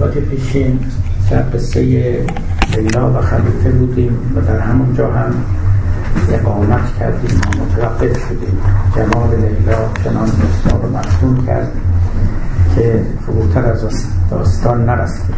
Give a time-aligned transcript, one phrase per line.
[0.00, 0.80] جلسات پیشین
[1.30, 1.80] در قصه
[2.76, 5.34] لیلا و خلیفه بودیم و در همون جا هم
[6.32, 8.58] اقامت کردیم و متوقف شدیم.
[8.96, 10.28] جمال لیلا چنان
[10.82, 11.72] رو مفتون کرد
[12.74, 15.34] که فروتر از داستان نرسید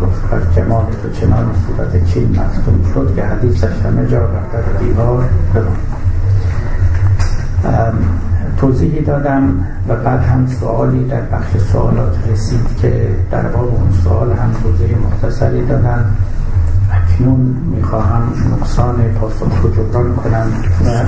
[0.00, 4.78] گفت بر جمال تو چنان صورت چین مفتون شد که حدیثش همه جا بر در
[4.78, 5.76] دیوار بماند
[8.60, 14.32] توضیحی دادم و بعد هم سوالی در بخش سوالات رسید که در باب اون سوال
[14.32, 16.16] هم توضیح مختصری دادم.
[16.92, 17.40] اکنون
[17.76, 20.52] می‌خواهم نقصان پاسخ رو جبران کنم
[20.84, 21.04] و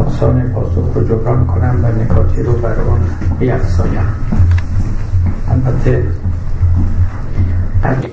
[0.00, 3.00] نقصان پاسخ رو جبران کنم و نکاتی رو بر آن
[3.38, 4.06] بیفزایم
[5.50, 6.06] البته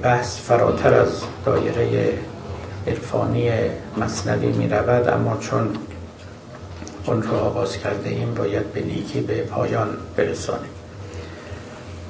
[0.03, 2.13] بحث فراتر از دایره
[2.87, 3.51] عرفانی
[3.97, 5.69] مصنوی می رود اما چون
[7.05, 10.71] اون رو آغاز کرده ایم باید به نیکی به پایان برسانیم.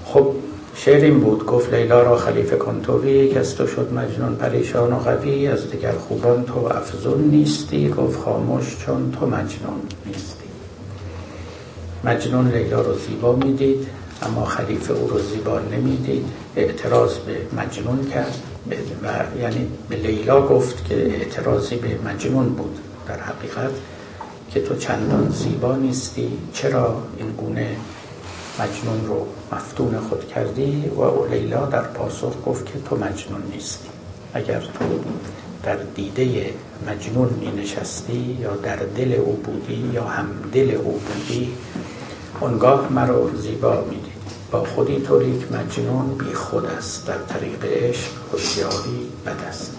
[0.06, 0.28] خب
[0.76, 4.96] شعر این بود گفت لیلا را خلیفه کنتوی که از تو شد مجنون پریشان و
[4.96, 10.50] قوی از دیگر خوبان تو افزون نیستی گفت خاموش چون تو مجنون نیستی.
[12.04, 13.88] مجنون لیلا رو زیبا می‌دید
[14.22, 18.49] اما خلیفه او رو زیبا نمی‌دید اعتراض به مجنون کرد.
[19.04, 23.72] و یعنی به لیلا گفت که اعتراضی به مجنون بود در حقیقت
[24.52, 27.76] که تو چندان زیبا نیستی چرا این گونه
[28.60, 33.90] مجنون رو مفتون خود کردی؟ و لیلا در پاسخ گفت که تو مجنون نیستی.
[34.34, 34.86] اگر تو
[35.64, 36.54] در دیده
[36.88, 41.54] مجنون می نشستی یا در دل او بودی یا هم دل او بودی
[42.40, 44.09] اونگاه مرا زیبا میدی.
[44.52, 47.08] با خودی تو لیک مجنون بی خود است.
[47.08, 49.76] در طریق عشق هوشیاری بد است.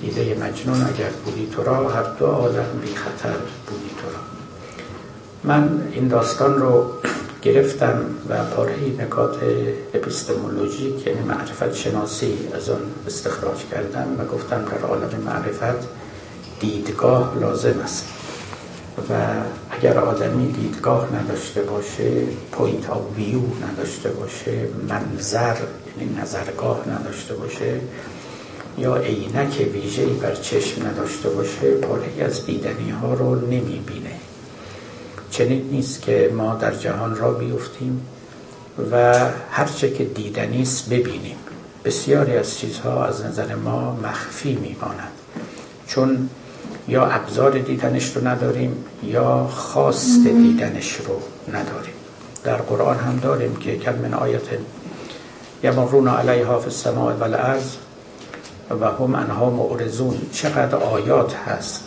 [0.00, 4.20] دیده مجنون اگر بودی تو را هر دو عالم بی خطر بودی تو را.
[5.44, 6.90] من این داستان رو
[7.42, 9.36] گرفتم و پاره‌ای نکات
[9.94, 15.88] epistemologic یعنی معرفت شناسی از آن استخراج کردم و گفتم در عالم معرفت
[16.60, 18.19] دیدگاه لازم است.
[18.98, 19.14] و
[19.70, 22.22] اگر آدمی دیدگاه نداشته باشه
[22.52, 23.40] point of view
[23.72, 25.56] نداشته باشه منظر
[25.98, 27.80] یعنی نظرگاه نداشته باشه
[28.78, 34.10] یا عینک ویژه بر چشم نداشته باشه پاره از دیدنی ها رو نمی‌بینه.
[35.30, 38.06] چنین نیست که ما در جهان را بیفتیم
[38.92, 39.14] و
[39.50, 41.36] هرچه که دیدنی است ببینیم.
[41.84, 45.12] بسیاری از چیزها از نظر ما مخفی میماند.
[45.86, 46.28] چون
[46.90, 51.94] یا ابزار دیدنش رو نداریم یا خواست دیدنش رو نداریم.
[52.44, 54.42] در قرآن هم داریم که کم من آیت
[55.62, 57.74] یمرون علیها فی السماء و الارض
[58.80, 60.20] و هم انها معرضون.
[60.32, 61.84] چقدر آیات هست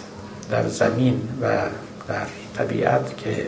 [0.51, 1.47] در زمین و
[2.07, 2.25] در
[2.57, 3.47] طبیعت که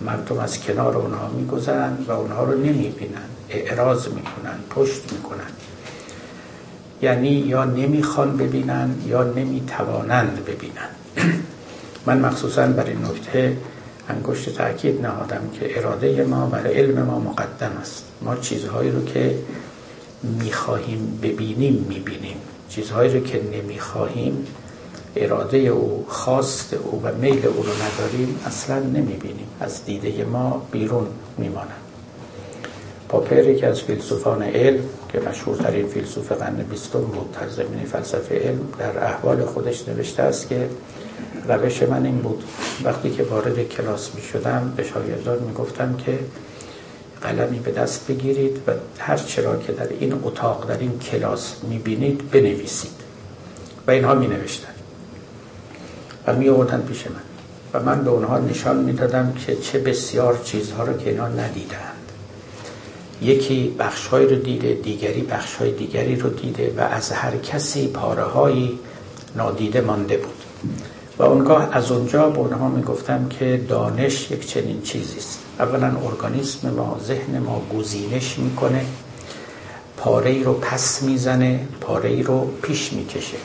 [0.00, 3.28] مردم از کنار اونها میگذرند و اونها رو نمی‌بینن.
[3.48, 5.50] اعراض می‌کنن پشت می‌کنن.
[7.04, 10.90] یعنی یا نمی‌خوان ببینن یا نمی‌توانند ببینن.
[12.06, 13.56] من مخصوصا برای این نکته
[14.08, 18.04] انگشت تاکید نهادم که اراده ما برای علم ما مقدم است.
[18.22, 19.34] ما چیزهایی رو که
[20.22, 22.36] می‌خواهیم ببینیم می‌بینیم.
[22.68, 24.46] چیزهایی رو که نمی‌خواهیم
[25.16, 29.48] اراده او خواست او و میل او رو نداریم اصلا نمی‌بینیم.
[29.60, 31.06] از دیده ما بیرون
[31.38, 31.83] میمانند.
[33.08, 34.82] پاپر یکی از فیلسوفان علم
[35.12, 40.48] که مشهورترین فیلسوف قرن بیستم بود در زمین فلسفه علم در احوال خودش نوشته است
[40.48, 40.68] که
[41.48, 42.44] روش من این بود.
[42.84, 46.18] وقتی که وارد کلاس می شدم به شاگردان می گفتم که
[47.22, 51.78] قلمی به دست بگیرید و هر چرا که در این اتاق در این کلاس می
[51.78, 53.04] بینید بنویسید.
[53.86, 54.74] و اینها می نوشتن.
[56.26, 57.22] و می آوردن پیش من.
[57.74, 61.93] و من به اونها نشان می دادم که چه بسیار چیزها رو که اینا ندیدن.
[63.24, 68.70] یکی بخشهای رو دیده دیگری بخشهای دیگری رو دیده و از هر کسی پاره های
[69.36, 70.34] نادیده مانده بود.
[71.18, 75.38] و اونگاه از اونجا به اونها می‌گفتم که دانش یک چنین چیزی است.
[75.58, 78.84] اولا ارگانیسم ما ذهن ما گزینش می‌کنه
[79.96, 83.36] پاره ای رو پس می‌زنه پاره ای رو پیش می‌کشه.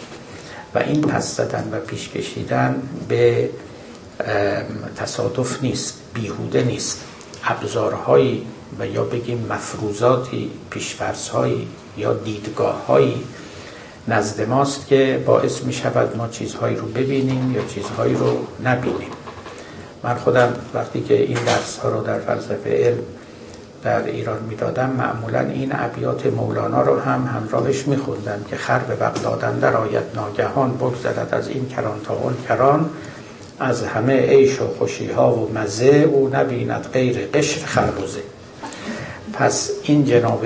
[0.76, 3.50] و این پس زدن و پیش کشیدن به
[4.96, 7.04] تصادف نیست بیهوده نیست.
[7.44, 8.46] ابزارهایی
[8.80, 11.68] و یا بگیم مفروضاتی پیشفرزهایی
[11.98, 13.24] یا دیدگاههایی
[14.08, 19.10] نزد ماست که باعث می شود ما چیزهایی رو ببینیم یا چیزهایی رو نبینیم.
[20.04, 23.04] من خودم وقتی که این درس ها رو در فلسفه علم
[23.84, 29.24] در ایران می‌دادم معمولا این ابیات مولانا رو هم همراهش میخوندم که خر به وقت
[29.24, 32.90] دادن در آیت ناگهان بگذرد از این کران تا اون کران
[33.60, 38.22] از همه عیش و خوشی ها و مزه او نبیند غیر قشر خربوزه.
[39.34, 40.46] پس این جناب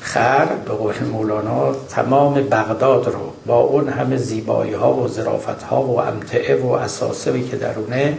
[0.00, 5.82] خر به قول مولانا تمام بغداد رو با اون همه زیبایی ها و زرافت ها
[5.82, 8.18] و امتعه و اساسه که درونه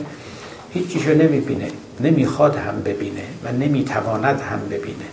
[0.71, 1.67] هیچیشو نمی‌بینه
[1.99, 5.05] نمی‌خواد هم ببینه و نمی‌تواند هم ببینه.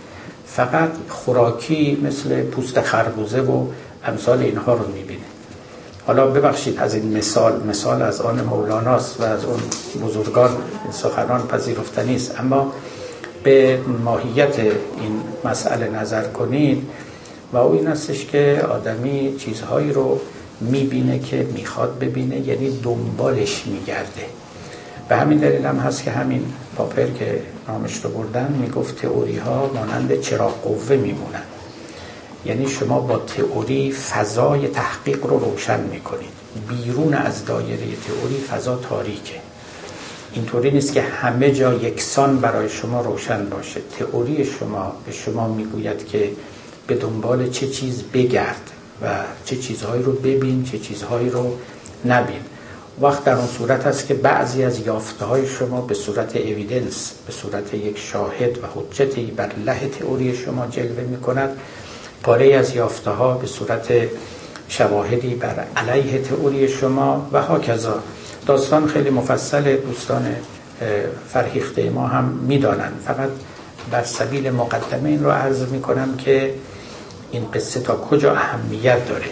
[0.45, 3.65] فقط خوراکی مثل پوست خربوزه و
[4.05, 5.21] امثال اینها رو می‌بینه.
[6.07, 9.59] حالا ببخشید از این مثال مثال از آن مولاناست و از اون
[10.03, 10.49] بزرگان
[10.91, 12.39] سخنان پذیرفتنی است.
[12.39, 12.71] اما
[13.43, 16.87] به ماهیت این مسئله نظر کنید
[17.53, 20.19] و او این استش که آدمی چیزهایی رو
[20.61, 24.25] می‌بینه که می‌خواد ببینه یعنی دنبالش میگرده.
[25.09, 26.45] به همین دلیل هم هست که همین
[26.75, 31.43] پاپر که نامش رو بردن می‌گفت تئوری ها مانند چراغ قوه میمونن.
[32.45, 36.29] یعنی شما با تئوری فضای تحقیق رو روشن می‌کنید.
[36.69, 39.50] بیرون از دایره تئوری فضا تاریکه.
[40.33, 43.81] اینطوری نیست که همه جا یکسان برای شما روشن باشه.
[43.99, 46.31] تئوری شما به شما می‌گوید که
[46.87, 49.07] به دنبال چه چیز بگرد و
[49.45, 51.57] چه چیزهایی رو ببین چه چیزهایی رو
[52.05, 52.41] نبین.
[53.01, 57.33] وقت در اون صورت هست که بعضی از یافته های شما به صورت اویدنس به
[57.33, 61.49] صورت یک شاهد و حجتی بر له تئوری شما جلوه می کند
[62.23, 63.93] پاره از یافته ها به صورت
[64.67, 67.99] شواهدی بر علیه تئوری شما و هاکذا.
[68.45, 70.35] داستان خیلی مفصل دوستان
[71.29, 72.93] فرهیخته ما هم می‌دانند.
[73.05, 73.29] فقط
[73.91, 76.53] بر سبیل مقدمه این رو عرض می کنم که
[77.31, 79.25] این قصه تا کجا اهمیت داره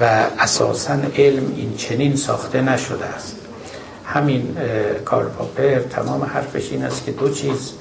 [0.00, 3.36] و اساسا علم این چنین ساخته نشده است.
[4.04, 4.56] همین
[5.04, 7.72] کارل پاپر تمام حرفش این است که دو چیز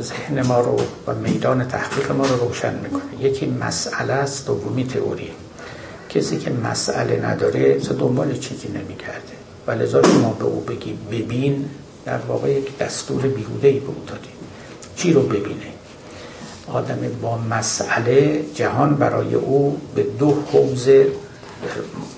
[0.00, 3.02] ذهن ما رو و میدان تحقیق ما رو روشن می‌کنه.
[3.20, 5.30] یکی مسئله است دومی تئوری.
[6.08, 9.31] کسی که مسئله نداره دنبال چیزی نمی‌کرده
[9.66, 11.64] و لذا شما به او بگی ببین
[12.04, 14.32] در واقع یک دستور بیهوده ای به او دادیم.
[14.96, 15.72] چی رو ببینه؟
[16.66, 21.06] آدم با مسئله جهان برای او به دو حوزه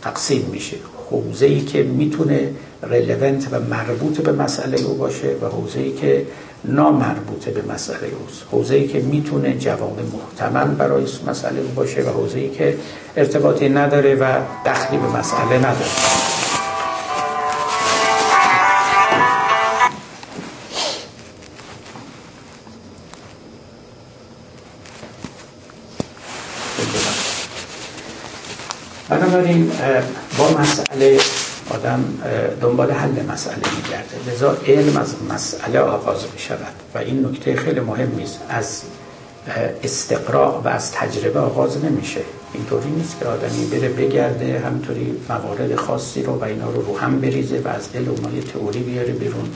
[0.02, 0.76] تقسیم میشه.
[1.10, 2.50] حوزه ای که می‌تونه
[2.82, 6.26] رلونت و مربوط به مسئله او باشه و حوزه ای که
[6.64, 8.42] نامربوطه به مسئله اوست.
[8.52, 12.76] حوزه ای که می‌تونه جواب محتمل برای مسئله او باشه و حوزه ای که
[13.16, 16.33] ارتباطی نداره و دخلی به مسئله نداره.
[29.14, 29.70] بنابراین
[30.38, 31.18] با مسئله
[31.70, 32.04] آدم
[32.60, 34.32] دنبال حل مسئله میگرده.
[34.32, 38.82] لذا علم از مسئله آغاز می شود و این نکته خیلی مهم است از
[39.82, 42.20] استقراء و از تجربه آغاز نمیشه.
[42.54, 47.20] اینطوری نیست که آدمی بره بگرده همینطوری موارد خاصی رو و اینا رو رو هم
[47.20, 49.48] بریزه و از دل اونها تئوری بیاره بیرون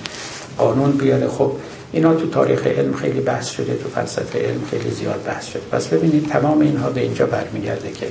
[0.58, 1.28] قانون بیاره.
[1.28, 1.52] خب
[1.93, 5.62] اینا تو تاریخ علم خیلی بحث شده تو فلسفه علم خیلی زیاد بحث شده.
[5.72, 8.06] پس ببینید تمام اینها به اینجا برمیگرده که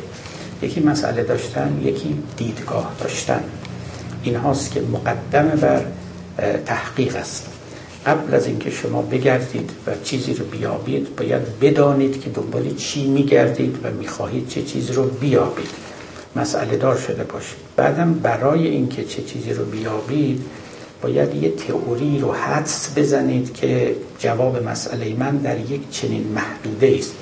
[0.61, 3.43] یکی مسئله داشتن یکی دیدگاه داشتن.
[4.23, 5.81] این هاست که مقدم بر
[6.65, 7.47] تحقیق است.
[8.05, 13.79] قبل از اینکه شما بگردید و چیزی رو بیابید باید بدانید که دنبال چی میگردید
[13.83, 15.69] و می‌خواهید چه چیزی رو بیابید.
[16.35, 20.41] مسئله دار شده باشید بعدم برای اینکه چه چیزی رو بیابید
[21.01, 27.13] باید یه تئوری رو حدس بزنید که جواب مسئله من در یک چنین محدوده است.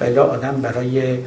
[0.00, 1.18] ولی آدم برای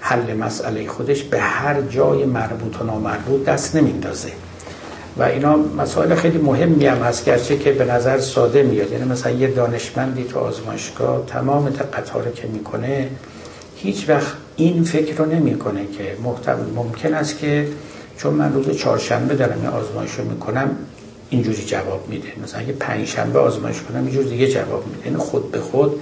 [0.00, 4.32] حل مسئله خودش به هر جای مربوط و نامربوط دست نمیندازه.
[5.16, 8.92] و اینا مسائل خیلی مهمی هم هست گرچه که به نظر ساده میاد.
[8.92, 13.08] یعنی مثلا یه دانشمندی تو آزمایشگاه تمام دقت که می‌کنه
[13.76, 16.16] هیچ وقت این فکر رو نمی‌کنه که
[16.76, 17.68] ممکن است که
[18.16, 20.70] چون من روز چهارشنبه دارم یه آزمایش رو می‌کنم
[21.30, 22.28] اینجوری جواب میده.
[22.42, 25.06] مثلا اگه پنج شنبه آزمایش کنم اینجور دیگه جواب میده.
[25.06, 26.00] یعنی خود به خود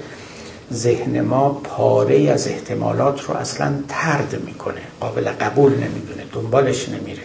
[0.72, 4.80] ذهن ما پاره از احتمالات رو اصلا ترد می‌کنه.
[5.00, 7.22] قابل قبول نمی‌دونه دنبالش نمیره.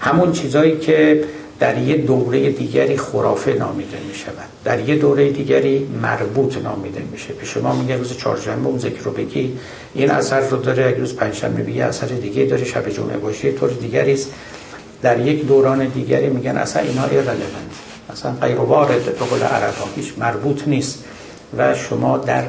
[0.00, 1.24] همون چیزایی که
[1.60, 7.32] در یه دوره دیگری خرافه نامیده می شود در یه دوره دیگری مربوط نامیده میشه.
[7.32, 9.58] به شما میگه روز چهارشنبه اون ذکر رو بگی
[9.94, 13.70] این اثر رو داره اگه روز پنجشنبه بگی اثر دیگه داره شب جمعه باشه طور
[13.70, 14.30] دیگری است.
[15.02, 17.40] در یک دوران دیگری میگن اصلا اینا ایرلوونت
[18.12, 21.04] اصلا غیر وارد به قول عرب هیچ مربوط نیست.
[21.56, 22.44] و شما در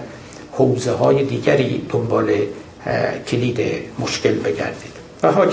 [0.52, 2.34] حوزه های دیگری دنبال
[3.28, 3.60] کلید
[4.00, 4.92] مشکل بگردید.
[5.24, 5.44] و ها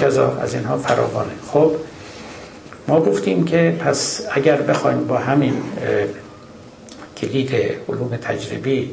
[0.41, 1.33] از اینها فراوانه.
[1.53, 1.73] خب
[2.89, 5.55] ما گفتیم که پس اگر بخوایم با همین
[7.17, 7.51] کلید
[7.89, 8.91] علوم تجربی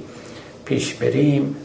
[0.66, 1.56] پیش بریم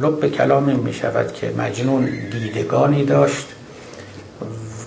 [0.00, 3.46] لب کلام می شود که مجنون دیدگانی داشت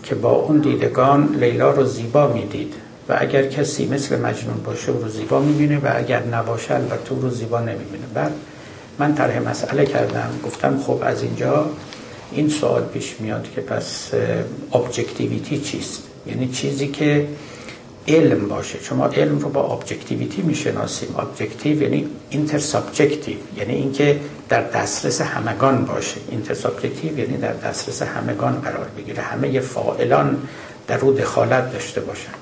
[0.03, 2.73] که با اون دیدگان لیلا رو زیبا می‌دید.
[3.09, 7.13] و و اگر کسی مثل مجنون باشه او رو زیبا می‌بینه و اگر نباشه البته
[7.13, 8.05] او رو زیبا نمی‌بینه.
[8.13, 8.31] بعد
[8.99, 11.69] من طرح مسئله کردم گفتم خب از اینجا
[12.31, 14.11] این سوال پیش میاد که پس
[14.73, 17.27] objectivity چیست؟ یعنی چیزی که
[18.07, 18.79] علم باشه.
[18.83, 21.15] شما علم رو با objectivity می‌شناسیم.
[21.19, 24.19] objective یعنی inter subjective یعنی اینکه
[24.49, 26.17] در دسترس همگان باشه.
[26.29, 29.23] inter subjective یعنی در دسترس همگان قرار بگیره.
[29.23, 30.37] همه فاعلان
[30.87, 32.33] در رو دخالت داشته باشن.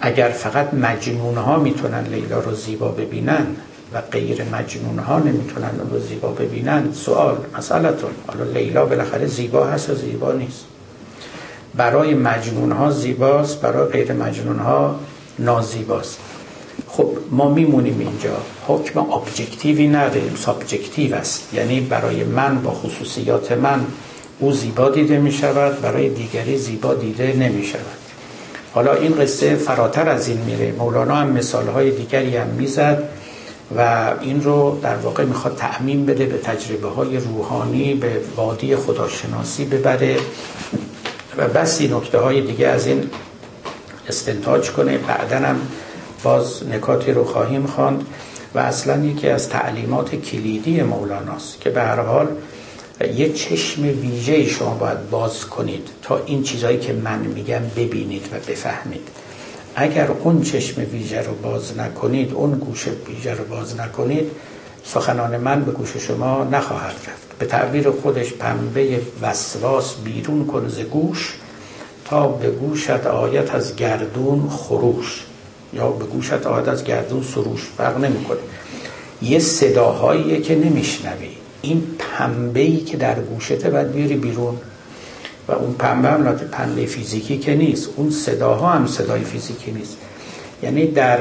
[0.00, 3.46] اگر فقط مجنون ها می‌تونن لیلا رو زیبا ببینن
[3.94, 6.92] و غیر مجنون ها نمی‌تونن اون رو زیبا ببینن.
[6.92, 8.10] سوال مسئلتون.
[8.26, 10.64] حالا لیلا بالاخره زیبا هست و زیبا نیست؟
[11.74, 15.00] برای مجنون ها زیباست برای غیر مجنون ها
[15.38, 16.18] نازیباست.
[16.88, 18.36] خب ما میمونیم اینجا.
[18.66, 21.54] حکم objective ی نداریم subjective است.
[21.54, 23.80] یعنی برای من با خصوصیات من
[24.38, 28.04] او زیبا دیده می شود برای دیگری زیبا دیده نمی شود
[28.74, 30.72] حالا این قصه فراتر از این میره.
[30.72, 33.08] مولانا هم مثال های دیگری هم می‌زد.
[33.76, 39.64] و این رو در واقع می‌خواد تعمین بده به تجربه های روحانی به وادی خداشناسی
[39.64, 40.16] ببره
[41.36, 43.10] و بسی نکته های دیگه از این
[44.08, 44.98] استنتاج کنه.
[44.98, 45.60] بعدا هم
[46.22, 48.06] باز نکاتی رو خواهیم خواند
[48.54, 52.28] و اصلا یکی از تعلیمات کلیدی مولاناست که به هر حال
[53.14, 58.36] یه چشم ویژه شما باید باز کنید تا این چیزهایی که من میگم ببینید و
[58.50, 59.08] بفهمید.
[59.76, 64.30] اگر اون چشم ویژه رو باز نکنید اون گوش ویژه رو باز نکنید
[64.84, 67.38] سخنان من به گوش شما نخواهد رفت.
[67.38, 71.34] به تعبیر خودش پنبه وسواس بیرون کن ز گوش
[72.04, 75.24] تا به گوشت آیت از گردون خروش.
[75.72, 78.38] یا به گوشت آیت از گردون سروش فرق نمی‌کنه.
[79.22, 81.30] یه صداهایی که نمیشنوی.
[81.62, 84.56] این پنبه ای که در گوشته باید بیاری بیرون.
[85.48, 87.88] و اون پنبه هم پنبه فیزیکی که نیست.
[87.96, 89.96] اون صداها هم صدای فیزیکی نیست.
[90.62, 91.18] یعنی در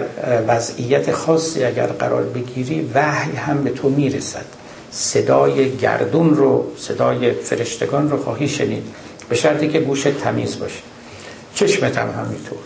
[0.48, 4.46] وضعیت خاصی اگر قرار بگیری وحی هم به تو می‌رسد.
[4.92, 8.84] صدای گردون رو صدای فرشتگان رو خواهی شنید.
[9.30, 10.80] به شرطی که گوشت تمیز باشه.
[11.56, 12.58] چشمت هم همینطور.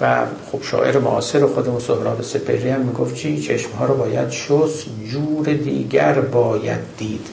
[0.00, 4.86] و خب شاعر معاصر خودمون سهراب سپهری هم می‌گفت چی؟ چشم ها رو باید شست
[5.10, 7.26] جور دیگر باید دید.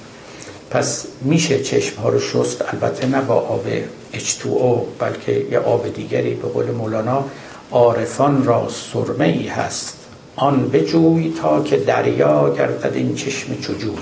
[0.71, 2.63] پس میشه چشم ها رو شست.
[2.73, 3.65] البته نه با آب
[4.13, 7.25] H2O بلکه یه آب دیگری به قول مولانا
[7.71, 9.97] عارفان را سرمه ای هست.
[10.35, 13.97] آن بجوی تا که دریا گردد این چشم چجوی.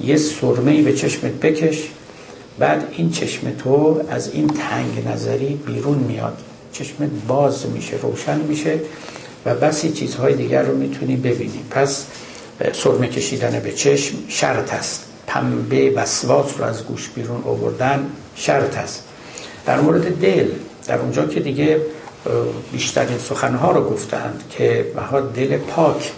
[0.00, 1.82] یه سرمه ای به چشمت بکش
[2.58, 6.38] بعد این چشم تو از این تنگ نظری بیرون میاد.
[6.72, 8.78] چشمت باز میشه روشن میشه
[9.46, 11.60] و بسی چیزهای دیگر رو می‌تونی ببینی.
[11.70, 12.04] پس
[12.72, 15.13] سرمه کشیدن به چشم شرط است.
[15.26, 19.04] پنبه وسواس رو از گوش بیرون آوردن شرط است.
[19.66, 20.48] در مورد دل
[20.86, 21.80] در اونجا که دیگه
[22.72, 26.12] بیشترین سخنها رو گفتند که بها دل پاک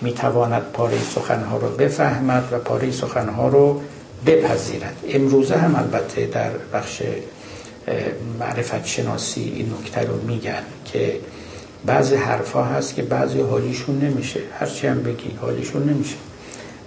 [0.00, 3.80] می‌تواند پاره سخنها رو بفهمد و پاره سخنها رو
[4.26, 4.96] بپذیرد.
[5.08, 7.02] امروزه هم البته در بخش
[8.38, 11.16] معرفت شناسی این نکته رو میگن که
[11.86, 14.40] بعضی حرفا هست که بعضی حالیشون نمیشه.
[14.60, 16.16] هرچی هم بگی حالیشون نمیشه.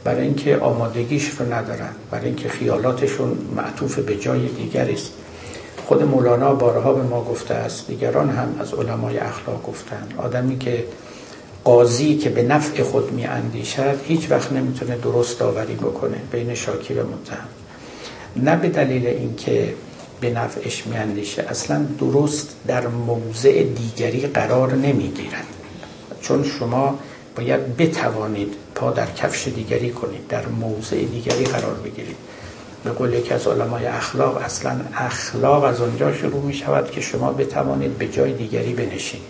[0.05, 5.11] برای اینکه آمادگیش رو ندارن برای اینکه خیالاتشون معطوف به جای دیگر است.
[5.85, 10.13] خود مولانا بارها به ما گفته است دیگران هم از علمای اخلاق گفتند.
[10.17, 10.83] آدمی که
[11.63, 16.93] قاضی که به نفع خود می اندیشد هیچ وقت نمی‌تونه درست داوری بکنه بین شاکی
[16.93, 17.47] و متهم.
[18.35, 19.73] نه به دلیل اینکه
[20.21, 25.43] به نفعش می اندیشه اصلا درست در موضع دیگری قرار نمی گیرن
[26.21, 26.99] چون شما
[27.35, 32.17] باید بتوانید پا در کفش دیگری کنید در موضع دیگری قرار بگیرید.
[32.83, 37.31] به قول یکی از علمای اخلاق اصلا اخلاق از اونجا شروع می شود که شما
[37.31, 39.27] بتوانید به جای دیگری بنشینید.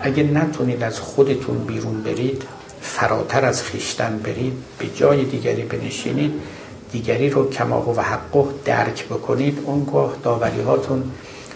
[0.00, 2.42] اگه نتونید از خودتون بیرون برید
[2.80, 6.32] فراتر از خیشتن برید به جای دیگری بنشینید
[6.92, 11.10] دیگری رو کما و حقه درک بکنید اونگاه داوری هاتون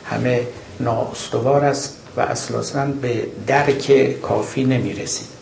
[0.05, 0.47] همه
[0.81, 5.38] نااستوار است و اصلا به درک کافی نمی‌رسید.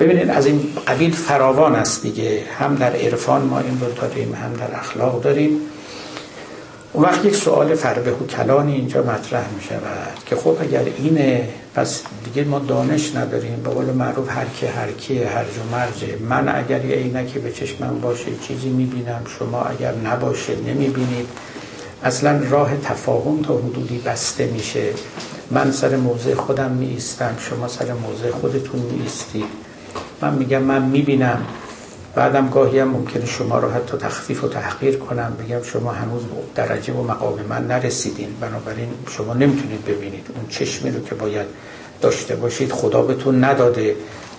[0.00, 2.42] ببینید از این قبیل فراوان است دیگه.
[2.58, 5.60] هم در عرفان ما این رو داریم هم در اخلاق داریم.
[6.92, 11.48] اون وقت یک سوال فربه و کلانی اینجا مطرح می شود که خب اگر اینه
[11.74, 13.62] پس دیگه ما دانش نداریم.
[13.64, 16.16] به قول معروف هر کی هر کیه هر جو مرجه.
[16.28, 19.22] من اگر یه عینکی به چشمم باشه چیزی می‌بینم.
[19.38, 21.26] شما اگر نباشه نمی‌بینید.
[22.04, 24.84] اصلا راه تفاهم تا حدودی بسته میشه.
[25.50, 26.98] من سر موضع خودم می
[27.50, 29.08] شما سر موضع خودتون می
[30.22, 31.46] من میگم من می‌بینم.
[32.14, 35.36] بعدم گاهی هم ممکنه شما رو حتی تخفیف و تحقیر کنم.
[35.40, 36.22] بگم شما هنوز
[36.54, 38.28] درجه و مقام من نرسیدین.
[38.40, 41.46] بنابراین شما نمی‌تونید ببینید اون چشمی رو که باید
[42.02, 42.72] داشته باشید.
[42.72, 43.96] خدا بهتون نداده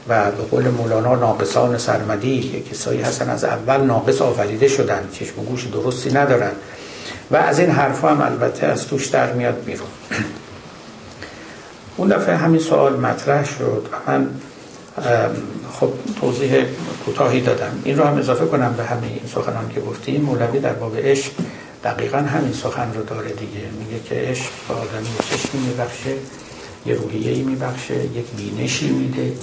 [0.10, 5.08] و به قول مولانا ناقصان سرمدی کسایی هستن از اول ناقص آفریده شدن.
[5.12, 6.52] چشم و گوش درستی ندارن.
[7.32, 9.88] و از این حرف هم البته از توش در میاد بیرون.
[11.98, 13.88] اون دفعه همین سوال مطرح شد.
[13.92, 14.30] و من
[15.80, 15.90] خب
[16.22, 16.66] توضیح
[17.06, 17.82] کوتاهی دادم.
[17.84, 20.22] این رو هم اضافه کنم به همه این سخنان که گفتیم.
[20.22, 21.32] مولوی در باب عشق
[21.84, 23.62] دقیقا همین سخن رو داره دیگه.
[23.80, 26.14] میگه که عشق به آدمی چشمی میبخشه
[26.86, 29.34] یه روحیه‌ای میبخشه یک بینشی میده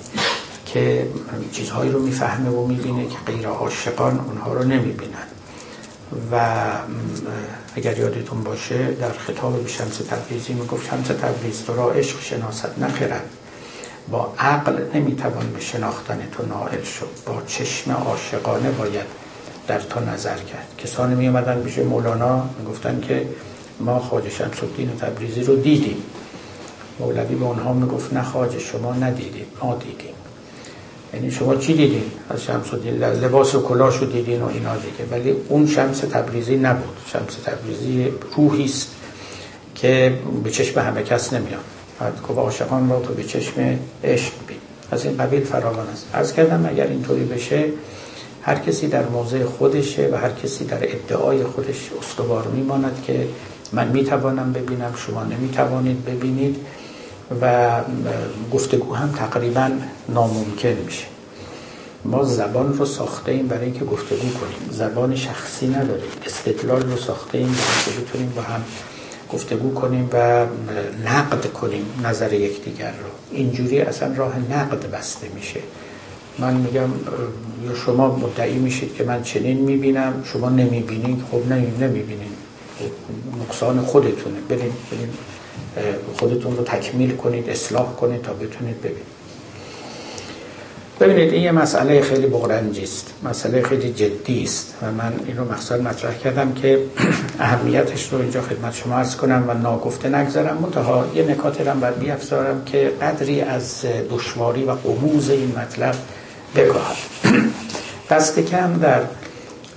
[0.67, 1.07] که
[1.53, 5.27] چیزهایی رو می‌فهمه و می‌بینه که غیر عاشقان اونها رو نمی‌بینن.
[6.33, 6.41] و
[7.75, 12.79] اگر یادتون باشه در خطاب به شمس تبریزی می‌گفت شمس تبریز تو را عشق شناست
[12.79, 13.31] نخیرد
[14.11, 17.09] با عقل نمی‌توان به شناختن تو نائل شد.
[17.27, 19.07] با چشم عاشقانه باید
[19.67, 20.69] در تو نظر کرد.
[20.79, 23.29] کسانی می اومدن پیش مولانا می‌گفتن که
[23.81, 26.03] ما خواجه شمس الدین تبریزی رو دیدیم.
[26.99, 30.15] مولوی به اونها می‌گفت نه خواجه شما ندیدید ما دیدیم.
[31.15, 35.11] یعنی شما چی دیدین؟ از شمس الدین لباس و کلاش رو دیدین و اینا دیگه.
[35.11, 36.97] ولی اون شمس تبریزی نبود.
[37.13, 38.89] شمس تبریزی روحی است
[39.75, 41.65] که به چشم همه کس نمیاد.
[41.99, 44.57] که عاشقان را تو به چشم عشق بین.
[44.91, 46.07] از این قبیل فراوان است.
[46.13, 47.65] از کردم اگر اینطوری بشه
[48.43, 53.29] هر کسی در موضع خودشه و هر کسی در ادعای خودش استوار میماند که
[53.73, 56.57] من می‌توانم ببینم شما نمی‌توانید ببینید
[57.41, 57.71] و
[58.53, 59.71] گفتگو هم تقریبا
[60.09, 61.05] ناممکن میشه.
[62.05, 64.71] ما زبان رو ساخته ایم برای اینکه گفتگو کنیم.
[64.71, 66.11] زبان شخصی نداریم.
[66.27, 68.63] استدلال رو ساخته ایم برای اینکه بتونیم با هم
[69.33, 70.47] گفتگو کنیم و
[71.05, 73.37] نقد کنیم نظر یکدیگر رو.
[73.37, 75.61] اینجوری اصلا راه نقد بسته میشه.
[76.39, 76.91] من میگم
[77.65, 82.49] یا شما مدعی میشید که من چنین می‌بینم شما نمی‌بینید خب نمی‌بینید.
[83.43, 84.37] نقصان خودتونه.
[84.49, 85.13] بریم بریم
[86.19, 89.18] خودتون رو تکمیل کنید اصلاح کنید تا بتونید ببینید.
[91.01, 95.53] ببینید این یه مسئله خیلی بغرنجی است مسئله خیلی جدی است و من این رو
[95.53, 96.79] مقصد مطرح کردم که
[97.41, 100.57] اهمیتش رو اینجا خدمت شما عرض کنم و ناگفته نگذارم.
[100.57, 105.95] منتها یه نکاتی رو باید بیافزایم که قدری از دشواری و غموض این مطلب
[106.57, 106.97] بکاهد
[108.11, 109.01] دست کم در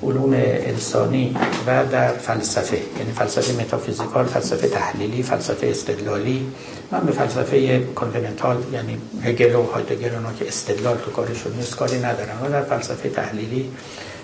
[0.04, 1.36] علوم انسانی
[1.68, 6.46] و در فلسفه یعنی فلسفه metaphysical فلسفه تحلیلی فلسفه استدلالی
[6.92, 10.10] من به فلسفه continental یعنی هگل و هایدگر
[10.40, 13.72] که استدلال تو کارشون نیست کاری ندارم و در فلسفه تحلیلی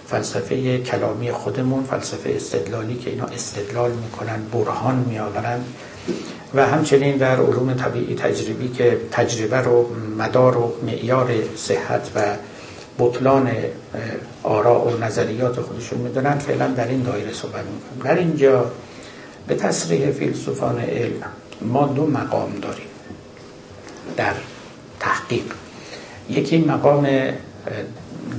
[0.07, 5.59] فلسفه کلامی خودمون فلسفه استدلالی که اینا استدلال می‌کنن برهان میآورن
[6.55, 12.21] و همچنین در علوم طبیعی تجربی که تجربه رو مدار و معیار صحت و
[12.99, 13.51] بطلان
[14.43, 16.39] آراء و نظریات خودشون می‌دونن.
[16.39, 18.71] فعلا در این دایره صحبت می‌کنم در اینجا
[19.47, 21.23] به تصریح فیلسوفان علم
[21.61, 22.87] ما دو مقام داریم
[24.17, 24.33] در
[24.99, 25.43] تحقیق.
[26.29, 27.07] یکی مقام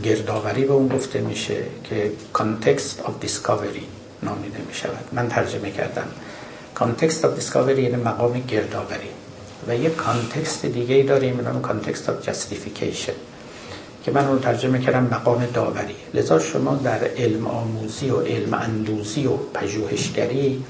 [0.02, 3.84] گردآوری به اون گفته میشه که context of discovery
[4.22, 6.06] نامیده می شود من ترجمه کردم.
[6.76, 9.08] context of discovery یعنی مقام گردآوری.
[9.68, 13.27] و یک context دیگه داریم به نام context of justification.
[14.08, 15.94] که من اون ترجمه کردم مقام داوری.
[16.14, 20.64] لذا شما در علم آموزی و علم اندوزی و پژوهشگری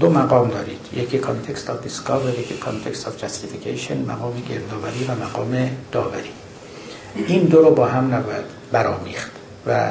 [0.00, 0.78] دو مقام دارید.
[0.96, 6.30] یکی context of discovery یکی context of justification مقام گردآوری و مقام داوری.
[7.26, 9.32] این دو رو با هم نباید برامیخت
[9.66, 9.90] و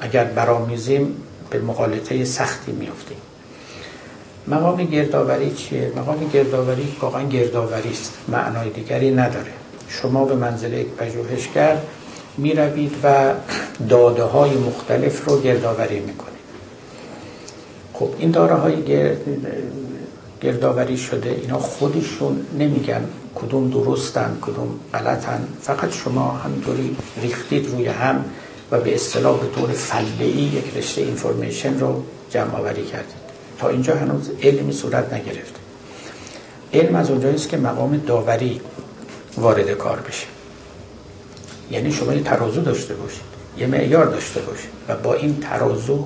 [0.00, 1.16] اگر برامیزیم
[1.50, 3.18] به مقالطه سختی میفتیم
[4.48, 8.18] مقام گردآوری چیه؟ مقام گردآوری واقعا گردآوری است.
[8.28, 9.52] معنای دیگری نداره.
[9.88, 11.76] شما به منزله یک پژوهشگر
[12.40, 13.34] می روید و
[13.88, 16.30] داده های مختلف رو گردآوری می‌کنید.
[17.92, 18.76] خب این داره های
[20.40, 25.48] گردآوری شده اینا خودشون نمیگن کدوم درستن کدوم غلطن.
[25.60, 28.24] فقط شما همینطوری ریختید روی هم
[28.70, 33.20] و به اصطلاح به طور فلعی یک رشته اینفورمیشن رو جمع آوری کردید.
[33.58, 35.60] تا اینجا هنوز علمی صورت نگرفته
[36.74, 38.60] علم از اونجاییست که مقام داوری
[39.36, 40.26] وارد کار بشه.
[41.70, 43.22] یعنی شما یه ترازو داشته باشید
[43.58, 46.04] یه معیار داشته باشید و با این ترازو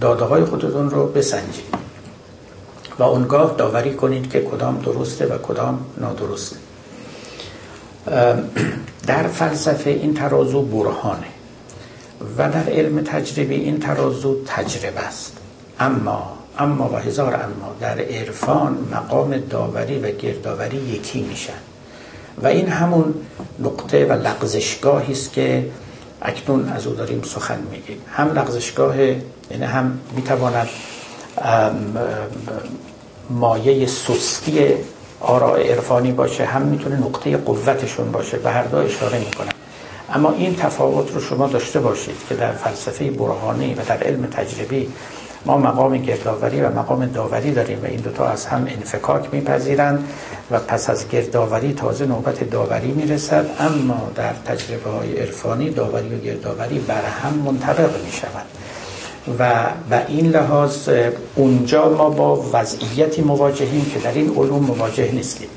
[0.00, 1.74] داده های خودتون رو بسنجید.
[2.98, 6.56] و اونگاه داوری کنید که کدام درسته و کدام نادرسته.
[9.06, 11.26] در فلسفه این ترازو برهانه
[12.38, 15.36] و در علم تجربی این ترازو تجربه است.
[15.80, 21.52] اما اما و هزار اما در عرفان مقام داوری و گردآوری یکی میشن.
[22.42, 23.14] و این همون
[23.58, 25.70] نقطه و لغزشگاهی است که
[26.22, 28.00] اکنون از او داریم سخن میگیم.
[28.10, 30.68] هم لغزشگاه یعنی هم می‌تواند
[33.30, 34.74] مایه سستی
[35.20, 39.52] آراء عرفانی باشه هم می‌تونه نقطه قوتشون باشه به هر دو اشاره می‌کنن.
[40.14, 44.88] اما این تفاوت رو شما داشته باشید که در فلسفه برهانی و در علم تجربی
[45.46, 50.08] ما مقام گردآوری و مقام داوری داریم و این دوتا از هم انفکاک میپذیرند
[50.50, 53.46] و پس از گردآوری تازه نوبت داوری می‌رسد.
[53.60, 58.46] اما در تجربه های عرفانی داوری و گردآوری بر هم منطبق می‌شود
[59.38, 60.88] و به این لحاظ
[61.34, 65.48] اونجا ما با وضعیتی مواجهیم که در این علوم مواجه نیستیم.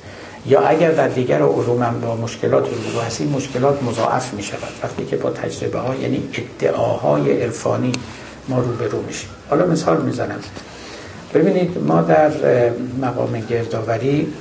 [0.46, 5.06] یا اگر در دیگر علوم هم با مشکلات روبرو هستیم مشکلات مضاعف می شود وقتی
[5.06, 7.91] که با تجربه ها یعنی ادعاهای عرفانی
[8.47, 9.30] ما روبرو میشیم.
[9.49, 10.39] حالا مثال می‌زنم.
[11.34, 12.32] ببینید ما در
[13.01, 14.34] مقام گردآوری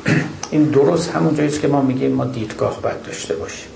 [0.50, 3.68] این درست همون جاییست که ما میگیم ما دیدگاه باید داشته باشیم.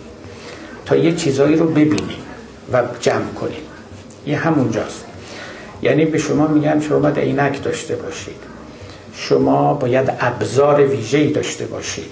[0.86, 2.18] تا یه چیزایی رو ببینیم
[2.72, 3.62] و جمع کنیم.
[4.26, 5.04] یه همونجاست
[5.82, 8.36] یعنی به شما میگن شما باید عینک داشته باشید.
[9.14, 12.10] شما باید ابزار ویژه‌ای داشته باشید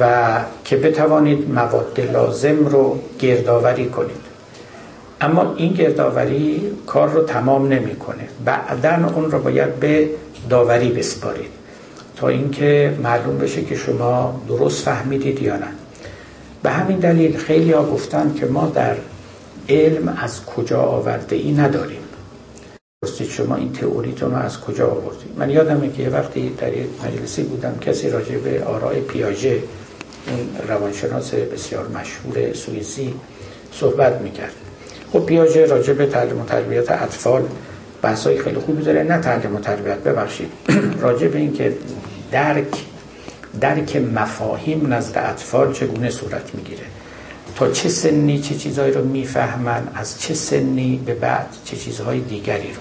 [0.00, 0.30] و
[0.64, 4.27] که بتوانید مواد لازم رو گردآوری کنید.
[5.20, 8.28] اما این گردآوری کار رو تمام نمی‌کنه.
[8.44, 10.10] بعدا اون رو باید به
[10.50, 11.50] داوری بسپارید
[12.16, 15.66] تا اینکه معلوم بشه که شما درست فهمیدید یا نه.
[16.62, 18.96] به همین دلیل خیلی ها گفتن که ما در
[19.68, 22.00] علم از کجا آورده ای نداریم.
[23.02, 27.42] پرسید شما این تئوریتون از کجا آوردید؟ من یادمه که یه وقتی در یک مجلسی
[27.42, 29.62] بودم کسی راجع به آراء پیاژه
[30.26, 33.14] این روانشناس بسیار مشهور سوئیسی
[33.72, 34.67] صحبت می‌کرد.
[35.12, 37.42] خب پیاژه راجع به تعلیم و تربیت اطفال.
[38.02, 39.02] بحثای خیلی خوبی داره.
[39.02, 40.50] نه تعلیم و تربیت ببخشید.
[41.00, 41.72] راجع به اینکه
[42.32, 42.84] درک
[43.60, 46.84] درک مفاهیم نزد اطفال چگونه صورت می‌گیره.
[47.56, 52.68] تا چه سنی چه چیزهایی رو می‌فهمن از چه سنی به بعد چه چیزهای دیگری
[52.72, 52.80] رو.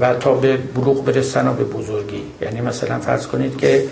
[0.00, 2.22] و تا به بلوغ برسن و به بزرگی.
[2.42, 3.84] یعنی مثلا فرض کنید که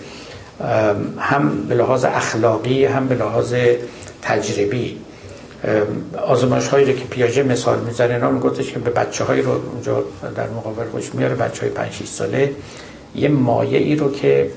[1.19, 3.55] هم به لحاظ اخلاقی هم به لحاظ
[4.23, 4.99] تجربی.
[6.27, 10.05] آزمایش هایی که پیاژه مثال می‌زنه اینا میگفتش که به بچه هایی رو اونجا
[10.37, 12.53] در مقابل خوش میاره بچه های 5 6 ساله.
[13.15, 14.51] یه مایه ای رو که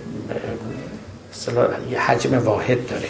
[1.92, 3.08] یه حجم واحد داره.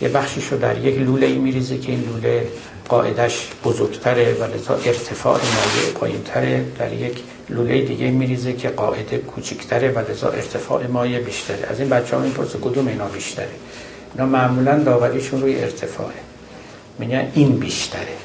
[0.00, 2.46] یه بخشیش رو در یک لوله ای میریزه که این لوله
[2.88, 6.64] قاعدش بزرگتره و لذا ارتفاع مایع پایینتره.
[6.78, 11.66] در یک لوله دیگه میریزه که قاعده کوچکتره و لذا ارتفاع مایع بیشتره.
[11.70, 13.48] از این بچه ها می‌پرسه کدوم اینا بیشتره؟
[14.14, 16.31] اینا معمولا داوریشون روی ارتفاعه.
[16.98, 18.16] میگن این بیشتره.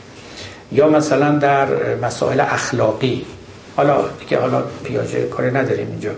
[0.71, 3.25] یا مثلا در مسائل اخلاقی
[3.75, 6.11] حالا دیگه حالا پیاجه کاری نداریم اینجا.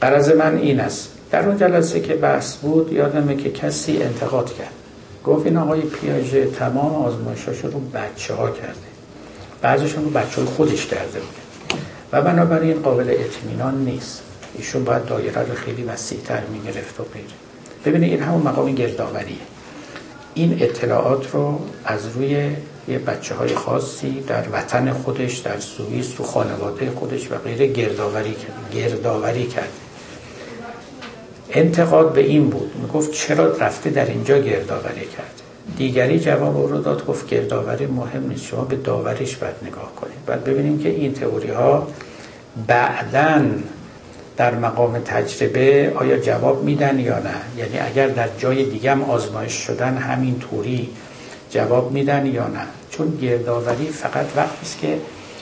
[0.00, 1.08] قرض من این است.
[1.30, 4.72] در اون جلسه که بحث بود یادمه که کسی انتقاد کرد.
[5.24, 8.92] گفت این آقای پیاژه تمام آزمایشاش رو بچه ها کرده.
[9.62, 11.34] بعضیشون رو بچه های خودش کرده بود.
[12.12, 14.22] و بنابراین قابل اطمینان نیست.
[14.54, 17.26] ایشون باید دایره رو خیلی وسیعتر می‌گرفت و غیره.
[17.84, 19.36] ببینید این همون مقام گردآوریه.
[20.34, 22.50] این اطلاعات رو از روی
[22.88, 28.34] یه بچه های خاصی در وطن خودش در سوئیس تو خانواده خودش و غیره گردآوری
[28.34, 29.72] کرد گردآوری کرد.
[31.50, 32.72] انتقاد به این بود.
[32.82, 35.42] می‌گفت چرا رفته در اینجا گردآوری کرد؟
[35.76, 40.24] دیگری جواب رو داد گفت گردآوری مهم نیست شما به داوریش باید نگاه کنید.
[40.26, 41.88] بعد ببینیم که این تئوری ها
[42.66, 43.42] بعدا
[44.36, 49.52] در مقام تجربه آیا جواب میدن یا نه؟ یعنی اگر در جای دیگه هم آزمایش
[49.52, 50.90] شدن همین طوری
[51.50, 54.98] جواب میدن یا نه؟ چون گردآوری فقط وقتی است که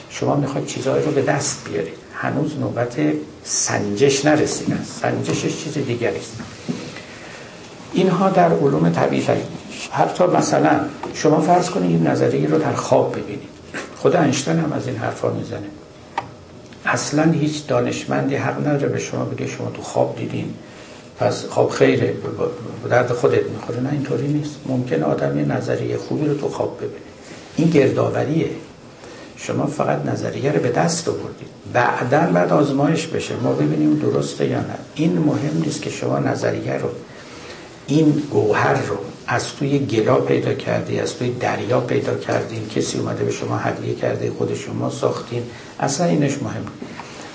[0.09, 1.93] شما می‌خواید چیزهایی رو به دست بیارید.
[2.15, 2.95] هنوز نوبت
[3.43, 6.39] سنجش نرسیده سنجشش چیز دیگری است.
[7.93, 9.27] اینها در علوم طبیعی.
[9.91, 10.79] حتی مثلا
[11.13, 13.49] شما فرض کنید این نظریه رو در خواب ببینید.
[13.97, 15.67] خود انشتن هم از این حرفا می‌زنه.
[16.85, 20.53] اصلا هیچ دانشمندی حق نداره به شما بگه شما تو خواب دیدین.
[21.19, 22.13] پس خواب خیره.
[22.89, 23.79] درد خودت می‌خوره.
[23.79, 24.55] نه اینطوری نیست.
[24.65, 26.91] ممکن آدم یه نظریه خوبی رو تو خواب ببینه.
[27.57, 28.49] این گردآوریه.
[29.37, 31.47] شما فقط نظریه رو به دست آوردید.
[31.73, 33.35] بعدا بعد آزمایش بشه.
[33.43, 34.75] ما ببینیم درسته یا نه.
[34.95, 36.89] این مهم نیست که شما نظریه رو
[37.87, 38.97] این گوهر رو
[39.31, 43.95] از توی گلا پیدا کردی از توی دریا پیدا کردین کسی اومده به شما هدیه
[43.95, 45.43] کرده خود شما ساختین.
[45.79, 46.65] اصلا اینش مهم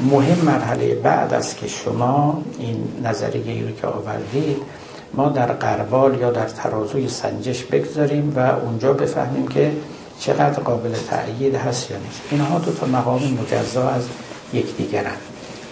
[0.01, 4.57] مهم مرحله بعد است که شما این نظریه رو که آوردید
[5.15, 9.73] ما در قربال یا در ترازوی سنجش بگذاریم و اونجا بفهمیم که
[10.21, 12.21] چقدر قابل تأیید هست یا نیست.
[12.31, 14.03] اینها دو تا مقام مجزا از
[14.53, 15.19] یکدیگرند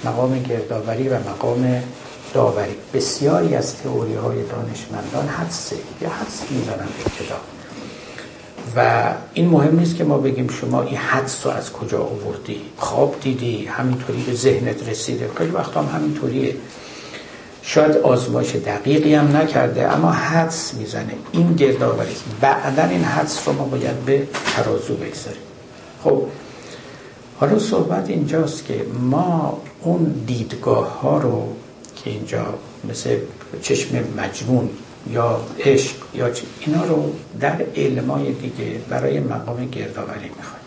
[0.05, 1.83] مقام گردآوری و مقام
[2.35, 2.75] داوری.
[2.95, 5.77] بسیاری از تئوری های دانشمندان حدسه.
[6.01, 7.37] یا حدس می‌زنن ابتدا.
[8.77, 12.61] و این مهم نیست که ما بگیم شما این حدس رو از کجا آوردی.
[12.79, 15.31] خواب دیدی همینطوری به ذهنت رسیده.
[15.39, 16.57] خیلی وقت هم همینطوریه.
[17.63, 21.15] شاید آزمایش دقیقی هم نکرده اما حدس می‌زنه.
[21.33, 25.43] این گردآوری است بعدا این حدس رو ما باید به ترازو بگذاریم.
[26.05, 26.23] خب
[27.41, 31.49] حالا صحبت اینجاست که ما اون دیدگاه ها رو
[32.05, 32.55] که اینجا
[32.89, 33.17] مثل
[33.63, 34.71] چشم مجنون
[35.11, 40.65] یا عشق یا اینا رو در علمای دیگه برای مقام گردآوری می‌خوایم.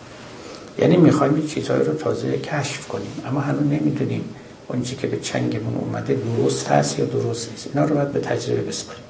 [0.78, 4.24] یعنی می‌خوایم این چیزهای رو تازه کشف کنیم اما هنوز نمی‌دونیم
[4.68, 7.66] اون که به چنگمون اومده درست هست یا درست نیست.
[7.74, 9.02] اینا رو باید به تجربه بسپاریم.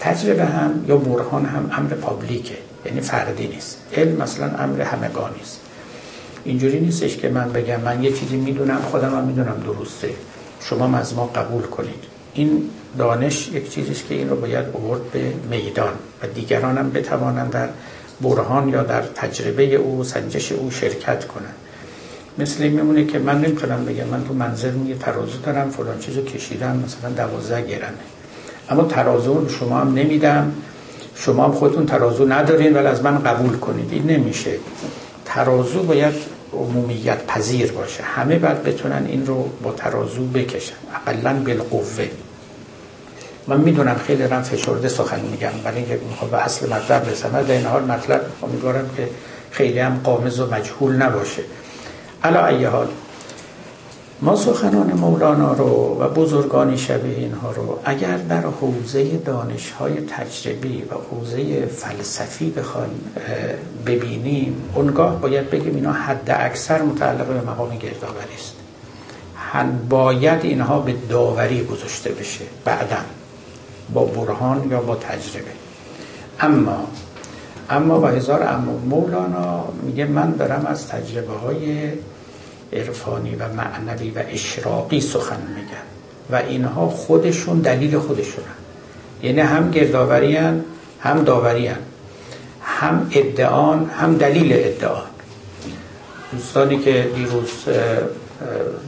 [0.00, 2.56] تجربه هم یا برهان هم امر پابلیکه
[2.86, 3.78] یعنی فردی نیست.
[3.96, 5.60] علم مثلا امر همگانی است.
[6.44, 10.08] اینجوری نیستش که من بگم من یه چیزی می‌دونم خودم هم می‌دونم درسته.
[10.60, 12.04] شما از ما قبول کنید.
[12.34, 12.62] این
[12.98, 15.92] دانش یک چیزیست که این رو باید آورد به میدان
[16.22, 17.68] و دیگران هم بتوانند در
[18.20, 21.54] برهان یا در تجربه او سنجش او شرکت کنند.
[22.38, 26.24] مثل این میمونه که من نمی‌تونم بگم من تو منظر یه ترازو دارم فلان چیزو
[26.24, 27.92] کشیدم مثلا دوازده گرمه
[28.70, 30.52] اما ترازو رو شما هم نمیدم.
[31.14, 33.92] شما هم خودتون ترازو ندارین ولی از من قبول کنید.
[33.92, 34.50] این نمیشه.
[35.24, 36.14] ترازو باید
[36.52, 38.02] عمومیت پذیر باشه.
[38.02, 40.74] همه باید بتونن این رو با ترازو بکشن.
[41.06, 42.08] اقلا بالقوه.
[43.46, 47.42] من می‌دونم خیلی رم فشرده سخن میگم برای اینکه می‌خوام به اصل مطلب برسم.
[47.42, 49.08] در این حال مطلب امیدوارم که
[49.50, 51.42] خیلی هم قامز و مجهول نباشه.
[52.24, 52.88] علا ای حال
[54.22, 60.82] ما سخنان مولانا رو و بزرگانی شبیه اینها رو اگر در حوزه دانش های تجربی
[60.82, 63.00] و حوزه فلسفی بخوایم
[63.86, 68.54] ببینیم اونگاه باید بگیم اینا حد اکثر متعلق به مقام گردآوری است.
[69.88, 72.96] باید اینها به داوری گذاشته بشه بعدا
[73.94, 75.50] با برهان یا با تجربه.
[76.40, 76.86] اما
[77.70, 81.88] اما و هزار اما مولانا میگه من دارم از تجربه های
[82.72, 85.86] عرفانی و معنوی و اشراقی سخن میگن
[86.30, 88.46] و اینها خودشون دلیل خودشونن.
[89.22, 90.36] یعنی هم گردآوری
[91.00, 91.70] هم داوری
[92.62, 95.10] هم ادعان هم دلیل ادعان.
[96.32, 97.50] دوستانی که دیروز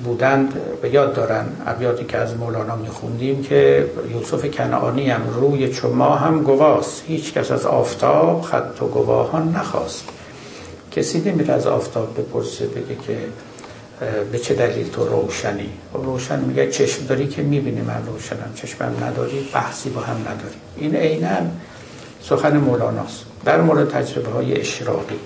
[0.04, 6.16] بودند به یاد دارن ابیاتی که از مولانا میخوندیم که یوسف کنعانی هم روی چما
[6.16, 7.04] هم گواست.
[7.06, 10.04] هیچ کس از آفتاب خط و گواهان نخواست.
[10.90, 13.18] کسی نمیره از آفتاب بپرسه بگه که
[14.32, 18.52] به چه دلیل تو روشنی؟ خب روشن میگه چشم داری که می‌بینی من روشنم.
[18.54, 20.54] چشمم نداری بحثی با هم نداری.
[20.76, 21.36] این عینا
[22.22, 23.24] سخن مولاناست.
[23.44, 25.18] در مورد تجربه های اشراقی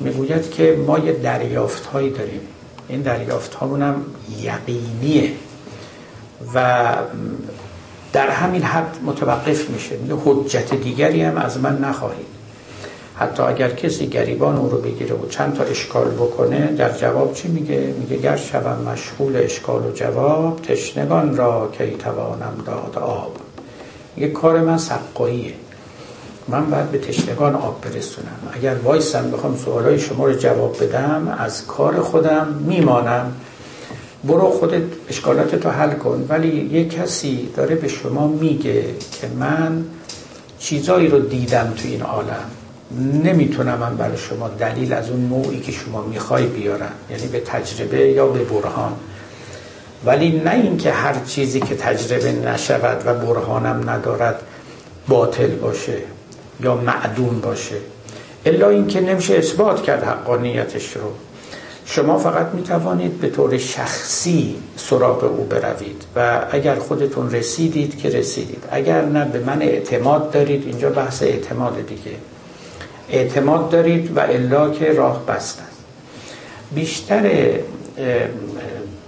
[0.00, 2.40] می‌گوید که ما یه دریافت هایی داریم.
[2.88, 4.04] این دریافت هم
[4.40, 5.32] یقینیه
[6.54, 6.96] و
[8.12, 9.96] در همین حد متوقف میشه.
[9.96, 12.39] میگه حجت دیگری هم از من نخواهید.
[13.20, 17.48] حتی اگر کسی گریبان او رو بگیره و چند تا اشکال بکنه در جواب چی
[17.48, 23.36] میگه؟ میگه گر شوم مشغول اشکال و جواب تشنگان را کی توانم داد آب.
[24.16, 25.54] میگه کار من سقاییه.
[26.48, 28.38] من باید به تشنگان آب برسونم.
[28.52, 33.32] اگر وایسم بخوام سوالای شما رو جواب بدم از کار خودم میمانم.
[34.24, 36.26] برو خودت اشکالات تو حل کن.
[36.28, 38.84] ولی یه کسی داره به شما میگه
[39.20, 39.84] که من
[40.58, 42.59] چیزایی رو دیدم تو این عالم.
[42.98, 48.08] نمی‌تونم من برای شما دلیل از اون نوعی که شما می‌خوای بیارم یعنی به تجربه
[48.08, 48.92] یا به برهان.
[50.04, 54.42] ولی نه اینکه هر چیزی که تجربه نشود و برهانم ندارد
[55.08, 55.96] باطل باشه
[56.60, 57.76] یا معدوم باشه
[58.46, 61.12] الا اینکه نمیشه اثبات کرد حقانیتش رو.
[61.84, 68.08] شما فقط می توانید به طور شخصی سراغ او بروید و اگر خودتون رسیدید که
[68.08, 70.66] رسیدید اگر نه به من اعتماد دارید.
[70.66, 72.16] اینجا بحث اعتماد دیگه.
[73.10, 75.84] اعتماد دارید و الا که راه بست است
[76.74, 77.50] بیشتر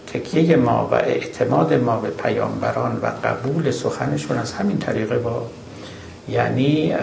[0.07, 5.47] تکیه ما و اعتماد ما به پیامبران و قبول سخنشون از همین طریقه با
[6.29, 6.95] یعنی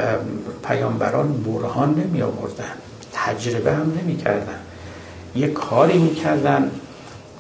[0.67, 2.73] پیامبران برهان نمی آوردن
[3.13, 4.59] تجربه هم نمی کردن.
[5.35, 6.71] یک کاری می کردن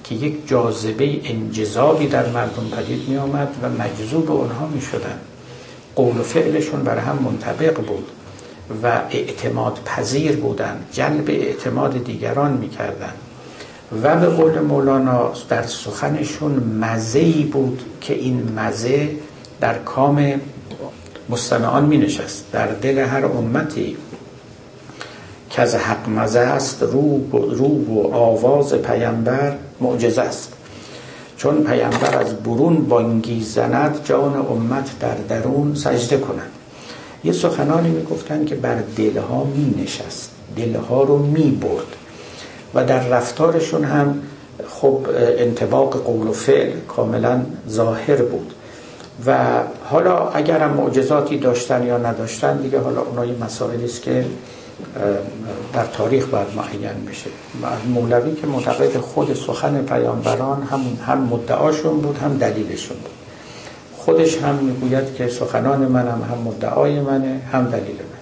[0.03, 5.19] که یک جاذبه انجذابی در مردم پدید می آمد و مجذوب اونها می شدن.
[5.95, 8.07] قول و فعلشون بر هم منطبق بود.
[8.83, 13.13] و اعتماد پذیر بودن جلب اعتماد دیگران می‌کردن
[14.03, 19.09] و به قول مولانا در سخنشون مزهی بود که این مزه
[19.61, 20.41] در کام
[21.29, 23.97] مستمعان می نشست در دل هر امتی
[25.49, 30.53] که از حق مزه است رو, رو و آواز پیامبر معجزه است.
[31.37, 36.51] چون پیامبر از برون بانگی زند جان امت در درون سجده کنند
[37.23, 41.95] یه سخنانی می‌گفتن که بر دلها می نشست دلها رو می برد
[42.73, 44.21] و در رفتارشون هم
[44.67, 48.53] خب انتباق قول و فعل کاملا ظاهر بود.
[49.25, 49.37] و
[49.83, 54.25] حالا اگر هم معجزاتی داشتن یا نداشتن دیگه حالا اونها یه مسائلی است که
[55.73, 57.29] در تاریخ باید معین بشه.
[57.93, 63.18] مولوی که معتقد خود سخن پیامبران هم هم مدعاشون بود هم دلیلشون بود.
[63.99, 68.19] خودش هم می‌گوید که سخنان منم هم مدعای منه هم دلیل من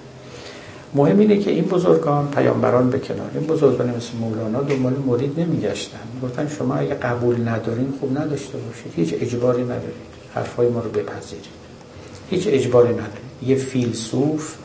[0.94, 6.00] مهم اینه که این بزرگان پیامبران به کنار این بزرگان مثل مولانا دنبال مرید نمیگشتن.
[6.24, 11.46] گفتن شما اگه قبول ندارین خوب نداشته باشید هیچ اجباری ندارید حرفای ما رو بپذیرید.
[12.30, 14.56] هیچ اجباری ندارید یه فیلسوف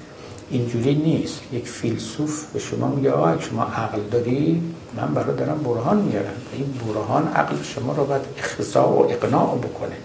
[0.51, 1.41] اینجوری نیست.
[1.53, 4.63] یک فیلسوف به شما میگه آه شما عقل داری
[4.97, 6.35] من برای دارم برهان میارم.
[6.53, 9.97] این برهان عقل شما رو باید اخضاع و اقناع بکنه.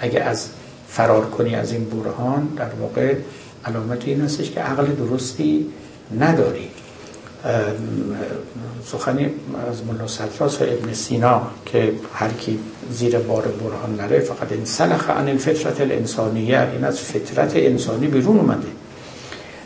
[0.00, 0.48] اگه از
[0.88, 3.14] فرار کنی از این برهان در واقع
[3.64, 5.66] علامت این هستش که عقل درستی
[6.20, 6.68] نداری.
[8.86, 9.30] سخنی
[9.70, 12.58] از ملا سلفاس و ابن سینا که هر کی
[12.90, 18.38] زیر بار برهان نره فقط این سلخ عن الفطرت الانسانیه این از فطرت انسانی بیرون
[18.38, 18.68] اومده.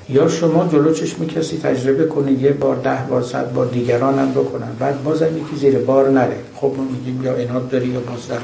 [0.08, 4.32] یا شما جلو چشم کسی تجربه کنید یه بار ده بار صد بار دیگران هم
[4.32, 6.36] بکنن بعد بازم یکی زیر بار نره.
[6.56, 8.38] خب ما میگیم یا اناد داری یا باز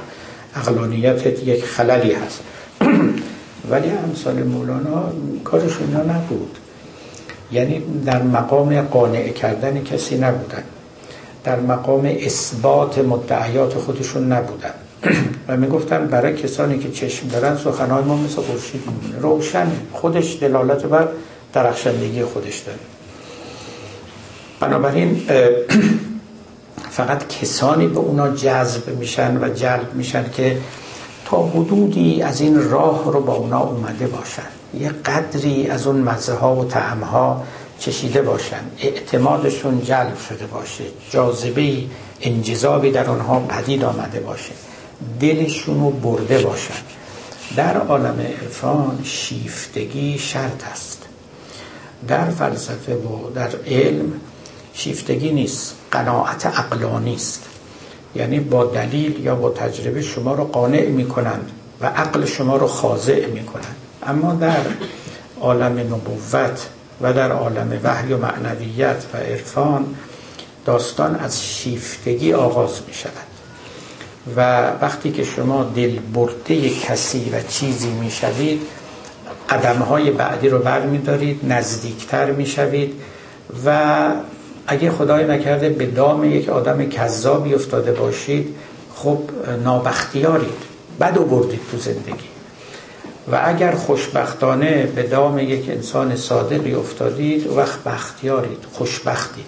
[0.59, 2.41] اقلانیتت یک خللی هست.
[3.71, 5.13] ولی امثال مولانا
[5.45, 6.59] کارشون اینا نبود.
[7.53, 10.63] یعنی در مقام قانع کردن کسی نبودن.
[11.45, 14.75] در مقام اثبات مدعیات خودشون نبودن.
[15.49, 18.83] و می‌گفتن برای کسانی که چشم دارن سخنهای ما مثل خورشید
[19.21, 19.67] روشن.
[19.93, 21.09] خودش دلالت بر
[21.53, 22.79] درخشندگی خودش داره.
[24.61, 25.23] بنابراین
[26.99, 30.59] فقط کسانی به اونا جذب میشن و جلب میشن که
[31.25, 34.43] تا حدودی از این راه رو با اونا اومده باشن.
[34.81, 37.45] یه قدری از اون مزه ها و تعم ها
[37.79, 38.61] چشیده باشن.
[38.79, 40.85] اعتمادشون جلب شده باشه.
[41.11, 41.77] جاذبه
[42.21, 44.53] انجذابی در آنها پدید آمده باشه.
[45.21, 46.83] دلشون رو برده باشن.
[47.57, 51.03] در عالم عرفان شیفتگی شرط است.
[52.09, 54.13] در فلسفه و در علم
[54.79, 57.45] شیفتگی نیست قناعت عقلانی است.
[58.15, 62.67] یعنی با دلیل یا با تجربه شما رو قانع می کنند و عقل شما رو
[62.67, 64.61] خاضع می کنند اما در
[65.41, 66.69] عالم نبوت
[67.01, 69.95] و در عالم وحی و معنویت و عرفان
[70.65, 73.13] داستان از شیفتگی آغاز می شود
[74.37, 78.61] و وقتی که شما دل برده کسی و چیزی می شوید
[79.51, 82.95] قدم های بعدی رو بر می دارید نزدیکتر می شوید
[83.65, 84.11] و
[84.69, 88.55] اگه خدای نکرده به دام یک آدم کذابی افتاده باشید
[88.95, 89.19] خب
[89.65, 90.69] نابختیارید.
[91.01, 92.29] بد و بردید تو زندگی.
[93.33, 99.45] و اگر خوشبختانه به دام یک انسان صادقی افتادید وقت بختیارید خوشبختید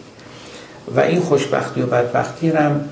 [0.97, 2.89] و این خوشبختی و بدبختی هم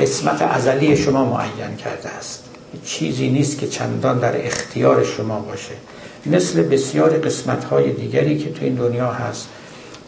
[0.00, 2.44] قسمت ازلی شما معین کرده است.
[2.84, 5.74] چیزی نیست که چندان در اختیار شما باشه.
[6.26, 9.48] مثل بسیار قسمت های دیگری که تو این دنیا هست.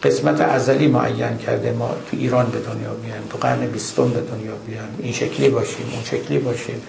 [0.03, 4.51] قسمت ازلی معین کرده ما تو ایران به دنیا بیایم تو قرن بیستم به دنیا
[4.67, 6.81] بیایم این شکلی باشیم اون شکلی باشیم.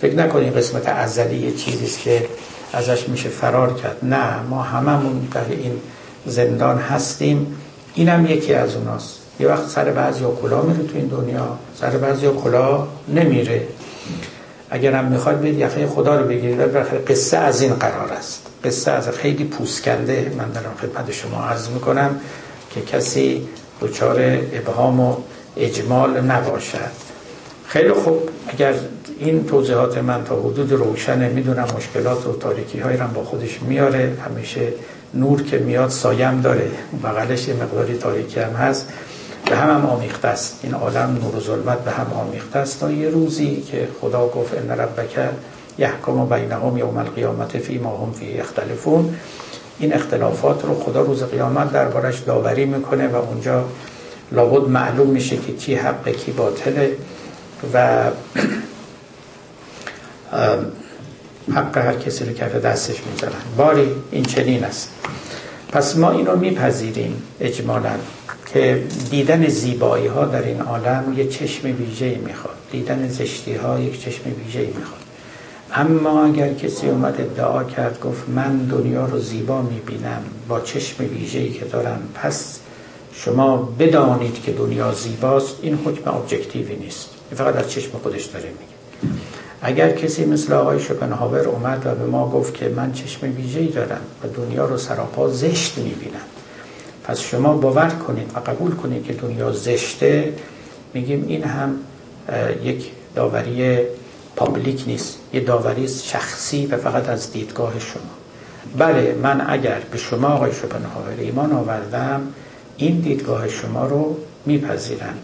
[0.00, 2.26] فکر نکنیم قسمت ازلی یه چیزیست که
[2.72, 3.96] ازش میشه فرار کرد.
[4.02, 5.80] نه ما هممون در این
[6.26, 7.56] زندان هستیم.
[7.94, 9.18] اینم یکی از اوناست.
[9.40, 13.68] یه وقت سر بعضی کلا میره تو این دنیا سر بعضی کلا نمیره.
[14.70, 16.60] اگر هم می‌خواد بید یخه خدا رو بگیرید
[17.06, 18.46] قصه از این قرار است.
[18.64, 22.20] قصه از خیلی پوسکنده من دارم خدمت شما عرض می‌کنم.
[22.74, 23.48] که کسی
[23.80, 24.20] دچار
[24.52, 25.16] ابهام و
[25.56, 26.90] اجمال نباشد.
[27.66, 28.28] خیلی خوب.
[28.48, 28.74] اگر
[29.18, 34.16] این توضیحات من تا حدود روشنه می‌دونم مشکلات و تاریکی های رو با خودش میاره
[34.28, 34.72] همیشه
[35.14, 36.70] نور که میاد سایم داره.
[37.04, 38.88] بغلش یه مقداری تاریکی هم هست.
[39.50, 40.60] به هم هم آمیخته است.
[40.62, 42.80] این عالم نور و ظلمت به هم آمیخته است.
[42.80, 45.18] تا یه روزی که خدا گفت ان ربک
[45.78, 49.14] یحکم بینهم یوم القیامت فی ما هم فی اختلفون
[49.78, 53.64] این اختلافات رو خدا روز قیامت دربارش داوری می‌کنه و اونجا
[54.32, 56.96] لابد معلوم میشه که چی حق کی باطله
[57.74, 58.04] و
[61.54, 64.88] حق هر کسی رو کف دستش می‌ذارن باری این چنین است.
[65.72, 67.90] پس ما اینو میپذیریم اجمالا
[68.52, 72.54] که دیدن زیبایی ها در این عالم یه چشم ویژه می‌خواد.
[72.72, 75.01] دیدن زشتی ها یک چشم ویژه می‌خواد.
[75.74, 81.50] اما اگر کسی اومد ادعا کرد گفت من دنیا رو زیبا می‌بینم با چشم ویژه‌ای
[81.50, 82.58] که دارم پس
[83.14, 85.56] شما بدانید که دنیا زیباست.
[85.62, 87.08] این حکم ابجکتیوی نیست.
[87.34, 89.14] فقط از چشم خودش داره میگه.
[89.62, 94.00] اگر کسی مثل آقای شپنهاور اومد و به ما گفت که من چشم ویژه‌ای دارم
[94.24, 96.26] و دنیا رو سراپا زشت می‌بینم
[97.04, 100.32] پس شما باور کنید و قبول کنید که دنیا زشته.
[100.94, 101.74] میگیم این هم
[102.64, 103.78] یک داوری
[104.36, 108.02] پابلیک نیست یه داوری شخصی و فقط از دیدگاه شما.
[108.78, 112.20] بله من اگر به شما آقای شپنهاور ایمان آوردم
[112.76, 114.16] این دیدگاه شما رو
[114.46, 115.14] میپذیرم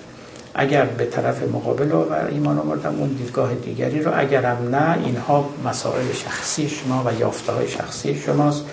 [0.55, 1.93] اگر به طرف مقابل
[2.31, 4.13] ایمان آوردم اون دیدگاه دیگری رو.
[4.15, 8.65] اگرم نه اینها مسائل شخصی شما و یافته های شخصی شماست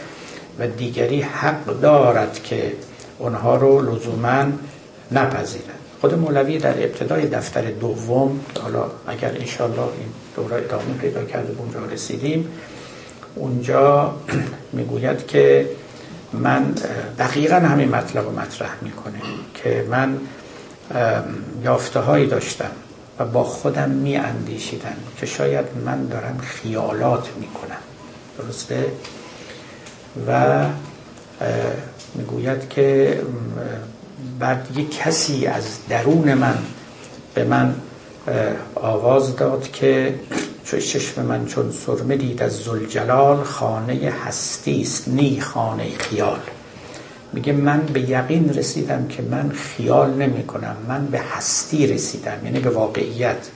[0.60, 2.74] و دیگری حق دارد که
[3.20, 4.46] اونها رو لزوما
[5.12, 5.75] نپذیرن.
[6.06, 11.60] خود مولوی در ابتدای دفتر دوم حالا اگر انشالله این دوره ادامه پیدا کرده به
[11.60, 12.48] اونجا رسیدیم
[13.36, 14.14] اونجا
[14.74, 15.70] می‌گوید که
[16.34, 16.76] من
[17.20, 19.20] دقیقا همین مطلب رو مطرح می‌کنه
[19.54, 20.18] که من
[21.64, 22.72] یافته هایی داشتم
[23.20, 27.82] و با خودم می اندیشیدم که شاید من دارم خیالات می‌کنم.
[28.38, 28.86] درسته؟
[30.28, 30.66] و
[32.16, 33.20] می‌گوید که
[34.40, 36.58] بعد یک کسی از درون من
[37.34, 37.76] به من
[38.76, 40.16] آواز داد که
[40.66, 46.40] چشم من چون سرمه دید از زلجلال خانه هستی است نی خانه خیال.
[47.34, 52.60] میگه من به یقین رسیدم که من خیال نمی کنم من به هستی رسیدم یعنی
[52.60, 53.48] به واقعیت.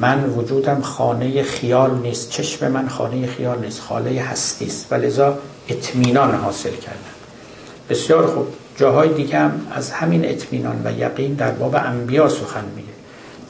[0.00, 4.86] من وجودم خانه خیال نیست چشم من خانه خیال نیست خانه هستی است.
[4.90, 7.00] و لذا اطمینان حاصل کردم.
[7.90, 8.46] بسیار خوب.
[8.76, 12.88] جاهای دیگه هم از همین اطمینان و یقین در باب انبیا سخن میگه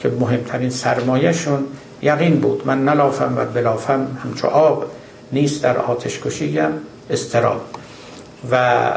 [0.00, 1.64] که مهمترین سرمایهشون
[2.02, 2.62] یقین بود.
[2.66, 4.84] من نلافم و بلافم همچو آب
[5.32, 6.70] نیست در آتش کشیم
[7.10, 7.60] استراب
[8.50, 8.92] و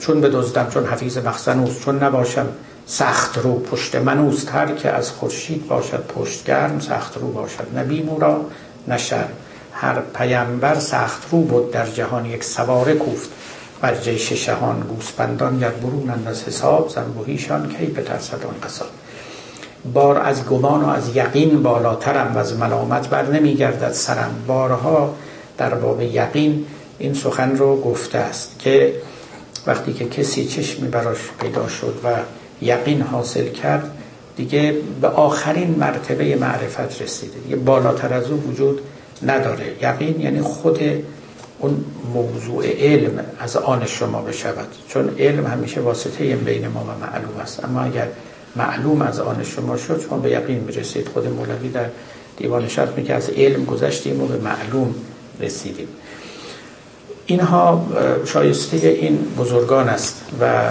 [0.00, 2.46] چون بدزدم چون حفیظ مخزنوست چون نباشم
[2.86, 8.08] سخت رو پشت منوست هر که از خورشید باشد پشت گرم سخت رو باشد نبی
[8.20, 8.44] را
[8.88, 9.24] نشر
[9.72, 13.30] هر پیامبر سخت رو بود در جهان یک سواره کوفت.
[13.82, 18.88] بر جیش شهان گوسپندان گر برونند از حساب زنبوهیشان کی بترسد آن قصاب؟
[19.92, 24.44] بار از گمان و از یقین بالاترم و از ملامت بر نمیگردد سرم.
[24.46, 25.14] بارها
[25.58, 26.66] در باب یقین
[26.98, 28.94] این سخن رو گفته است که
[29.66, 32.08] وقتی که کسی چشمی براش پیدا شد و
[32.64, 33.90] یقین حاصل کرد
[34.36, 37.38] دیگه به آخرین مرتبه معرفت رسیده.
[37.44, 38.80] دیگه بالاتر از او وجود
[39.26, 39.66] نداره.
[39.82, 40.80] یقین یعنی خود
[41.62, 41.84] اون
[42.14, 44.68] موضوع علم از آن شما بشود.
[44.88, 47.64] چون علم همیشه واسطه بین ما و معلوم است.
[47.64, 48.08] اما اگر
[48.56, 51.08] معلوم از آن شما شد شما به یقین می‌رسید.
[51.08, 51.86] خود مولوی در
[52.36, 54.94] دیوان شرط میگه از علم گذشتیم و به معلوم
[55.40, 55.88] رسیدیم.
[57.26, 57.86] اینها
[58.24, 60.70] شایسته این بزرگان است و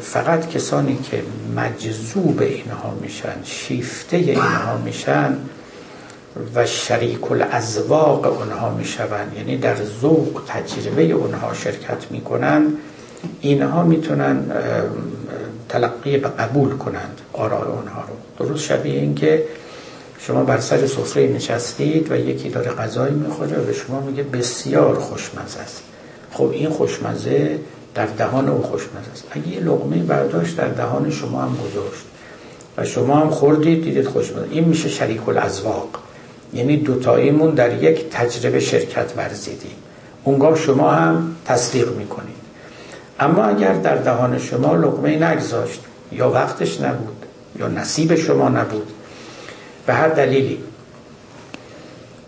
[0.00, 1.22] فقط کسانی که
[1.56, 5.36] مجذوب اینها میشن شیفته اینها میشن
[6.54, 9.32] و شریک الازواق اونها می‌شوند.
[9.36, 12.66] یعنی در ذوق تجربه اونها شرکت می‌کنن
[13.40, 14.44] اینها می‌تونن
[15.68, 18.46] تلقی به قبول کنند آراء اونها رو.
[18.46, 19.44] درست شبیه این که
[20.18, 24.98] شما بر سر سفره نشستید و یکی داره غذایی می‌خوره و به شما میگه بسیار
[24.98, 25.82] خوشمزه است.
[26.32, 27.58] خب این خوشمزه
[27.94, 29.24] در دهان او خوشمزه است.
[29.30, 32.04] اگه یه لقمه برداشت در دهان شما هم گذاشت
[32.76, 34.46] و شما هم خوردید دیدید خوشمزه.
[34.50, 35.88] این میشه شریک الازواق.
[36.56, 39.76] یعنی دوتاییمون در یک تجربه شرکت ورزیدیم.
[40.24, 42.36] اونگاه شما هم تصدیق می‌کنید.
[43.20, 45.80] اما اگر در دهان شما لقمه نگذاشت
[46.12, 47.16] یا وقتش نبود
[47.58, 48.88] یا نصیب شما نبود
[49.86, 50.58] به هر دلیلی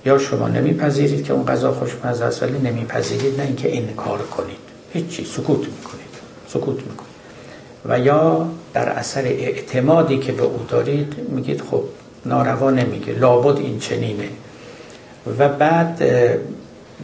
[0.04, 4.56] یا شما نمیپذیرید که اون غذا خوشمزه است ولی نمیپذیرید نه اینکه این کار کنید.
[4.92, 6.14] هیچی سکوت می‌کنید
[6.48, 7.08] سکوت می‌کنید.
[7.84, 11.84] و یا در اثر اعتمادی که به او دارید میگید خب
[12.26, 13.12] ناروا نمیگه.
[13.12, 14.28] لابد این چنینه.
[15.38, 16.02] و بعد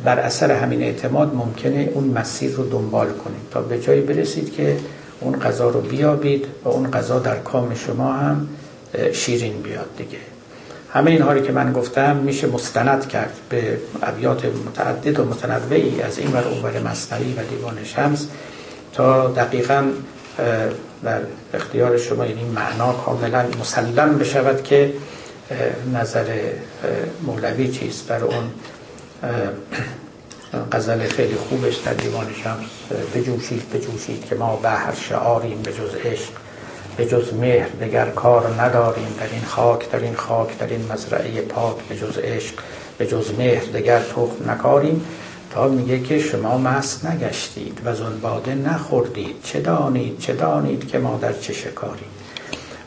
[0.04, 4.76] بر اثر همین اعتماد ممکنه اون مسیر رو دنبال کنید تا به جایی برسید که
[5.20, 8.48] اون غذا رو بیابید و اون غذا در کام شما هم
[9.12, 10.18] شیرین بیاد دیگه.
[10.92, 16.18] همه اینها رو که من گفتم میشه مستند کرد به ابیات متعدد و متنوعی از
[16.18, 18.26] این ور اونور مصنوی و دیوان شمس
[18.92, 19.84] تا دقیقا
[21.04, 21.20] در
[21.54, 24.92] اختیار شما یعنی معنا کاملا مسلم بشود که
[25.94, 26.24] نظر
[27.26, 28.06] مولوی چیست.
[28.06, 28.50] بر اون
[30.72, 36.32] غزل خیلی خوبش در دیوان شمس بجوشید بجوشید که ما بحر شعاریم به جز عشق
[36.96, 39.14] به جز مهر دگر کار نداریم.
[39.20, 42.54] در این خاک در این خاک در این مزرعه پاک به جز عشق
[42.98, 45.04] به جز مهر دگر تخم نکاریم.
[45.54, 47.92] تا میگه که شما مست نگشتید و
[48.22, 49.36] باده نخوردید.
[49.42, 52.08] چه دانید؟ چه دانید که ما در چه شکاریم؟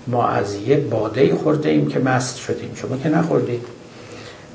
[0.08, 2.72] ما از یه باده خورده ایم که مست شدیم.
[2.76, 3.62] شما که نخوردید؟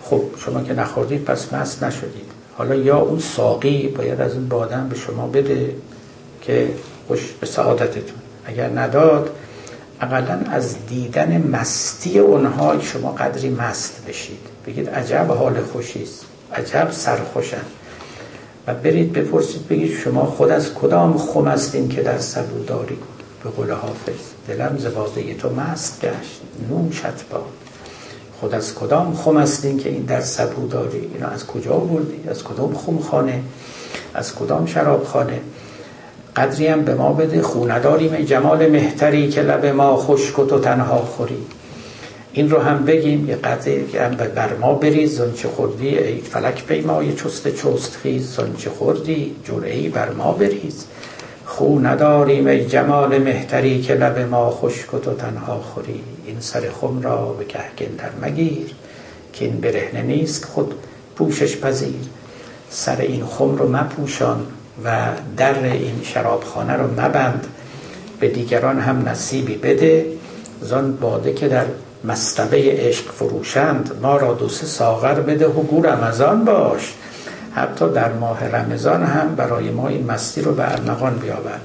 [0.03, 2.31] خب شما که نخوردید پس مست نشدید.
[2.55, 5.75] حالا یا اون ساقی باید از این بادن به شما بده
[6.43, 6.69] که
[7.09, 8.19] خوش به سعادتتون.
[8.47, 9.31] اگر نداد
[10.01, 14.47] اقلا از دیدن مستی اونها شما قدری مست بشید.
[14.67, 17.65] بگید عجب حال خوشیست عجب سرخوشن.
[18.67, 22.97] و برید بپرسید بگید شما خود از کدام خم هستین که در سبو داری
[23.45, 26.41] به قول حافظ دلم زباده تو مست گشت
[26.71, 27.45] نوشت باد.
[28.41, 32.45] خود از کدام خم هستین که این در سبو داری اینو از کجا بردی از
[32.45, 33.43] کدام خم خانه
[34.15, 35.41] از کدام شراب خانه
[36.37, 41.39] قدری هم به ما بده خونداریم جمال مهتری که لب ما خشک و تنها خوری.
[42.33, 47.13] این رو هم بگیم یه قدری هم بر ما بریز زنچه خوردی ای فلک پیمای
[47.13, 50.87] چست چست خیز زنچه خوردی جرعی بر ما بریز
[51.45, 56.01] خو نداریم ای جمال مهتری که لب ما خشک و تو تنها خوری.
[56.27, 58.75] این سر خم را به کهگن در مگیر
[59.33, 60.75] که این برهنه نیست خود
[61.17, 61.95] پوشش پذیر.
[62.71, 64.47] سر این خم رو مپوشان
[64.85, 65.07] و
[65.37, 67.47] در این شرابخانه رو مبند.
[68.21, 70.07] به دیگران هم نصیبی بده.
[70.61, 71.67] زان باده که در
[72.05, 76.95] مستبه عشق فروشند ما را دو سه ساغر بده و گو رمضان باش.
[77.55, 81.61] حتی در ماه رمضان هم برای ما این مستی رو به ارمغان بیاور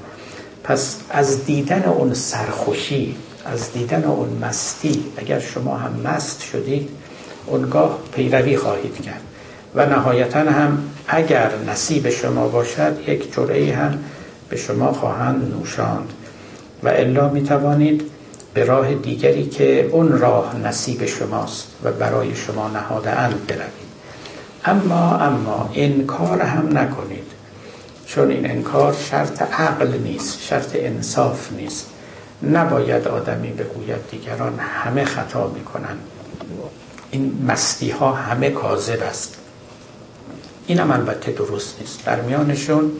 [0.64, 3.16] پس از دیدن اون سرخوشی
[3.46, 6.88] از دیدن اون مستی اگر شما هم مست شدید
[7.46, 9.20] اونگاه پیروی خواهید کرد.
[9.74, 10.78] و نهایتا هم
[11.08, 13.98] اگر نصیب شما باشد یک جرعه هم
[14.48, 16.12] به شما خواهند نوشاند.
[16.82, 18.02] و الا می توانید
[18.58, 23.88] به راه دیگری که اون راه نصیب شماست و برای شما نهاده اند بروید.
[24.64, 27.24] اما اما انکار هم نکنید
[28.06, 31.86] چون این انکار شرط عقل نیست شرط انصاف نیست.
[32.42, 35.96] نباید آدمی بگوید دیگران همه خطا می‌کنن
[37.10, 39.36] این مستی ها همه کاذب است.
[40.66, 42.04] این هم البته درست نیست.
[42.04, 42.92] در میانشون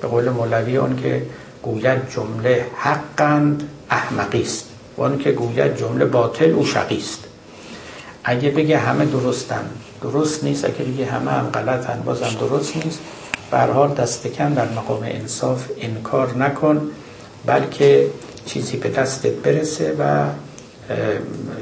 [0.00, 1.26] به قول مولوی اون که
[1.62, 4.75] گوید جمله حقند احمقی است.
[4.96, 7.24] اون که گوید جمله باطل او شقی است.
[8.24, 9.64] اگه بگه همه درستن
[10.02, 10.64] درست نیست.
[10.64, 13.00] اگه بگه همه هم غلطن بازم درست نیست.
[13.50, 16.90] به حال دست کم در مقام انصاف انکار نکن
[17.46, 18.06] بلکه
[18.46, 20.26] چیزی به دستت برسه و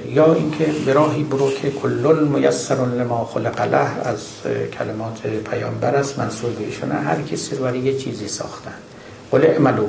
[0.08, 4.20] یا اینکه به راهی برو که کلون میسر لما خلق له از
[4.78, 8.74] کلمات پیامبر است منصور به هر کسی رو یه چیزی ساختن.
[9.30, 9.86] قل اعملو.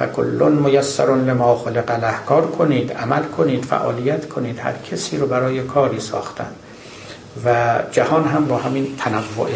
[0.00, 5.62] فکلون میسر لما خلق له کار کنید عمل کنید فعالیت کنید هر کسی رو برای
[5.62, 6.50] کاری ساختن.
[7.44, 9.48] و جهان هم با همین تنوع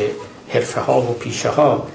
[0.49, 1.87] حرفه ها و پیشه ها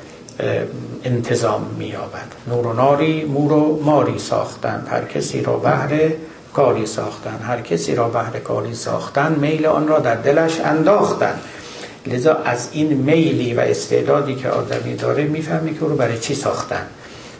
[1.04, 2.28] انتظام مییابد.
[2.47, 6.16] نور و ناری مور و ماری ساختند هر کسی را بهره
[6.54, 7.39] کاری ساختن.
[7.47, 11.39] هر کسی را بهر کاری ساختن میل آن را در دلش انداختن.
[12.08, 16.36] لذا از این میلی و استعدادی که آدمی داره می‌فهمی که او رو برای چی
[16.36, 16.88] ساختن.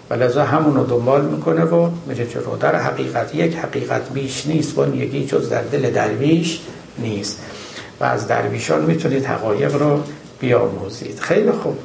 [0.10, 4.78] و لذا همون رو دنبال می‌کنه و میره جلو در حقیقت یک حقیقت بیش نیست
[4.78, 6.60] و یکی جز در دل درویش
[6.97, 7.41] نیست.
[7.99, 9.99] و از درویشان می‌تونید حقایق رو
[10.39, 11.20] بیاموزید.
[11.20, 11.78] خیلی خوب.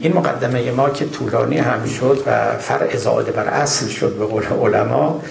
[0.00, 4.44] این مقدمه ما که طولانی هم شد و فرع زاده بر اصل شد به قول
[4.44, 5.22] علما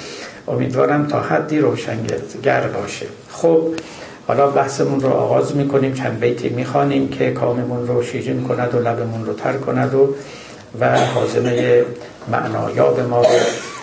[0.47, 3.05] امیدوارم تا حدی روشنگر باشه.
[3.32, 3.61] خب
[4.28, 9.26] حالا بحثمون رو آغاز می‌کنیم چند بیتی می‌خوانیم که کاممون رو شیرین کند و لبمون
[9.26, 10.15] رو تر کند و
[10.80, 11.84] و حازمه
[12.32, 13.39] معنایاب ما رو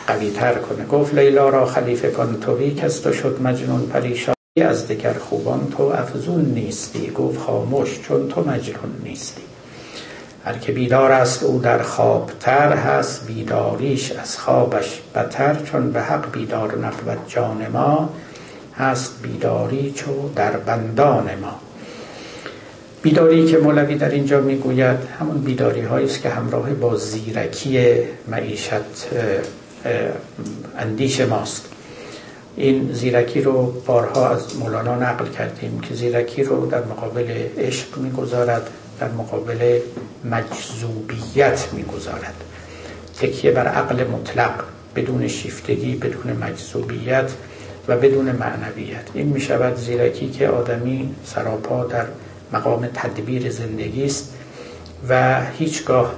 [0.07, 0.87] قوی تر کنه.
[0.87, 5.83] گفت لیلا را خلیفه کن توی کس تو شد مجنون پریشانی از دگر خوبان تو
[5.83, 7.11] افزون نیستی.
[7.11, 9.43] گفت خاموش چون تو مجنون نیستی.
[10.45, 16.03] هر که بیدار است او در خواب تر هست بیداریش از خوابش بتر چون به
[16.03, 18.09] حق بیدار نبود جان ما
[18.77, 21.61] هست بیداری چو در بندان ما.
[23.03, 27.97] بیداری که مولوی در اینجا می‌گوید همون بیداری هایی است که همراه با زیرکی
[28.29, 29.09] معیشت
[30.79, 31.69] اندیش ماست.
[32.57, 38.71] این زیرکی رو بارها از مولانا نقل کردیم که زیرکی رو در مقابل عشق می‌گذارد
[39.01, 39.79] در مقابل
[40.25, 42.35] مجذوبیت می‌گذارد.
[43.21, 44.65] تکیه بر عقل مطلق
[44.97, 47.31] بدون شیفتگی بدون مجذوبیت
[47.89, 49.09] و بدون معنویت.
[49.15, 52.07] این می شود زیرکی که آدمی سراپا در
[52.53, 54.35] مقام تدبیر زندگی است
[55.09, 56.15] و هیچگاه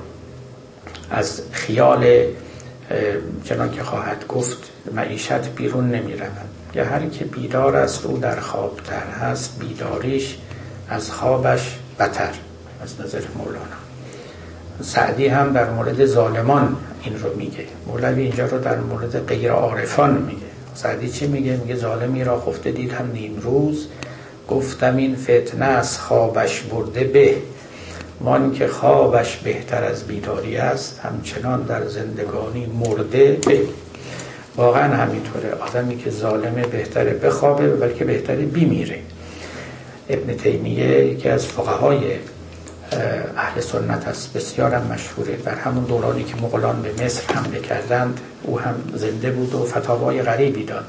[1.11, 2.07] از خیال
[3.45, 8.41] چنان که خواهد گفت معیشت بیرون نمی رود یا هر که بیدار است او در
[8.41, 10.39] خواب تر هست بیداریش
[10.89, 12.31] از خوابش بتر
[12.83, 13.85] از نظر مولانا.
[14.81, 17.65] سعدی هم در مورد ظالمان این رو میگه.
[17.87, 20.47] مولوی اینجا رو در مورد غیر عارفان میگه.
[20.75, 23.87] سعدی چی میگه؟ میگه ظالمی را خفته دید هم نیم روز
[24.49, 27.37] گفتم این فتنه از خوابش برده به
[28.21, 33.61] وان که خوابش بهتر از بیداری است همچنان در زندگانی مرده به.
[34.57, 38.99] واقعا همینطوره آدمی که ظالمه بهتره بخوابه بلکه بهتره بیمیره.
[40.09, 41.99] ابن تیمیه یکی از فقهای
[43.37, 45.37] اهل سنت است بسیار مشهوره.
[45.37, 50.23] در همون دورانی که مغولان به مصر حمله کردند او هم زنده بود و فتاوای
[50.23, 50.85] غریبی داد.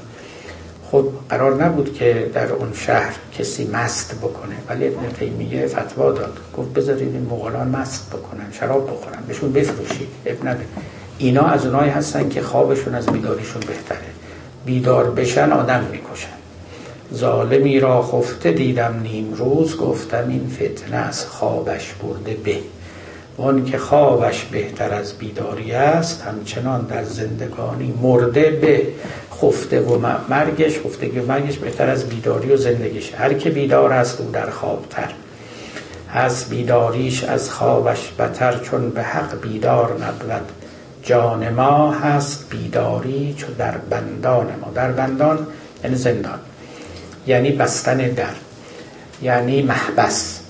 [0.90, 6.38] خب قرار نبود که در اون شهر کسی مست بکنه ولی ابن تیمیه فتوا داد.
[6.56, 10.08] گفت بذارید این مغولان مست بکنن شراب بخورن بهشون بفروشید.
[10.26, 10.56] ابن
[11.18, 13.98] اینا از اونایی هستن که خوابشون از بیداریشون بهتره.
[14.66, 16.36] بیدار بشن آدم می‌کشن.
[17.14, 22.58] ظالمی را خفته دیدم نیم روز گفتم این فتنه از خوابش برده به.
[23.38, 28.86] وان که خوابش بهتر از بیداری است همچنان در زندگانی مرده به
[29.42, 33.14] خفته و مرگش خفتگی و مرگش بهتر از بیداری و زندگیش.
[33.14, 35.08] هر که بیدار است او در خوابتر.
[36.12, 40.52] از بیداریش از خوابش بتر چون به حق بیدار نبود.
[41.02, 44.72] جان ما هست بیداری چون در بندان ما.
[44.74, 45.46] در بندان
[45.84, 46.38] یعنی زندان.
[47.26, 48.34] یعنی بستن در.
[49.22, 50.45] یعنی محبس.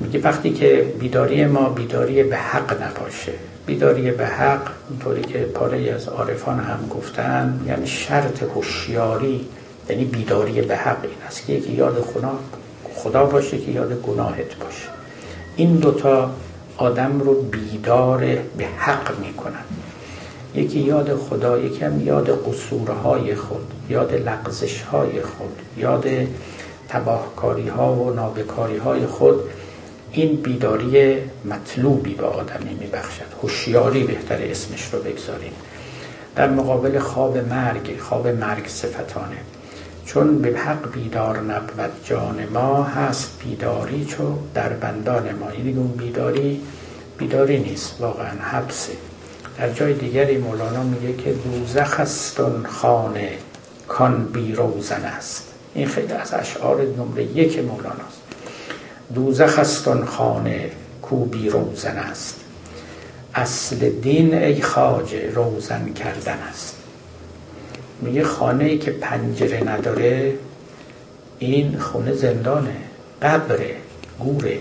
[0.00, 3.32] میگه وقتی که بیداری ما بیداری به حق نباشه.
[3.66, 9.46] بیداری به حق اونطوری که پاره از عارفان هم گفتن یعنی شرط هوشیاری
[9.88, 12.38] یعنی بیداری به حق این است که یکی یاد خدا
[12.94, 14.88] خدا باشه که یاد گناهت باشه.
[15.56, 16.30] این دوتا
[16.76, 18.18] آدم رو بیدار
[18.56, 19.64] به حق می‌کنن.
[20.54, 26.06] یکی یاد خدا یکی هم یاد قصورهای خود یاد لغزشهای خود یاد
[26.88, 29.40] تباهکاری ها و نابکاری های خود.
[30.12, 33.24] این بیداری مطلوبی به آدمی میبخشد.
[33.42, 35.52] هوشیاری بهتر اسمش رو بگذاریم.
[36.36, 39.36] در مقابل خواب مرگ خواب مرگ صفتانه.
[40.06, 45.48] چون به حق بیدار نبود جان ما هست بیداری چو در بندان ما.
[45.48, 46.60] این اون بیداری
[47.18, 48.92] بیداری نیست واقعا حبسه
[49.58, 53.32] در جای دیگری مولانا میگه که دوزخ است خانه
[53.88, 55.48] کان بی روزن است.
[55.74, 58.19] این خیلی از اشعار نمره یک مولاناست
[59.14, 60.70] دوزخ است خانه
[61.02, 62.40] کو بی روزن است.
[63.34, 66.76] اصل دین ای خاجه روزن کردن است.
[68.00, 70.34] میگه خانه ای که پنجره نداره
[71.38, 72.76] این خونه زندانه
[73.22, 73.76] قبره
[74.18, 74.58] گوره.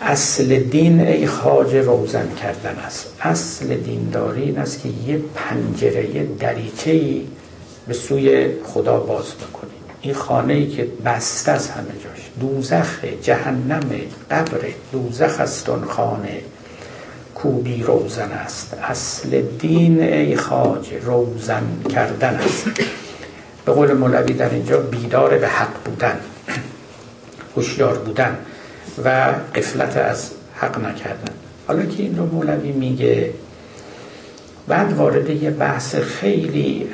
[0.00, 3.16] اصل دین ای خاجه روزن کردن است.
[3.20, 7.26] اصل دینداری این است که یه پنجره یه دریچه ای
[7.88, 9.63] به سوی خدا باز بکنیم
[10.04, 12.30] این خانه ای که بسته از همه جاش.
[12.40, 13.90] دوزخ جهنم
[14.30, 14.60] قبر.
[14.92, 16.40] دوزخ است اون خانه
[17.34, 18.74] کوبی روزن است.
[18.74, 21.62] اصل دین ای خاج روزن
[21.94, 22.66] کردن است.
[23.64, 26.20] به قول مولوی در اینجا بیدار به حق بودن
[27.56, 28.36] هوشیار بودن
[29.04, 31.32] و قفلت از حق نکردن.
[31.66, 33.30] حالا که این رو مولوی میگه
[34.68, 36.88] بعد وارد یه بحث خیلی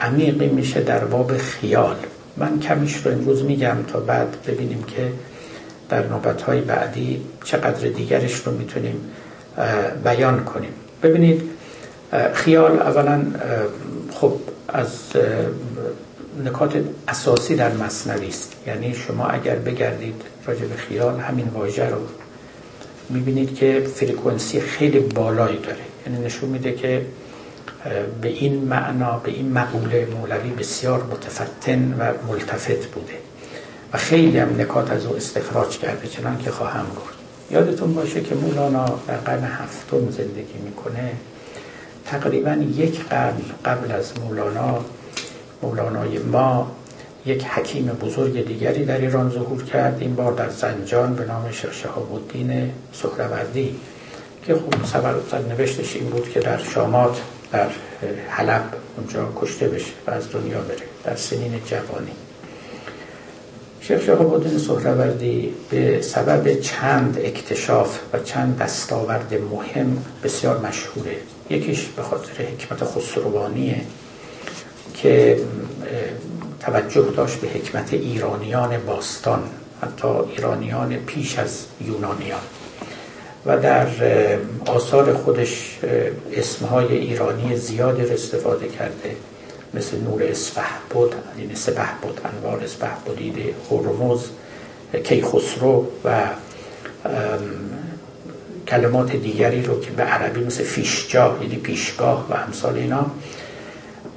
[0.00, 1.96] عمیقی میشه در باب خیال.
[2.36, 5.12] من کمیش رو امروز میگم تا بعد ببینیم که
[5.88, 9.00] در نوبت بعدی چقدر دیگرش رو می‌تونیم
[10.04, 10.72] بیان کنیم.
[11.02, 11.42] ببینید
[12.32, 13.22] خیال اولا
[14.10, 14.32] خب
[14.68, 14.90] از
[16.44, 18.52] نکات اساسی در مصنوی است.
[18.66, 21.98] یعنی شما اگر بگردید راجع به خیال همین واژه رو
[23.10, 25.76] می‌بینید که فرکانسی خیلی بالایی داره.
[26.06, 27.02] یعنی نشون میده که
[28.20, 33.14] به این معنا به این مقوله مولوی بسیار متفتن و ملتفت بوده.
[33.92, 37.14] و خیلی هم نکات از او استخراج کرده چنان که خواهم گفت.
[37.50, 41.12] یادتون باشه که مولانا در قرن هفتم زندگی می‌کنه.
[42.06, 44.84] تقریبا یک قرن قبل از مولانا
[45.62, 46.70] مولانای ما
[47.26, 49.96] یک حکیم بزرگ دیگری در ایران ظهور کرد.
[50.00, 53.76] این بار در زنجان به نام شهاب الدین سهروردی
[54.46, 55.14] که خب سبر
[55.48, 57.20] نوشتش این بود که در شامات
[57.54, 57.68] در
[58.28, 62.10] حلب اونجا کشته بشه و از دنیا بره در سنین جوانی.
[63.80, 71.16] شیخ شهاب الدین سهروردی به سبب چند اکتشاف و چند دستاورد مهم بسیار مشهوره.
[71.50, 73.80] یکیش به خاطر حکمت خسروانیه
[74.94, 75.40] که
[76.60, 79.42] توجه داشت به حکمت ایرانیان باستان
[79.82, 82.40] حتی ایرانیان پیش از یونانیان.
[83.46, 83.86] و در
[84.66, 85.78] آثار خودش
[86.32, 89.16] اسمهای ایرانی زیادی رو استفاده کرده
[89.74, 94.20] مثل نور اسفه بود یعنی سپه بود انوار اسفه بودیده هرمز
[95.04, 96.22] کیخسرو و
[98.68, 103.06] کلمات دیگری رو که به عربی مثل فیشجا یعنی پیشگاه و امثال اینا.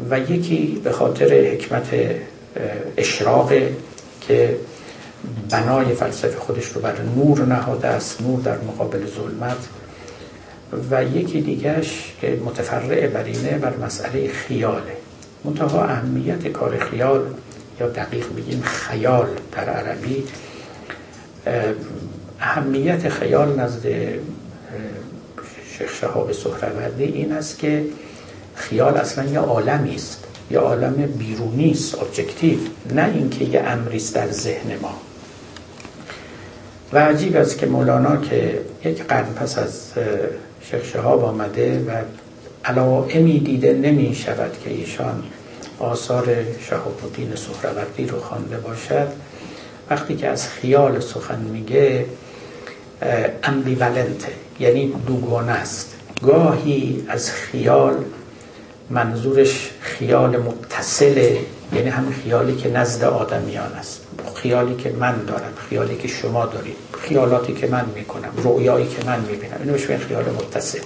[0.09, 1.87] و یکی به خاطر حکمت
[2.97, 3.53] اشراق
[4.21, 4.55] که
[5.49, 9.67] بنای فلسفه خودش رو بر نور نهاده است نور در مقابل ظلمت.
[10.91, 14.97] و یکی دیگرش که متفرع بر اینه بر مسئله خیاله.
[15.43, 17.21] منتها اهمیت کار خیال
[17.79, 20.23] یا دقیق بگیم خیال در عربی
[22.39, 23.85] اهمیت خیال نزد
[25.77, 27.85] شیخ شهاب سهروردی این است که
[28.55, 32.59] خیال اصلا یه عالمی است یه عالم بیرونی است ابجکتیو
[32.95, 35.06] نه اینکه یه امری است در ذهن ما.
[36.93, 39.91] و عجیب است که مولانا که یک قرن پس از
[40.61, 41.91] شیخ شهاب آمده و
[42.65, 45.23] علائمی دیده نمی شود که ایشان
[45.79, 46.35] آثار
[46.69, 49.07] شهاب الدین سهروردی رو خوانده باشد.
[49.89, 52.05] وقتی که از خیال سخن میگه
[53.43, 55.93] امبیولنته یعنی دوگانه است.
[56.23, 57.95] گاهی از خیال
[58.89, 61.39] منظورش خیال متصله
[61.73, 64.06] یعنی همین خیالی که نزد آدمیان است.
[64.35, 69.19] خیالی که من دارم خیالی که شما دارید خیالاتی که من می‌کنم رویایی که من
[69.19, 69.57] می‌بینم.
[69.59, 70.79] اینو بهش خیال متصل.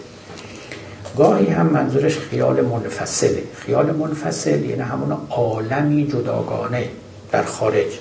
[1.17, 3.43] گاهی هم منظورش خیال منفصله.
[3.55, 6.89] خیال منفصل یعنی همون عالمی جداگانه
[7.31, 7.91] در خارج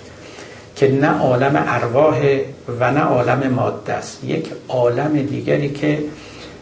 [0.76, 2.38] که نه عالم ارواح
[2.80, 4.24] و نه عالم ماده است.
[4.24, 5.98] یک عالم دیگری که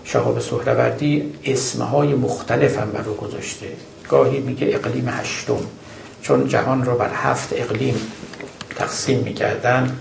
[0.04, 3.66] شهاب سهروردی اسمهای مختلف هم بر رو گذاشته.
[4.08, 5.60] گاهی میگه اقلیم هشتم
[6.22, 7.94] چون جهان رو بر هفت اقلیم
[8.78, 9.96] تقسیم می‌کردن.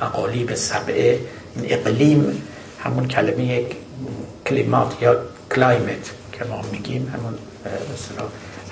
[0.00, 1.20] اقالیم سبعه
[1.64, 2.42] اقلیم
[2.80, 3.66] همون کلمه
[4.46, 5.16] climate یا
[5.54, 7.34] climate که ما میگیم همون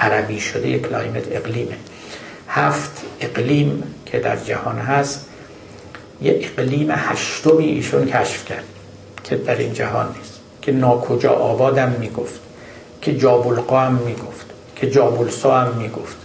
[0.00, 1.76] عربی شده climate اقلیمه
[2.48, 5.26] هفت اقلیم که در جهان هست
[6.22, 8.64] یه اقلیم هشتمی ایشون کشف کرد
[9.24, 12.40] که در این جهان نیست که ناکجا آبادم می‌گفت
[13.02, 14.46] که جابلقا هم می‌گفت
[14.76, 16.16] که جابلسا هم می‌گفت.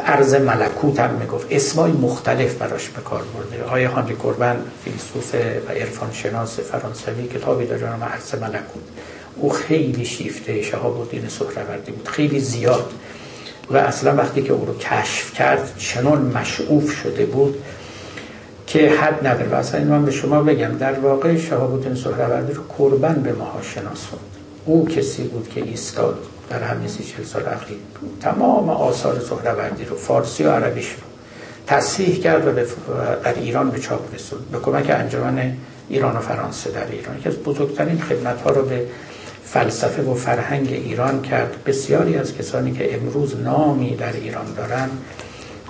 [0.00, 1.46] عرض ملکوت هم می‌گفت.
[1.50, 3.64] اسمای مختلف براش به کار برده.
[3.64, 5.34] آقای هانری کوربن فیلسوف
[5.68, 8.82] و عرفان شناس فرانسوی کتابی داره نام عرض ملکوت.
[9.36, 12.08] او خیلی شیفته شهاب الدین سهروردی بود.
[12.08, 12.92] خیلی زیاد.
[13.70, 17.54] و اصلا وقتی که او رو کشف کرد چنان مشعوف شده بود
[18.66, 19.48] که حد نداره.
[19.48, 23.32] و اصلا این من به شما بگم در واقع شهاب الدین سهروردی رو قربان به
[23.32, 24.36] ماها شناسوند.
[24.64, 26.18] او کسی بود که ایستاد.
[26.52, 27.76] در همین سی چل سال اخیر
[28.20, 31.00] تمام آثار سهروردی رو فارسی و عربیش رو
[31.66, 32.52] تصحیح کرد و
[33.24, 34.50] در ایران به چاپ رسوند.
[34.52, 35.52] به کمک انجمن
[35.88, 37.18] ایران و فرانسه در ایران.
[37.18, 38.86] یکی از بزرگترین خدمت ها رو به
[39.44, 41.56] فلسفه و فرهنگ ایران کرد.
[41.66, 44.88] بسیاری از کسانی که امروز نامی در ایران دارن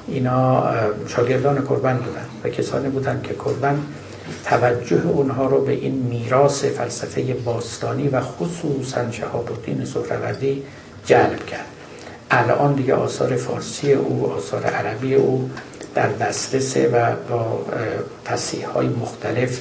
[0.09, 0.65] اینا
[1.09, 3.79] شاگردان کربن بودن و کسانی بودن که کربن
[4.45, 10.63] توجه اونها رو به این میراث فلسفه باستانی و خصوصا شهاب الدین سهروردی
[11.07, 11.67] جلب کرد.
[12.31, 15.51] الان دیگه آثار فارسی او آثار عربی او
[15.95, 17.65] در دسترسه و با
[18.25, 19.61] تصیح های مختلف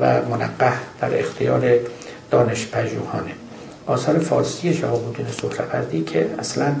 [0.00, 1.74] و منقه در اختیار
[2.30, 3.32] دانش پژوهانه.
[3.86, 6.74] آثار فارسی شهاب الدین سهروردی که اصلا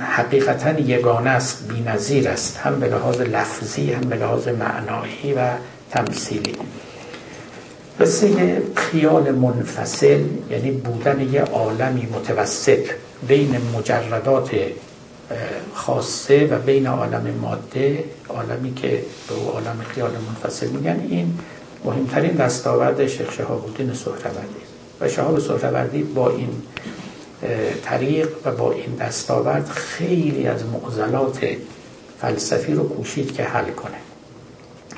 [0.00, 2.56] حقیقتا یگانه است بی‌نظیر است.
[2.56, 5.48] هم به لحاظ لفظی هم به لحاظ معنایی و
[5.90, 6.52] تمثیلی
[8.00, 12.86] قصه خیال منفصل یعنی بودن یه عالمی متوسط
[13.28, 14.50] بین مجردات
[15.74, 21.38] خاصه و بین عالم ماده عالمی که به عالم خیال منفصل میگن این
[21.84, 24.60] مهمترین دستاورد شیخ شهاب الدین سهروردی.
[25.00, 26.48] و شهاب سهروردی با این
[27.84, 31.46] طریق و با این دستاورد خیلی از معضلات
[32.20, 34.07] فلسفی رو کوشید که حل کنه.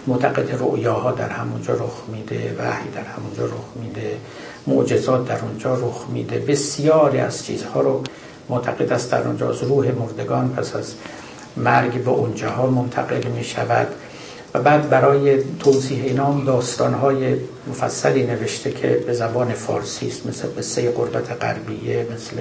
[0.06, 4.16] معتقد رؤیاها در همونجا رخ میده وحی در همونجا رخ میده
[4.66, 6.38] معجزات در اونجا رخ میده.
[6.38, 8.02] بسیاری از چیزها رو
[8.48, 10.94] معتقد است در اونجا از روح مردگان پس از
[11.56, 13.86] مرگ به اونجاها منتقل می شود
[14.54, 17.36] و بعد برای توضیح اینا داستانهای
[17.68, 22.36] مفصلی نوشته که به زبان فارسی است مثل قصه قربت غربیه مثل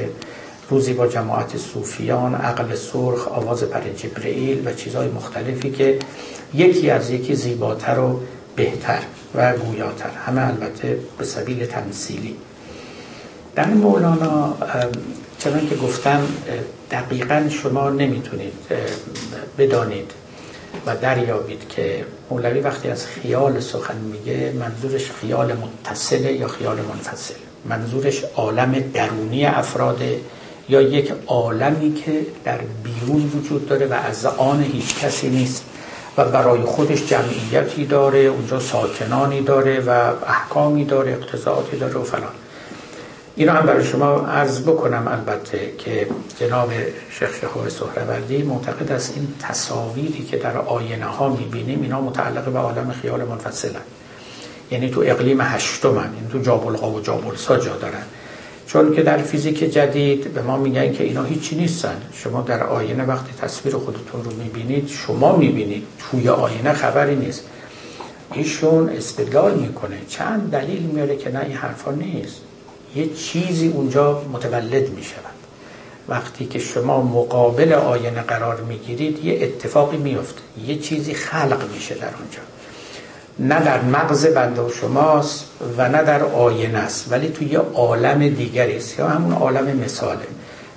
[0.70, 6.00] روزی با جماعت صوفیان عقل سرخ آواز پر جبرئیل و چیزهای مختلفی که
[6.54, 8.20] یکی از یکی زیباتر و
[8.56, 9.00] بهتر
[9.36, 10.10] و گویاتر.
[10.26, 12.36] همه البته به سبیل تمثیلی.
[13.56, 14.58] در مولانا
[15.40, 16.28] چنان که گفتم
[16.92, 18.54] دقیقا شما نمی‌تونید
[19.58, 20.12] بدانید
[20.86, 27.34] و دریابید که مولوی وقتی از خیال سخن میگه منظورش خیال متصله یا خیال منفصل؟
[27.66, 30.20] منظورش عالم درونی افراده
[30.70, 35.66] یا یک عالمی که در بیرون وجود داره و از آن هیچ کسی نیست
[36.18, 39.90] و برای خودش جمعیتی داره اونجا ساکنانی داره و
[40.28, 42.32] احکامی داره اقتضاعاتی داره و فلان
[43.36, 46.08] اینو هم برای شما عرض بکنم البته که
[46.40, 46.72] جناب
[47.12, 52.60] شیخ شهاب سهروردی معتقد است این تصاویری که در آینه ها می‌بینیم اینا متعلق به
[52.60, 53.72] عالم خیال منفصل
[54.72, 56.14] یعنی تو اقلیم هشتم هم.
[56.16, 58.04] این تو جابلقا و جابلسا جا دارن
[58.72, 62.02] چون که در فیزیک جدید به ما میگن که اینا هیچی نیستن.
[62.14, 65.84] شما در آینه وقتی تصویر خودتون رو می‌بینید شما می‌بینید.
[66.00, 67.44] توی آینه خبری نیست.
[68.34, 69.98] ایشون استدلال می‌کنه.
[70.10, 72.42] چند دلیل میاره که نه این حرفا نیست.
[72.96, 75.40] یه چیزی اونجا متولد می شود
[76.10, 82.02] وقتی که شما مقابل آینه قرار می‌گیرید یه اتفاقی میفته یه چیزی خلق میشه در
[82.20, 82.59] اونجا.
[83.40, 85.46] نه در مغز بنده و شماست
[85.78, 87.12] و نه در آینه است.
[87.12, 89.00] ولی توی یه عالم دیگری است.
[89.00, 90.28] یا همون عالم مثاله.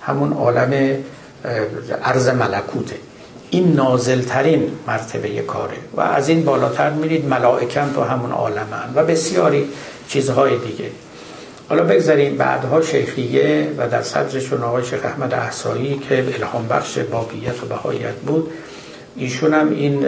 [0.01, 0.97] همون عالم
[2.03, 2.97] عرض ملکوته.
[3.51, 5.77] این نازلترین مرتبه کاره.
[5.97, 8.93] و از این بالاتر میرید ملائکم تو همون عالمن.
[8.95, 9.69] و بسیاری
[10.09, 10.91] چیزهای دیگه.
[11.69, 17.63] حالا بگذاریم بعدها شیخیه و در صدرشون آقای شیخ احمد احسایی که الهام بخش بابیت
[17.63, 18.53] و بهایت بود
[19.17, 20.07] ایشون هم این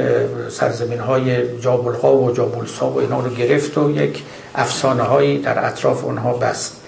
[0.49, 4.23] سرزمین های جابلغا و جابلسا و اینا رو گرفت و یک
[4.55, 6.81] افسانه هایی در اطراف اونها بست.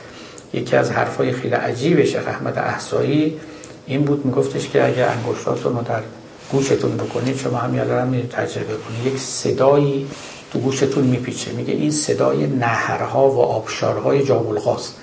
[0.52, 3.40] یکی از حرفای خیلی عجیب شیخ احمد احسایی
[3.86, 6.02] این بود میگفتش که اگه انگشتاتون رو در
[6.52, 10.06] گوشتون بکنید شما هم هم تجربه کنید یک صدایی
[10.52, 11.52] تو گوشتون میپیچه.
[11.52, 14.94] میگه این صدای نهرها و آبشارهای جابلغاست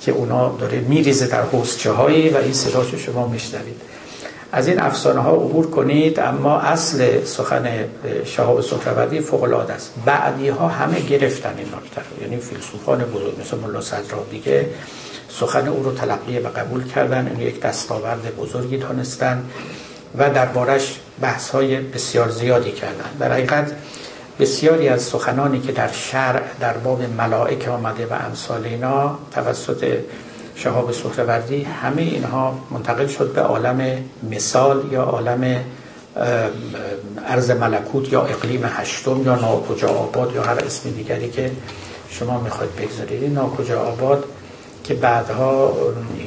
[0.00, 3.80] که اونا داره میریزه در حوزچه هایی و این صداشو شما میشنوید.
[4.54, 7.84] از این افسانه ها عبور کنید اما اصل سخن
[8.24, 9.94] شهاب سهروردی فوق العاده است.
[10.04, 14.66] بعدی ها همه گرفتن این نکته یعنی فیلسوفان بزرگ مثل ملا صدرا دیگه
[15.28, 19.44] سخن او رو تلقی و قبول کردن این یک دستاورد بزرگی دانستن
[20.18, 23.10] و دربارش بحث های بسیار زیادی کردن.
[23.20, 23.72] در حقیقت
[24.40, 29.98] بسیاری از سخنانی که در شرع در باب ملائکه آمده و امثال اینا توسط
[30.56, 35.64] شهاب سهروردی همه اینها منتقل شد به عالم مثال یا عالم
[37.26, 41.50] عرض ملکوت یا اقلیم هشتم یا ناکجا آباد یا هر اسم دیگری که
[42.08, 43.34] شما می‌خواید بگذارید.
[43.34, 44.24] ناکجا آباد
[44.84, 45.76] که بعدها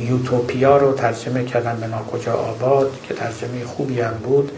[0.10, 4.52] یوتوپیا رو ترجمه کردن به ناکجا آباد که ترجمه خوبی هم بود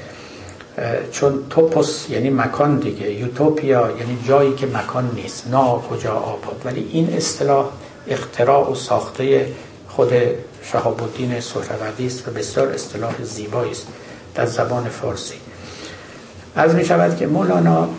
[1.12, 3.12] چون توپوس یعنی مکان دیگه.
[3.14, 6.62] یوتوپیا یعنی جایی که مکان نیست نا کجا آباد.
[6.66, 7.66] ولی این اصطلاح
[8.10, 9.54] اختراع و ساخته
[9.88, 10.14] خود
[10.64, 13.88] شهاب الدین سهروردی است و بسیار اصطلاح زیبایی است
[14.36, 15.36] در زبان فارسی.
[16.56, 17.90] از می شود که مولانا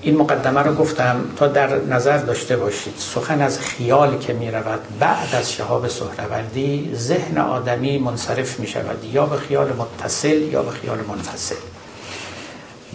[0.00, 2.94] این مقدمه رو گفتم تا در نظر داشته باشید.
[2.98, 9.04] سخن از خیال که می رود بعد از شهاب سهروردی ذهن آدمی منصرف می شود
[9.04, 11.54] یا به خیال متصل یا به خیال منفصل.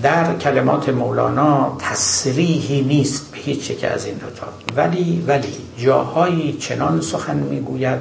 [0.03, 4.47] در کلمات مولانا تصریحی نیست به هیچ که از این دوتا.
[4.75, 7.99] ولی ولی جاهایی چنان سخن می‌گوید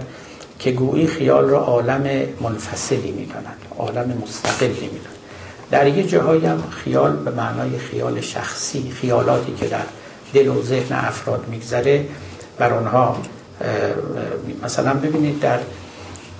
[0.58, 2.02] که گویی خیال را عالم
[2.40, 5.18] منفصلی می‌دانند عالم مستقلی می‌دانند
[5.70, 9.82] در یه جاهایی هم خیال به معنای خیال شخصی خیالاتی که در
[10.34, 12.06] دل و ذهن افراد میگذره
[12.58, 13.16] بر آنها
[14.62, 15.58] مثلا ببینید در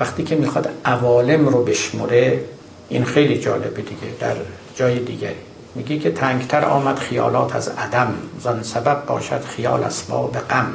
[0.01, 2.45] وقتی که می‌خواد عوالم رو بشمره
[2.89, 4.15] این خیلی جالبه دیگه.
[4.21, 4.37] در
[4.75, 10.73] جای دیگری میگه که تنگتر آمد خیالات از عدم زن سبب باشد خیال اسباب غم.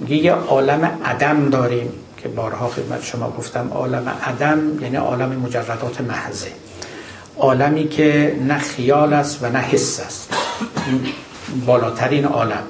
[0.00, 6.00] میگه یه عالم عدم داریم که بارها خدمت شما گفتم عالم عدم یعنی عالم مجردات
[6.00, 6.52] محضه.
[7.38, 10.30] عالمی که نه خیال است و نه حس است.
[11.66, 12.62] بالاترین عالم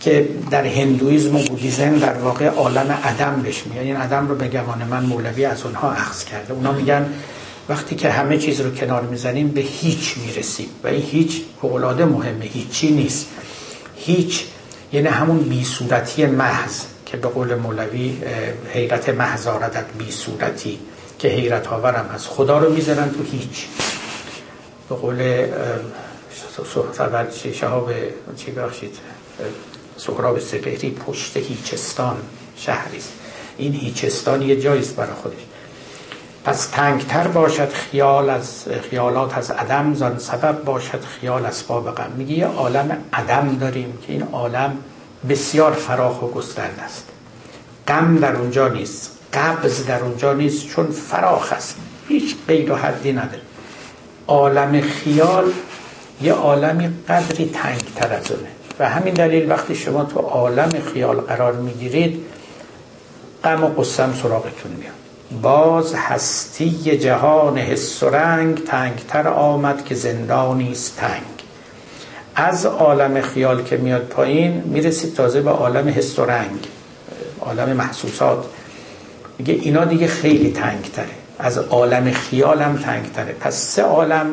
[0.00, 3.80] که در هندویزم و بودیزم در واقع عالم عدم بهش میگن.
[3.80, 6.52] این عدم رو به گمان من مولوی از اونها اخذ کرده.
[6.52, 7.06] اونا میگن
[7.68, 10.68] وقتی که همه چیز رو کنار می‌زنیم به هیچ می‌رسیم.
[10.84, 13.26] و این هیچ فوقلاده مهمه هیچی نیست.
[13.96, 14.44] هیچ
[14.92, 18.16] یعنی همون بی صورتی محض که به قول مولوی
[18.72, 20.78] حیرت محض آردت بی صورتی
[21.18, 23.66] که حیرت آورم از خدا رو می‌زنن تو هیچ.
[24.88, 25.46] به قول
[27.52, 27.92] شهاب
[28.36, 28.96] چی بخشید
[29.96, 32.16] سهراب سپهری پشت هیچستان
[32.56, 33.12] شهریست.
[33.58, 35.36] این هیچستان یه جاییست برای خودش.
[36.44, 42.12] پس تنگتر باشد خیال از خیالات از عدم زن سبب باشد خیال اسباب غم.
[42.16, 44.76] میگه یه عالم عدم داریم که این عالم
[45.28, 47.04] بسیار فراخ و گسترده است.
[47.88, 51.76] غم در اونجا نیست قبض در اونجا نیست چون فراخ است.
[52.08, 53.42] هیچ قید و حدی نداره.
[54.26, 55.52] عالم خیال
[56.22, 58.48] یه عالمی قدری تنگتر از اونه.
[58.78, 62.24] و همین دلیل وقتی شما تو عالم خیال قرار می‌گیرید
[63.44, 64.99] غم و قسم سراغتون میاد.
[65.42, 71.22] باز هستی جهان حس و رنگ تنگتر آمد که زندانی است تنگ.
[72.34, 76.68] از عالم خیال که میاد پایین می‌رسید تازه به عالم حس و رنگ
[77.40, 78.44] عالم محسوسات.
[79.38, 81.06] میگه اینا دیگه خیلی تنگ تره
[81.38, 84.26] از عالم خیالم تنگ تره پس سه عالم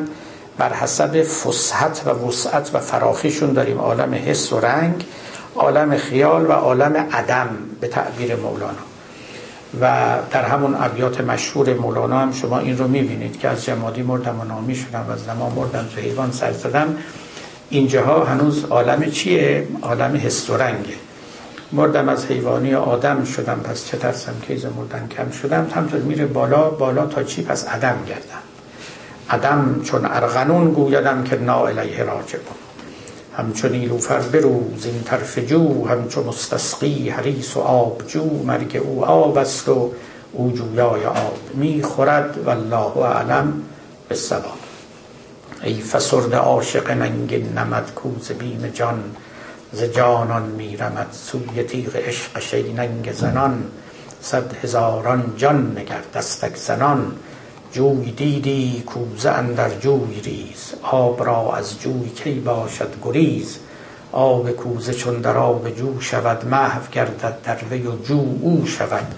[0.58, 3.78] بر حسب فسحت و وسعت و فراخیشون داریم.
[3.78, 5.04] عالم حس و رنگ
[5.56, 7.48] عالم خیال و عالم عدم
[7.80, 8.87] به تعبیر مولانا.
[9.80, 14.40] و در همون ابیات مشهور مولانا هم شما این رو می‌بینید که از جمادی مردم
[14.40, 16.96] و نامی شدم و از نما مردم تو حیوان سر زدم
[17.70, 20.94] اینجاها هنوز عالم چیه؟ عالم حس و رنگه.
[21.72, 26.70] مردم از حیوانی آدم شدم پس چه ترسم که مردن کم شدم همطور میره بالا
[26.70, 28.42] بالا تا چی؟ پس عدم گردم
[29.30, 32.67] عدم چون ارغنون گویدم که نا الیه راجعون.
[33.38, 39.38] همچون نیلوفر بروز این طرف جو همچون مستسقی حریس و آب جو مرگ او آب
[39.38, 39.92] است و
[40.32, 43.62] او جویای آب می خورد والله اعلم
[44.08, 44.58] به سباب
[45.62, 49.04] ای فسرد عاشق ننگ نمد کوز بیم جان
[49.72, 53.64] ز جانان میرمد سوی تیغ عشق شیننگ زنان
[54.22, 57.12] صد هزاران جان نگر دستک زنان.
[57.72, 63.58] جوی دیدی کوزه اندر جوی ریز آب را از جوی کی باشد گریز؟
[64.12, 69.14] آب کوزه چون در آب جو شود محو گردد در وی و جو او شود.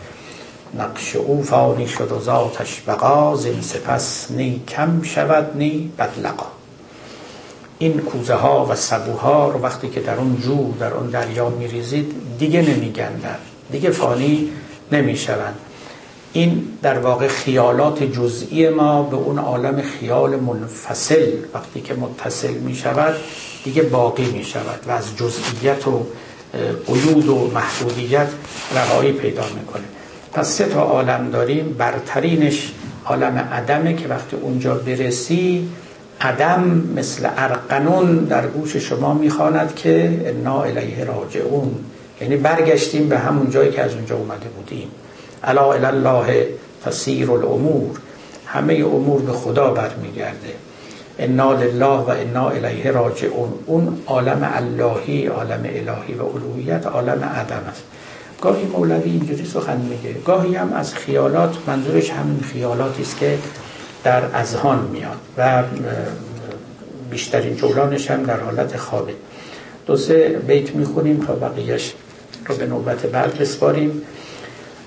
[0.79, 6.47] نقش او فانی شد و ذاتش بقا زین سپس نی کم شود نی بدلقا.
[7.79, 12.15] این کوزه ها و سبوها رو وقتی که در اون جو در اون دریا میریزید
[12.39, 13.37] دیگه نمیگندن
[13.73, 14.51] دیگه فانی
[14.93, 15.55] نمی‌شوند.
[16.33, 22.75] این در واقع خیالات جزئی ما به اون عالم خیال منفصل وقتی که متصل می
[22.75, 23.15] شود
[23.65, 26.07] دیگه باقی می شود و از جزئیت و
[26.87, 28.29] قیود و محدودیت
[28.75, 29.85] رهایی پیدا می‌کنه
[30.33, 31.75] پس سه تا عالم داریم.
[31.79, 32.73] برترینش
[33.07, 35.69] عالم عدمه که وقتی اونجا برسی
[36.21, 41.75] عدم مثل ارقنون در گوش شما می‌خواند که انا الیه راجعون.
[42.21, 44.89] یعنی برگشتیم به همون جایی که از اونجا اومده بودیم.
[45.45, 46.47] الا الله
[46.85, 47.99] تسیر الامور.
[48.47, 50.55] همه امور به خدا برمیگرده.
[51.19, 53.53] انا لله و انا الیه راجعون.
[53.67, 57.83] اون عالم اللهی عالم الهی و الوهیت عالم عدم است.
[58.41, 60.21] گاهی مولوی اینجوری سخن میگه.
[60.21, 63.39] گاهی هم از خیالات منظورش همین خیالاتی است که
[64.05, 65.63] در اذهان میاد و
[67.11, 69.13] بیشترین جولانش هم در حالت خوابه.
[69.87, 71.95] دو سه بیت می‌خونیم تا بقیهش
[72.47, 74.03] رو به نوبت بعد بسپاریم.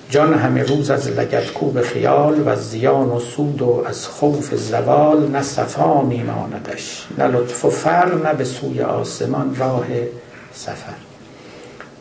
[0.10, 5.28] جان همه روز از لگت کوب خیال و زیان و سود و از خوف زوال
[5.28, 9.86] نه صفا میماندش نه لطف و فر نه به سوی آسمان راه
[10.54, 10.93] سفر.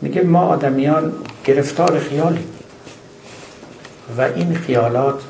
[0.01, 1.13] میگه ما آدمیان
[1.45, 2.47] گرفتار خیالیم
[4.17, 5.21] و این خیالات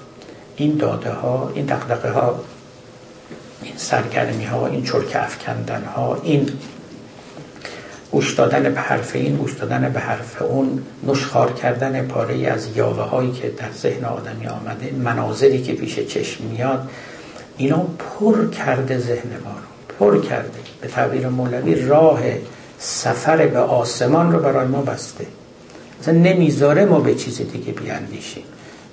[0.56, 2.40] این داده ها این دقدقه ها
[3.64, 6.50] این سرگرمی ها این چرک افکندن ها این
[8.14, 13.01] گوش دادن به حرف این گوش دادن به حرف اون نشخار کردن پاره از یاوه
[13.01, 16.89] هایی که در ذهن آدمی آمده مناظری که پیش چشم میاد
[17.57, 19.68] اینا پر کرده ذهن ما رو
[19.99, 20.59] پر کرده.
[20.82, 22.22] به تعبیر مولوی راه
[22.80, 25.26] سفر به آسمان رو برای ما بسته.
[26.01, 28.43] مثلا نمی‌ذاره ما به چیز دیگه بیاندیشیم.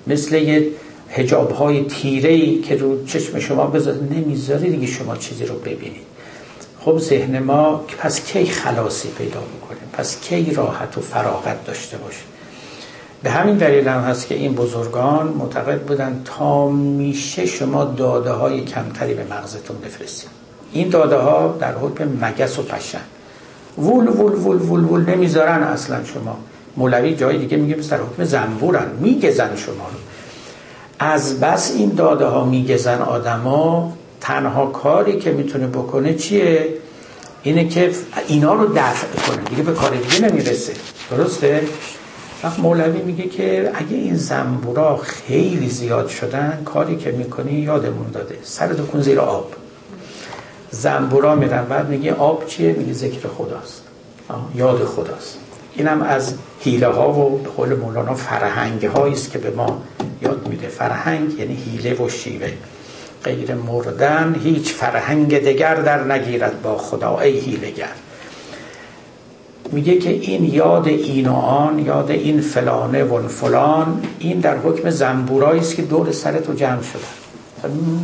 [0.07, 0.67] مثل یه
[1.09, 6.10] هجاب های تیره که رو چشم شما بذاره نمی‌ذاره دیگه شما چیزی رو ببینید.
[6.85, 12.25] خب ذهن ما پس کی خلاصی پیدا می‌کنیم پس کی راحت و فراغت داشته باشیم
[13.23, 18.65] به همین دلیل هم هست که این بزرگان معتقد بودن تا میشه شما داده های
[18.65, 20.29] کمتری به مغزتون بفرستید.
[20.73, 23.01] این داده ها در حکم مگس و پشن.
[23.77, 26.37] وول وول وول وول وول نمی‌ذارن اصلا شما.
[26.77, 29.99] مولوی جای دیگه میگه در حکم زنبورن میگزن شما رو.
[30.99, 36.73] از بس این داده ها میگزن آدما تنها کاری که می‌تونه بکنه چیه؟
[37.43, 37.91] اینه که
[38.27, 39.43] اینا رو دفع کنه.
[39.49, 40.73] دیگه به کار دیگه نمی‌رسه.
[41.11, 41.63] درسته؟
[42.43, 48.37] وقت مولوی میگه که اگه این زنبورا خیلی زیاد شدن کاری که می‌کنی یادمون داده.
[48.43, 49.53] سر دکون زیر آب.
[50.71, 53.83] زنبورا میرن بعد میگه آب چیه؟ میگه ذکر خداست.
[54.55, 55.37] یاد خداست.
[55.75, 59.81] اینم از حیله ها و به قول مولانا فرهنگ است که به ما
[60.21, 60.67] یاد میده.
[60.67, 62.51] فرهنگ یعنی حیله و شیوه.
[63.23, 67.91] غیر مردن هیچ فرهنگ دگر در نگیرد با خدا ای هیلگر
[69.71, 74.89] میگه که این یاد این و آن یاد این فلانه و فلان این در حکم
[74.89, 77.01] زنبورایی است که دور سرتو جمع شده.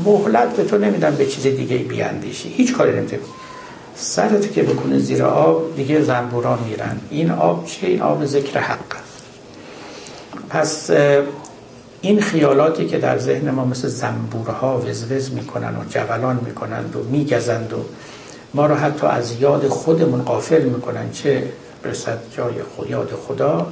[0.06, 2.50] مهلت به تو نمیدن به چیز دیگه بیاندیشی.
[2.50, 3.22] هیچ کاری نمی‌تونی.
[3.96, 7.00] سرت که بکنه زیر آب دیگه زنبورا میرن.
[7.10, 8.98] این آب چه؟ این آب ذکر حق
[10.50, 10.92] پس
[12.02, 17.74] این خیالاتی که در ذهن ما مثل زنبورها وزوز می‌کنن و جولان می‌کنند و میگزند
[17.74, 17.78] و
[18.54, 21.44] ما رو حتی از یاد خودمون قافل می‌کنن چه
[21.84, 23.68] برسد جای خود یاد خدا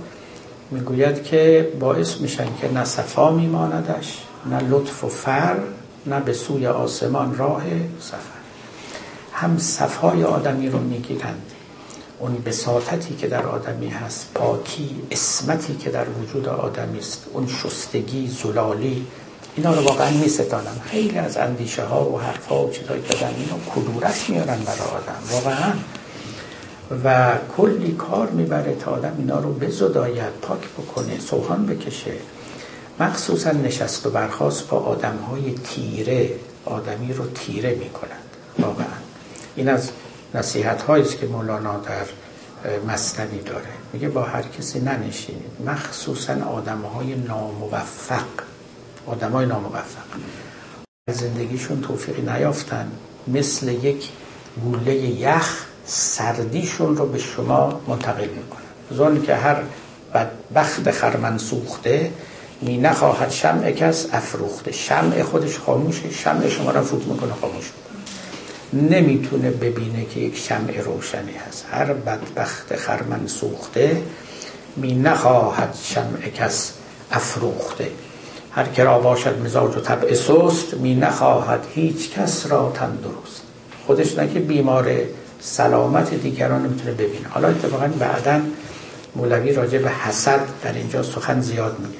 [0.71, 5.55] می‌گوید که باعث میشن که نه صفا میماندش نه لطف و فر
[6.05, 7.63] نه به سوی آسمان راه
[7.99, 8.35] سفر.
[9.33, 11.51] هم صفای آدمی رو می‌گیرند.
[12.19, 18.27] اون بساطتی که در آدمی هست پاکی اسمتی که در وجود آدمی است اون شستگی
[18.27, 19.07] زلالی
[19.55, 23.13] اینا رو واقعا می ستانم خیلی از اندیشه ها و حرف ها و چیزایی که
[23.13, 25.73] دادن اینو کدورت میارن برای آدم واقعا.
[27.03, 32.13] و کلی کار می‌بره تا آدم اینا رو بزداید پاک بکنه سوهان بکشه.
[32.99, 36.29] مخصوصا نشست و برخواست با آدم های تیره.
[36.65, 38.85] آدمی رو تیره می‌کنند واقعا.
[39.55, 39.89] این از
[40.35, 42.05] نصیحت هاییست که مولانا در
[42.87, 43.67] مصنوی داره.
[43.93, 45.51] میگه با هر کسی ننشینید.
[45.65, 48.25] مخصوصا آدم های ناموفق.
[49.07, 50.05] آدم های ناموفق
[51.11, 52.91] زندگیشون توفیقی نیافتن.
[53.27, 54.09] مثل یک
[54.63, 58.97] گوله یخ سردیشون رو به شما منتقل می‌کنن.
[58.97, 59.63] زن که هر
[60.13, 62.11] بدبخت خرمن سوخته
[62.61, 64.71] می نخواهد شمع کس افروخته.
[64.71, 66.11] شمع خودش خاموشه.
[66.11, 67.71] شمع شما را فوت می‌کنه خاموش.
[68.75, 71.65] نمی‌تونه ببینه که یک شمع روشنی هست.
[71.71, 74.01] هر بدبخت خرمن سوخته
[74.75, 76.73] می نخواهد شمع کس
[77.11, 77.87] افروخته.
[78.51, 83.41] هر که را باشد مزاج و طبع سست می نخواهد هیچ کس را تندرست.
[83.87, 84.91] خودش نه که بیمار
[85.39, 87.27] سلامت دیگران نمی‌تونه ببینه.
[87.29, 88.41] حالا اتفاقا بعدا
[89.15, 91.99] مولوی راجع به حسد در اینجا سخن زیاد میگه.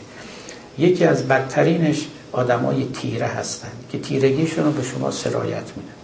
[0.91, 5.94] یکی از بدترینش آدمای تیره هستند که تیرگیشون رو به شما سرایت میدن.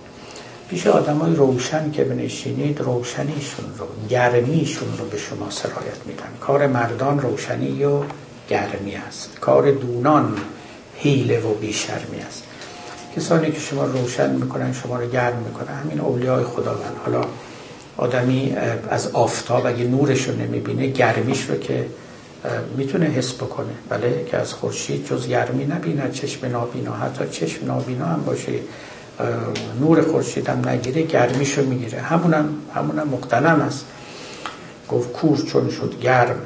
[0.72, 6.30] پیش آدمای روشن که بنشینید روشنیشون رو گرمیشون رو به شما سرایت میدن.
[6.42, 8.04] کار مردان روشنی و
[8.50, 9.38] گرمی است.
[9.42, 10.38] کار دونان
[10.98, 12.44] حیله و بیشرمی است.
[13.16, 16.96] کسانی که شما روشن می‌کنن شما رو گرم می‌کنن همین اولیای خداوند.
[17.06, 17.22] حالا
[17.98, 18.56] آدمی
[18.90, 21.86] از آفتاب اگه نورش رو نمی‌بینه گرمیش رو که
[22.78, 23.74] می‌تونه حس بکنه.
[23.90, 28.52] بله که از خورشید جز گرمی نبینه چشم نابینا حتی چشم نابینا هم باشه.
[29.80, 32.02] نور خورشید هم نگیره گرمیش رو می‌گیره.
[32.02, 33.86] همونم همونم مقتنم است.
[34.90, 36.42] گفت کور چون شد گرم.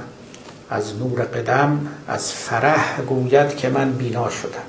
[0.69, 4.65] از نور قدم از فرح گوید که من بینا شدم.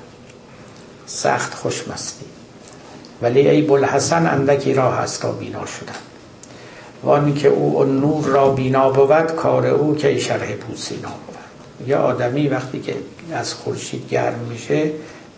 [1.05, 2.25] سخت خوشمستی.
[3.21, 5.93] ولی ای بلحسن اندکی راه هست تا بینا شدم.
[7.03, 11.37] وانی که او نور را بینا بود کار او که شرح پوسینا بود.
[11.87, 12.95] یه آدمی وقتی که
[13.33, 14.91] از خورشید گرم میشه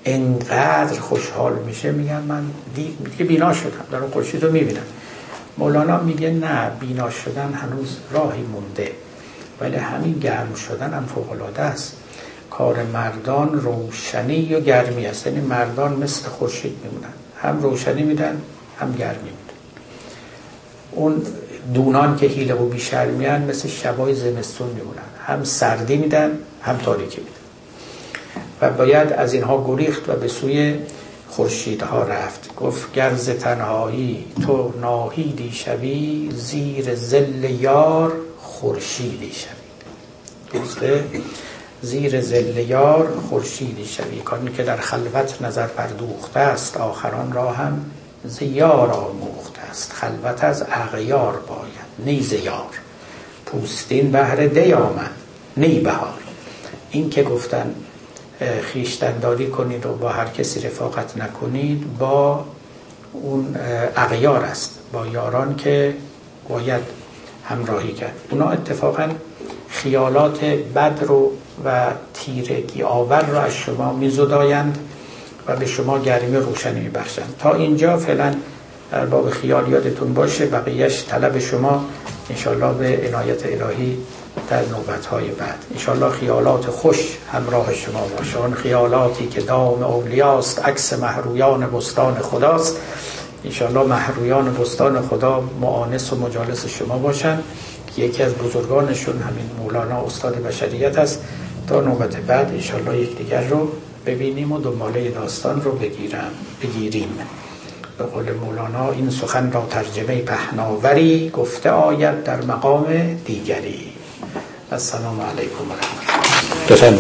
[0.05, 2.43] انقدر خوشحال میشه میگن من
[2.75, 4.81] دیگه بینا شدم در خورشید رو می‌بینم.
[5.57, 8.91] مولانا میگه نه بینا شدن هنوز راهی مونده
[9.61, 11.95] ولی همین گرم شدن هم فوق است.
[12.49, 17.13] کار مردان روشنی و گرمی است؟ یعنی مردان مثل خورشید میمونن.
[17.41, 18.41] هم روشنی میدن
[18.79, 19.55] هم گرمی میدن.
[20.91, 21.21] اون
[21.73, 24.99] دونان که هیله و بیشرمیان مثل شبای زمستون میمونن.
[25.25, 26.31] هم سردی میدن
[26.61, 27.38] هم تاریکی میدن.
[28.61, 30.79] و باید از اینها گریخت و به سوی
[31.29, 32.55] خورشیدها رفت.
[32.55, 40.59] گفت گرز تنهایی تو ناهیدی شوی زیر زل یار خورشیدی شوی.
[40.59, 41.03] درسته
[41.81, 44.19] زیر زل یار خورشیدی شوی.
[44.19, 47.85] کانی که در خلوت نظر پردوخته است آخران را هم
[48.25, 49.91] زیار آموخته است.
[49.93, 52.69] خلوت از اغیار باید نیز یار
[53.45, 55.11] پوستین بهر دی آمد
[55.57, 56.13] نی بهار.
[56.91, 57.75] این که گفتن
[58.61, 62.45] خیشتنداری کنید و با هر کسی رفاقت نکنید با
[63.13, 63.55] اون
[63.95, 65.93] اغیار است با یاران که
[66.49, 66.81] باید
[67.45, 68.13] همراهی کرد.
[68.29, 69.09] اونا اتفاقا
[69.69, 71.31] خیالات بد رو
[71.65, 74.77] و تیرگی آور رو از شما میزدایند
[75.47, 77.35] و به شما گرمی روشنی میبخشند.
[77.39, 78.35] تا اینجا فعلا
[78.91, 81.85] در باب خیال یادتون باشه بقیهش طلب شما.
[82.29, 83.97] انشالله به عنایت الهی
[84.49, 85.65] در نوبت های بعد.
[85.71, 88.51] انشالله خیالات خوش همراه شما باشن.
[88.51, 92.77] خیالاتی که دام اولیاست عکس محرویان بستان خداست.
[93.45, 97.39] انشالله محرویان بستان خدا معانس و مجالس شما باشن.
[97.97, 101.21] یکی از بزرگانشون همین مولانا استاد بشریت است.
[101.67, 103.71] تا نوبت بعد انشالله یکدیگر رو
[104.05, 107.19] ببینیم و دنباله داستان رو بگیرم بگیریم.
[107.97, 112.85] به قول مولانا این سخن را ترجمه پهناوری گفته آید در مقام
[113.25, 113.88] دیگری.
[114.71, 116.99] السلام علیکم و رحمت الله.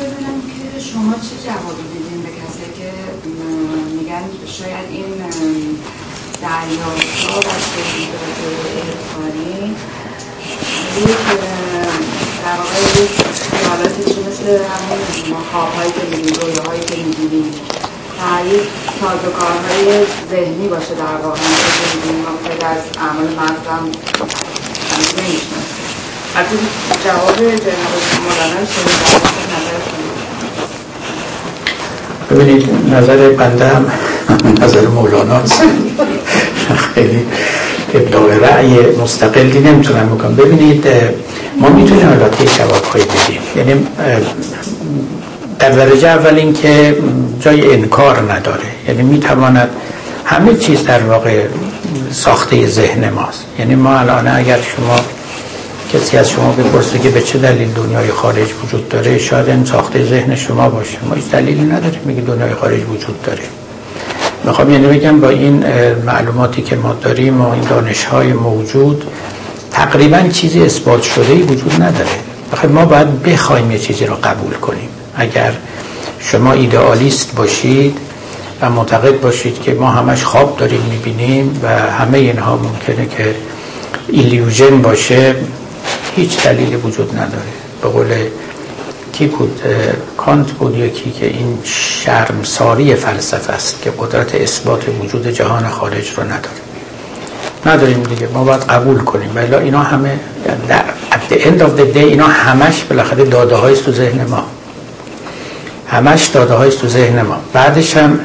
[0.00, 2.90] ببینم که شما چه جوابی دیدین به کسی که
[3.96, 5.14] میگن شاید این
[6.42, 7.50] دریافتها و
[8.80, 9.76] ارفانی
[10.96, 11.20] یک
[12.44, 13.10] در واقع یک
[14.28, 17.54] مثل همون خوابهایی که میدیم رویاهایی که می‌دیدیم
[18.52, 18.68] یک
[19.00, 21.38] سازوکارهای ذهنی باشه در واقع.
[22.58, 23.84] که از اعمال مغزم
[25.18, 26.68] نمی‌شناسیم
[27.04, 27.94] جواب جناب
[28.24, 28.60] مولانا
[32.30, 32.62] ببینید
[32.94, 33.92] نظر بنده هم
[34.62, 35.42] نظر مولانا
[36.94, 37.26] خیلی
[37.94, 40.36] ابداع رأی مستقلی نمی‌تونم بکنم.
[40.36, 40.86] ببینید
[41.60, 43.40] ما می‌تونیم البته جواب خواهی بدیم.
[43.56, 43.86] یعنی
[45.58, 46.96] در درجه اول اینکه
[47.40, 48.66] جای انکار نداره.
[48.88, 49.68] یعنی می‌تواند
[50.24, 51.44] همه چیز در واقع
[52.10, 53.44] ساخته ذهن ماست.
[53.58, 54.96] یعنی ما الان اگر شما
[55.92, 60.04] کسی از شما بپرسه که به چه دلیل دنیای خارج وجود داره شاید این ساخته
[60.04, 60.98] ذهن شما باشه.
[61.08, 63.42] ما هیچ دلیلی نداریم میگه دنیای خارج وجود داره.
[64.44, 65.64] می‌خوام یعنی بگم با این
[66.06, 69.04] معلوماتی که ما داریم و این دانش های موجود
[69.72, 72.10] تقریبا چیزی اثبات شده ای وجود نداره.
[72.52, 74.88] بخاطر ما باید بخوایم یه چیزی رو قبول کنیم.
[75.16, 75.52] اگر
[76.20, 77.98] شما ایدئالیست باشید
[78.60, 83.34] و معتقد باشید که ما همش خواب داریم می‌بینیم و همه اینها ممکنه که
[84.08, 85.34] ایلیوژن باشه
[86.16, 87.42] هیچ دلیلی وجود نداره.
[87.82, 88.06] به قول
[89.12, 89.60] کی بود؟
[90.16, 96.10] کانت بود یا کی که این شرمساری فلسفه است که قدرت اثبات وجود جهان خارج
[96.16, 96.60] رو نداره.
[97.66, 99.30] نداریم دیگه ما باید قبول کنیم.
[99.34, 100.20] ولی اینا همه
[100.68, 104.44] در at the end of the day اینا همش بالاخره داده های تو ذهن ما.
[105.90, 107.36] همش داده های تو ذهن ما.
[107.52, 108.20] بعدش هم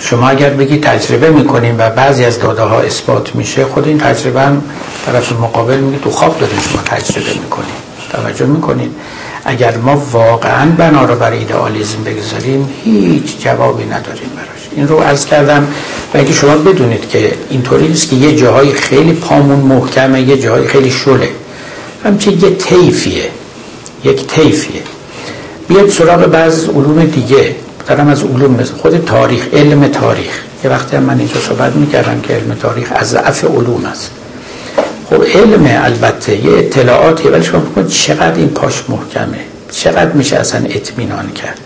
[0.00, 4.40] شما اگر بگی تجربه می‌کنیم و بعضی از داده ها اثبات میشه خود این تجربه
[4.40, 4.62] هم
[5.06, 7.74] طرف مقابل میگه تو خواب داریم شما تجربه می‌کنیم.
[8.12, 8.90] توجه می‌کنید.
[9.44, 14.68] اگر ما واقعا بنا رو برای ایدئالیزم بگذاریم هیچ جوابی نداریم براش.
[14.76, 15.68] این رو عرض کردم
[16.14, 20.66] و اینکه شما بدونید که اینطوری نیست که یه جاهای خیلی پامون محکمه یه جاهای
[20.66, 21.28] خیلی شله.
[22.04, 23.30] همچنین یه تیفیه
[24.04, 24.82] یک تیفیه
[25.68, 27.54] بیاد سراغ بعض علوم دیگه
[27.86, 30.40] دارم از علوم خود تاریخ علم تاریخ.
[30.64, 34.10] یه وقتی هم من اینجا صحبت می‌کردم که علم تاریخ از ضعف علوم است.
[35.10, 39.38] خب علم البته یه اطلاعاتی ولی شما بکنید چقدر این پاش محکمه؟
[39.70, 41.58] چقدر میشه اصلا اطمینان کرد؟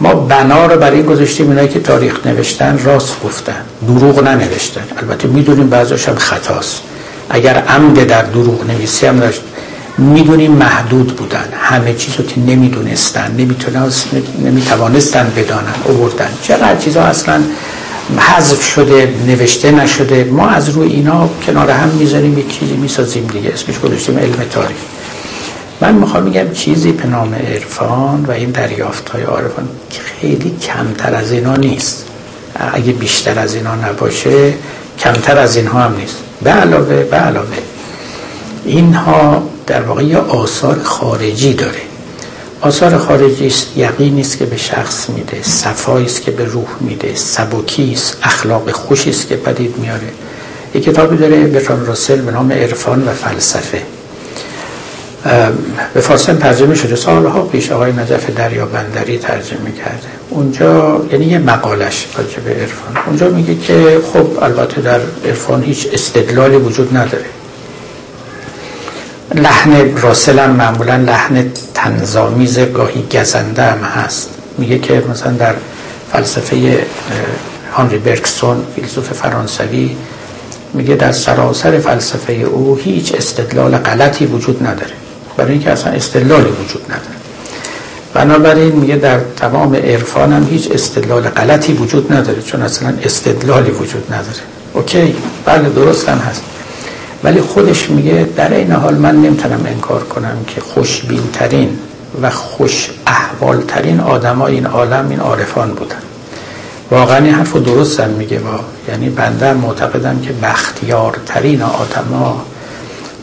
[0.00, 4.84] ما بنا رو برای این گذاشتیم اینایی که تاریخ نوشتن راست گفتن دروغ ننوشتن.
[4.96, 6.82] البته می‌دونیم بعضاش هم خطاست.
[7.30, 9.40] اگر عمد در دروغ نویسی هم داشت
[9.98, 11.48] می‌دونیم محدود بودن.
[11.52, 13.34] همه چیز رو که نمی‌دونستن
[14.38, 17.42] نمی‌توانستن بدانن اووردن چقدر چیزا اصلا
[18.18, 20.24] حذف شده نوشته نشده.
[20.24, 23.50] ما از روی اینا کنار هم می‌ذاریم یک چیزی می‌سازیم دیگه.
[23.50, 24.76] اسمش گذاشتیم علم تاریخ.
[25.80, 29.68] من می‌خوام میگم چیزی به نام عرفان و این دریافت های عارفان
[30.20, 32.04] خیلی کمتر از اینا نیست.
[32.72, 34.54] اگه بیشتر از اینا نباشه
[34.98, 36.16] کمتر از اینها هم نیست.
[36.42, 37.56] به علاوه به علاوه
[38.64, 41.80] اینها در واقع یه آثار خارجی داره.
[42.60, 47.14] آثار خارجی است یقینی است که به شخص میده صفایی است که به روح میده
[47.14, 50.08] سبکی است اخلاق خوشی است که پدید میاره.
[50.74, 53.82] یک کتابی داره برام راسل به نام عرفان و فلسفه.
[55.94, 56.96] به فارسی ترجمه شده.
[56.96, 62.96] سالها پیش آقای نجف دریا بندری ترجمه کرده اونجا یعنی یه مقالش راجع به عرفان.
[63.06, 67.24] اونجا میگه که خب البته در عرفان هیچ استدلالی وجود نداره.
[69.34, 74.28] لحن راسل هم معمولا لحن تنظامیز گاهی گزنده هم هست.
[74.58, 75.54] میگه که مثلا در
[76.12, 76.86] فلسفه
[77.72, 79.96] هانری برکسون فیلسوف فرانسوی
[80.74, 84.92] میگه در سراسر فلسفه او هیچ استدلال غلطی وجود نداره.
[85.36, 87.18] برای اینکه اصلا استدلالی وجود نداره.
[88.14, 94.12] بنابراین میگه در تمام عرفان هم هیچ استدلال غلطی وجود نداره چون اصلا استدلالی وجود
[94.12, 94.40] نداره.
[94.74, 96.42] اوکی بله درست هم هست.
[97.24, 101.78] ولی خودش میگه در این حال من نمی‌تونم انکار کنم که خوشبین ترین
[102.22, 105.96] و خوش احوال ترین آدمای این عالم این عارفان بودن.
[106.90, 108.60] واقعا این حرف درست هم میگه با.
[108.88, 112.42] یعنی بنده معتقدم که بختیارترین آدما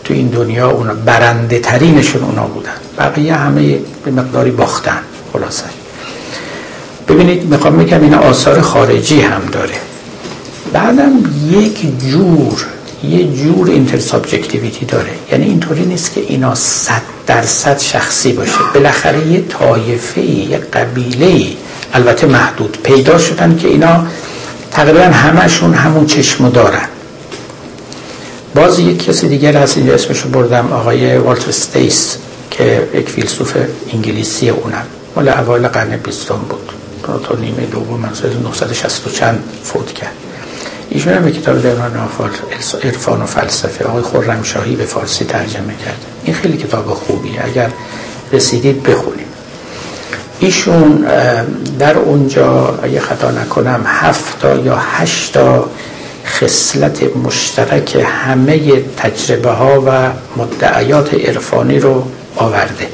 [0.03, 2.71] تو این دنیا اونا برنده ترینشون اونا بودن.
[2.97, 4.99] بقیه همه به مقداری باختن
[5.33, 5.63] خلاصه.
[7.07, 9.75] ببینید می‌خوام میگم این آثار خارجی هم داره.
[10.73, 11.11] بعدم
[11.51, 12.65] یک جور
[13.03, 15.11] یه جور intersubjectivity داره.
[15.31, 18.57] یعنی اینطوری نیست که اینا صد درصد شخصی باشه.
[18.73, 21.47] بالاخره یه طایفه یه قبیله
[21.93, 24.07] البته محدود پیدا شدن که اینا
[24.71, 26.87] تقریبا همشون همون چشمو دارن.
[28.55, 32.17] باز یک کسی دیگر هست اینجا اسمشو بردم آقای والتر ستیس
[32.51, 33.57] که یک فیلسوف
[33.93, 34.85] انگلیسی اونم.
[35.15, 36.71] مال اوایل قرن بیستم بود.
[37.23, 40.24] تا نیمه دوم من 1960 چند فوت کرد.
[40.95, 42.29] ایشون هم کتاب دوران آفال
[42.83, 47.69] عرفان و فلسفه آقای خرمشاهی به فارسی ترجمه کرده این خیلی کتاب خوبیه اگر
[48.33, 49.25] رسیدید بخونید.
[50.39, 51.05] ایشون
[51.79, 55.69] در اونجا اگه خطا نکنم هفتا یا هشتا
[56.25, 62.03] خصلت مشترک همه تجربه ها و مدعیات عرفانی رو
[62.35, 62.87] آورده.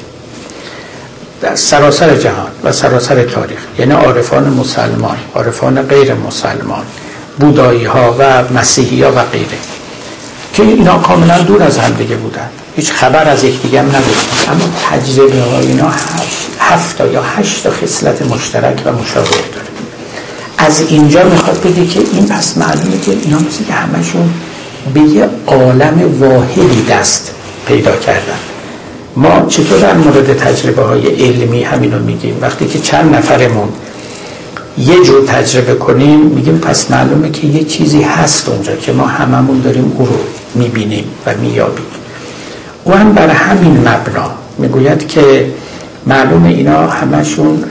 [1.40, 6.84] در سراسر جهان و سراسر تاریخ یعنی عارفان مسلمان عارفان غیر مسلمان.
[7.38, 9.58] بودایی ها و مسیحی ها و غیره
[10.54, 12.48] که اینا کاملا دور از هم دیگه بودن.
[12.76, 14.16] هیچ خبر از یکدیگه هم نبود
[14.48, 15.90] اما تجربه ها اینا
[16.58, 19.66] هفت یا هشت خصلت مشترک و مشابه داره.
[20.58, 24.34] از اینجا می‌خواد بگه که این پس معلومه که اینا مثل که همشون
[24.94, 27.30] به یه عالم واحدی دست
[27.68, 28.38] پیدا کردن.
[29.16, 33.68] ما چطور در مورد تجربه های علمی همینو میگیم؟ وقتی که چند نفرمون
[34.78, 39.60] یه جور تجربه کنیم میگیم پس معلومه که یه چیزی هست اونجا که ما هممون
[39.60, 40.18] داریم او رو
[40.54, 41.84] می‌بینیم و میابیم
[42.84, 45.50] او هم بر همین مبنا می‌گوید که
[46.06, 47.64] معلومه اینا همشون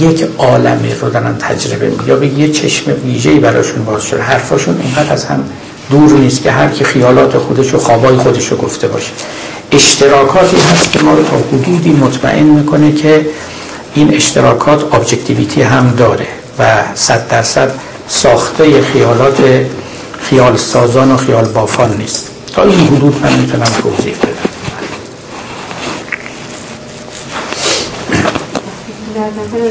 [0.00, 4.22] یک عالمی رو دارن تجربه یا به یه چشم ویژه‌ای براشون باز شده.
[4.22, 5.44] حرفاشون اینقدر از هم
[5.90, 9.10] دور نیست که هر کی خیالات خودش و خوابای خودش رو گفته باشه.
[9.72, 13.26] اشتراکاتی هست که ما رو تا حدودی مطمئن می‌کنه که
[13.96, 16.26] این اشتراکات ابجکتیویتی هم داره
[16.58, 17.70] و صد درصد
[18.08, 19.66] ساخته خیالات
[20.18, 22.30] خیال سازان و خیال بافان نیست.
[22.52, 24.32] تا این حدود من می‌تونم توضیح بدم.
[29.14, 29.64] در نظر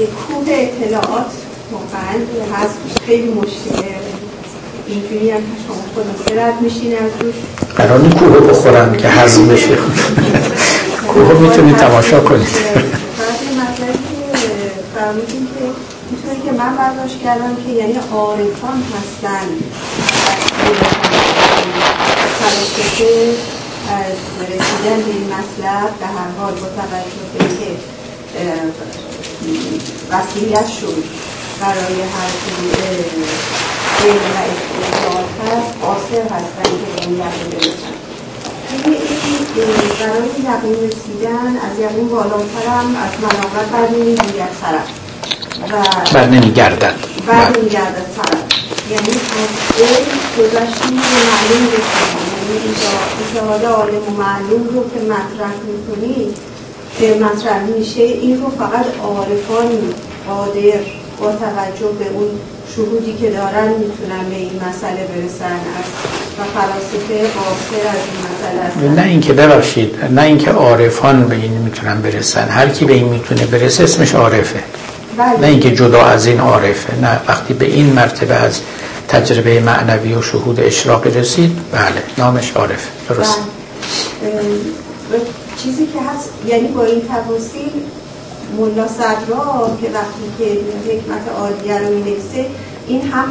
[0.00, 1.32] یک کوه اطلاعات
[1.72, 2.18] واقعا
[2.54, 2.74] هست
[3.06, 3.96] خیلی مشکله.
[4.88, 7.34] اینجوری هم شما خود رد میشین از روش
[7.76, 9.78] قرار کوه بخورم که هضم بشه.
[11.08, 12.46] کوه می‌تونی تماشا کنید.
[14.94, 15.64] فرمودیم که
[16.44, 19.46] که من برداشت کردم که یعنی عارفان هستن.
[23.88, 24.08] از
[24.40, 27.70] رسیدن به این مطلب به هر حال با توجه که
[30.10, 31.04] وسیلت شد
[31.60, 32.30] برای هر
[34.02, 35.72] علم و استدلال هست
[36.12, 37.22] که این
[40.00, 44.88] برای یقین رسیدن از یقین بالاترم از مناقت بر نمیگردد طرف
[45.72, 45.84] و
[46.14, 46.94] بر نمیگردد
[47.26, 48.42] بر نمیگردد طرف.
[48.90, 52.26] یعنی از علم گذشتیم به معلوم رسیدن.
[53.34, 56.34] یعنی حالا عالم و معلوم رو که مطرح می‌کنی
[56.98, 59.94] که مطرح میشه این رو فقط عارفان
[60.28, 60.80] قادر
[61.20, 62.28] با توجه به اون
[62.76, 65.58] شهودی که دارن می‌تونن به این مسئله برسن
[66.38, 72.02] و فلاسفه قاصر از این مسئله نه اینکه ببخشید نه اینکه عارفان به این می‌تونن
[72.02, 72.48] برسن.
[72.48, 74.62] هر کی به این می‌تونه برسه اسمش عارفه.
[75.18, 75.40] بله.
[75.40, 76.94] نه اینکه جدا از این عارفه.
[77.02, 78.60] نه وقتی به این مرتبه از
[79.08, 82.88] تجربه معنوی و شهود اشراق رسید بله نامش عارفه.
[83.08, 83.38] درست.
[84.22, 85.20] بله.
[85.62, 87.72] چیزی که هست یعنی با این تفاصیل
[88.58, 90.44] ملا صدرا که وقتی که
[90.88, 92.46] حکمت عالیه رو می‌نویسه
[92.86, 93.24] این هم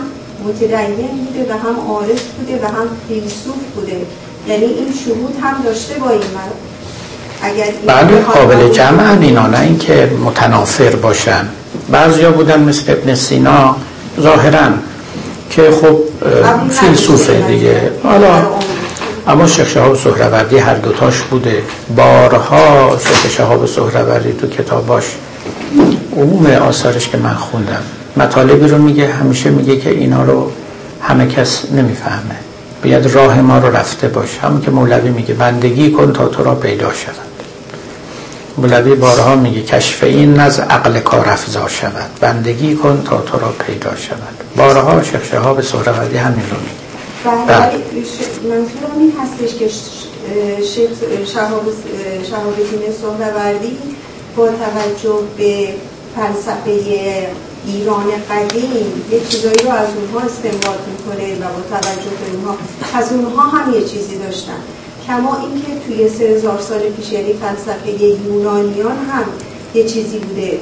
[0.48, 4.02] متدین بوده و هم عارف بوده و هم فیلسوف بوده.
[4.48, 6.52] یعنی این شهود هم داشته با این من
[7.42, 11.48] اگر بله قابل جمع اینا نه اینکه متنافر باشن.
[11.92, 13.76] بعضیا بودن مثل ابن سینا
[14.22, 14.68] ظاهرا
[15.50, 16.00] که خب
[16.70, 17.92] فیلسوفه دیگه.
[18.04, 18.42] حالا
[19.28, 21.64] اما شیخ شهاب سهروردی هر دوتاش بوده.
[21.96, 25.04] بارها شیخ شهاب سهروردی تو کتاباش
[26.18, 27.84] عموم آثارش که من خوندم.
[28.18, 30.52] مطالبی رو میگه همیشه میگه که اینا رو
[31.02, 32.36] همه کس نمی‌فهمه.
[32.84, 36.56] باید راه ما رو رفته باش همون که مولوی میگه بندگی کن تا تو را
[36.56, 37.16] پیدا شود.
[38.58, 42.10] مولوی بارها میگه کشف این از عقل کار افزا شود.
[42.22, 44.38] بندگی کن تا تو را پیدا شود.
[44.58, 46.85] بارها شیخ شهاب سهروردی همین رو میگه.
[48.44, 49.68] منظورم این هستش که
[50.64, 50.90] شیخ
[52.30, 53.78] شهاب دین سهروردی
[54.38, 55.68] با توجه به
[56.16, 56.72] فلسفه
[57.68, 62.58] ایران قدیم یه چیزایی رو از اونها استنباط می‌کنه و با توجه به اونها
[62.94, 64.60] از اونها هم یه چیزی داشتن.
[65.08, 69.24] کما اینکه توی سه هزار سال پیش یعنی فلسفه یونانیان هم
[69.76, 70.60] یه چیزی بوده.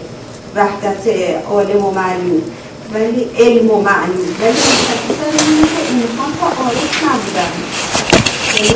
[0.56, 1.08] وحدت
[1.50, 2.42] عالم و معلوم.
[2.94, 7.54] ولی علم و معلوم ولی مشخصا اینه که اینها تا عارف نبودن
[8.56, 8.74] یعنی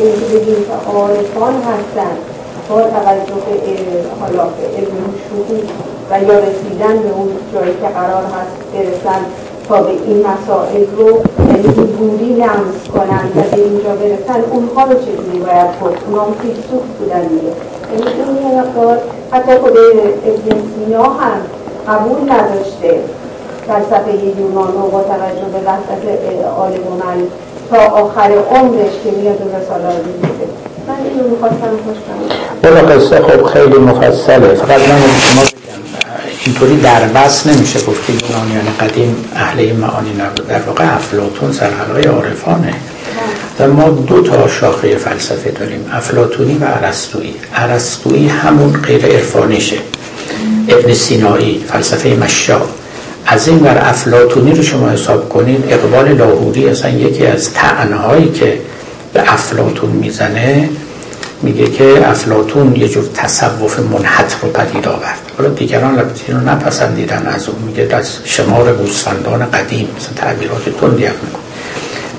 [0.00, 2.16] این بگیم که عارفان هستن
[2.68, 3.34] با توجه
[4.20, 5.70] حالا به علم شهود
[6.10, 9.20] و یا رسیدن به اون جایی که قرار هست برسن
[9.68, 13.28] تا به این مسائل رو یعنی حضوری لمس کنن.
[13.36, 17.52] و به اینجا برسن اونها رو چجوری باید خود اونا هم فیلسوف بودن دیگه
[17.92, 18.98] یعنی این مقدار
[19.30, 19.72] حتی خود
[20.26, 21.40] ابن سینا هم
[21.88, 23.00] قبول نداشته.
[23.68, 26.04] فلسفه یونان رو با توجه به وحدت
[26.86, 27.28] و معلوم
[27.70, 30.48] تا آخر عمرش که میاد اون رساله رو میده.
[30.88, 32.96] من اینو می‌خواستم خوش کنم.
[32.96, 34.54] قصه خب خیلی مفصله.
[34.54, 35.42] فقط من شما
[36.46, 40.48] اینطوری در بس نمیشه گفت که یونانیان قدیم اهل این معانی نبود.
[40.48, 42.74] در واقع افلاتون سرحلقه عارفانه.
[43.60, 49.76] و ما دو تا شاخه فلسفه داریم افلاتونی و عرستویی عرستویی همون غیر عرفانیشه.
[50.68, 52.60] ابن سینایی فلسفه مشا
[53.26, 58.60] از این بر افلاتونی رو شما حساب کنید اقبال لاهوری اصلا یکی از تعنهایی که
[59.12, 60.68] به افلاتون می‌زنه
[61.42, 65.18] میگه که افلاتون یه جور تصوف منحط رو پدید آورد.
[65.38, 71.04] حالا دیگران البته رو نپسندیدن از اون میگه از شمار گوسفندان قدیم مثلا تعبیرات تندی
[71.04, 71.38] هم میکن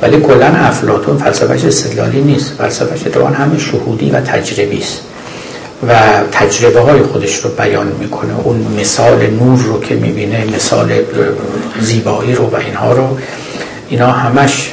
[0.02, 5.02] ولی کلا افلاتون فلسفهش استدلالی نیست فلسفهش دوان همه شهودی و تجربی است.
[5.88, 5.94] و
[6.32, 8.34] تجربه های خودش رو بیان می‌کنه.
[8.44, 10.92] اون مثال نور رو که می‌بینه مثال
[11.82, 13.18] زیبایی رو و اینها رو.
[13.90, 14.72] اینا همش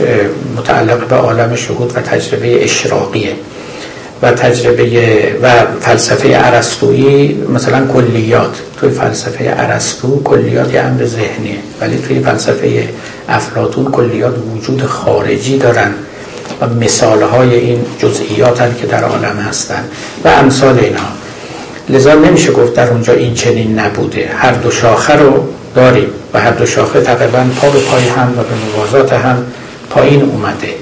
[0.56, 3.32] متعلق به عالم شهود و تجربه اشراقیه.
[4.22, 4.84] و تجربه
[5.42, 5.50] و
[5.80, 8.60] فلسفه عرستویی مثلا کلیات.
[8.80, 11.58] توی فلسفه عرستو کلیات یه امر ذهنیه.
[11.80, 12.88] ولی توی فلسفه
[13.28, 15.94] افلاتون کلیات وجود خارجی دارن.
[16.60, 19.84] و مثال های این جزئیات که در عالم هستن
[20.24, 21.08] و امثال اینها
[21.88, 24.30] لذا نمیشه گفت در اونجا این چنین نبوده.
[24.36, 28.42] هر دو شاخه رو داریم و هر دو شاخه تقریبا پا به پای هم و
[28.42, 29.46] به موازات هم
[29.90, 30.74] پایین اومده.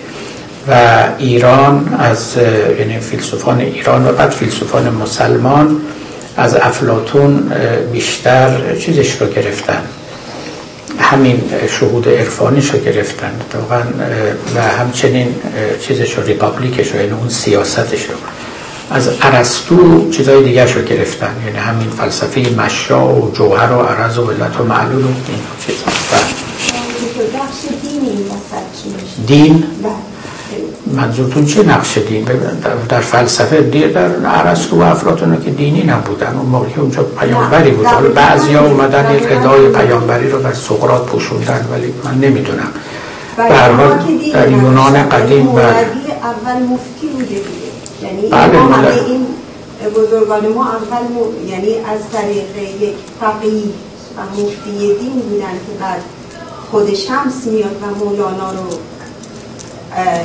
[0.68, 2.36] و ایران از
[2.78, 5.80] یعنی فیلسوفان ایران و بعد فیلسوفان مسلمان
[6.36, 7.52] از افلاتون
[7.92, 9.82] بیشتر چیزش رو گرفتن.
[11.04, 11.42] همین
[11.80, 13.32] شهود عرفانیش رو گرفتن.
[14.56, 15.34] و همچنین
[15.80, 18.14] چیزش رو ریپابلیکش رو یعنی اون سیاستش رو
[18.90, 21.34] از عرستو چیزای دیگه رو گرفتن.
[21.46, 25.86] یعنی همین فلسفه مشا و جوهر و عرض و علت و معلول و این چیزا.
[29.26, 29.64] دین؟
[30.94, 32.26] منظورتون چه نقش دین؟
[32.88, 37.86] در فلسفه دیر در عرستو و افلاتون که دینی نبودن اون موقعی اونجا پیامبری بود.
[37.86, 42.68] حالا بعضی ها اومدن یک ادای پیامبری رو بر سقرات پوشوندن ولی من نمی‌دونم.
[43.36, 43.98] به هر حال
[44.32, 47.40] در یونان قدیم و اول مفتی بوده
[48.02, 49.26] یعنی بله همه این
[49.96, 51.04] بزرگان ما اول
[51.50, 53.62] یعنی از طریق یک فقیه
[54.16, 56.02] و مفتی دین بودن که بعد
[56.70, 58.78] خود شمس میاد و مولانا رو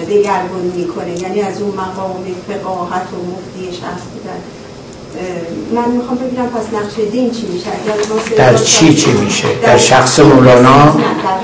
[0.10, 1.22] دگرگون می‌کنه.
[1.22, 4.40] یعنی از اون مقام فقاهت و مفتی شخص بودن.
[5.76, 7.70] من می‌خوام ببینم پس نقش دین چی میشه؟
[8.38, 10.92] در چی چی میشه؟ در شخص مولانا؟ در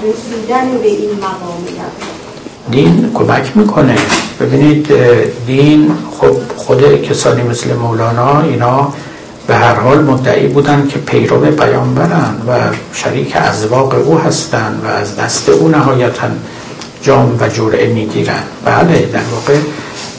[0.03, 1.65] رسیدن به این مقام
[2.71, 3.95] دین کمک می‌کنه.
[4.39, 4.87] ببینید
[5.47, 8.93] دین خب خود کسانی مثل مولانا اینا
[9.47, 12.51] به هر حال مدعی بودن که پیرو پیامبرن و
[12.93, 16.27] شریک ازواق او هستند و از دست او نهایتا
[17.05, 19.57] جام و جرعه می‌گیرن بله در واقع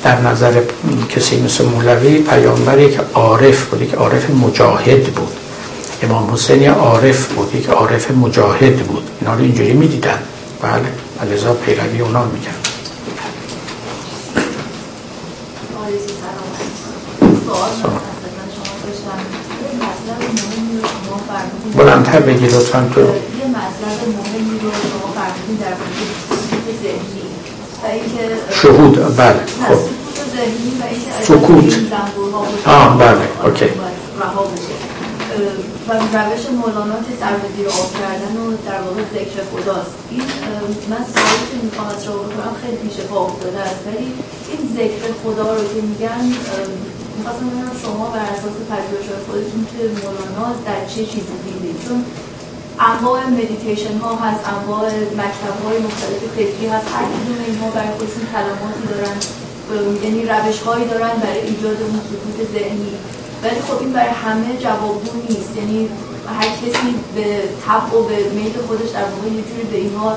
[0.04, 0.62] در نظر
[1.08, 5.32] کسی مثل مولوی پیامبری که عارف بود که عارف مجاهد بود.
[6.02, 9.10] امام حسین عارف بود که عارف مجاهد بود.
[9.20, 10.18] اینا رو اینجوری می‌دیدن.
[10.62, 10.92] بله
[11.22, 12.68] ولذا پیروی اونا می‌کرد.
[21.76, 23.00] بلندتر بگی لطفا تو.
[23.00, 25.74] یه مطلب مهمی رو شما فرمودین در
[28.50, 29.78] شهود بله خب.
[31.22, 31.74] سکوت.
[32.66, 33.68] آه بله okay.
[35.88, 39.94] و روش مولانا که سر به زیر آب کردن و در واقع ذکر خداست.
[40.10, 40.26] این
[40.90, 43.80] من سوالی که می‌خوام از رو بکنم خیلی پیش پا افتاده است.
[43.86, 44.06] ولی
[44.50, 46.24] این ذکر خدا رو که میگن
[47.16, 51.98] می‌خواستم ببینم شما بر اساس پژوهش خودتون که مولانا در چه چیزی دیدید چون
[52.80, 54.84] انواع مدیتیشن ها هست انواع
[55.20, 56.86] مکتب های مختلف فکری هست.
[56.94, 59.16] هر کدوم اینها برای خودشون کلماتی دارن.
[60.04, 62.92] یعنی روش هایی دارن برای ایجاد اون سکوت ذهنی.
[63.42, 65.56] ولی خب این برای همه جوابگو نیست.
[65.56, 65.88] یعنی
[66.38, 67.26] هر کسی به
[67.64, 70.10] طبع و به میل خودش در واقع یه جوری به اینها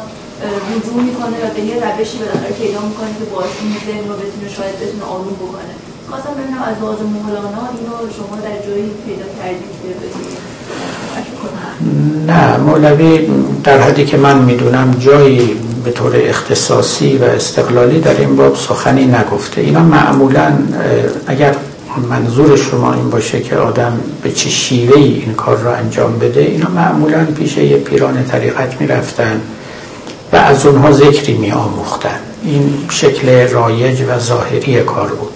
[0.71, 4.47] رجوع می‌کنه و به یه روشی بالاخره پیدا می‌کنه که باعث این ذهن رو بتونه
[4.57, 5.73] شاید بتونه آروم بکنه.
[6.09, 9.89] خواستم ببینم از لحاظ مولانا اینو شما در جایی پیدا کردید که
[12.27, 13.27] نه مولوی
[13.63, 19.05] در حدی که من می‌دونم جایی به طور اختصاصی و استقلالی در این باب سخنی
[19.05, 19.61] نگفته.
[19.61, 20.51] اینا معمولا
[21.27, 21.55] اگر
[22.09, 26.41] منظور شما این باشه که آدم به چه شیوه ای این کار را انجام بده
[26.41, 29.41] اینا معمولا پیش یه پیران طریقت می‌رفتن
[30.33, 35.28] و از اونها ذکری می آموختن این شکل رایج و ظاهری کار بود.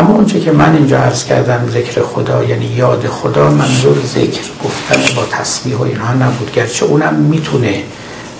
[0.00, 5.14] اما اونچه که من اینجا عرض کردم ذکر خدا یعنی یاد خدا منظور ذکر گفتن
[5.16, 6.52] با تسبیح و اینها نبود.
[6.52, 7.82] گرچه اونم می‌تونه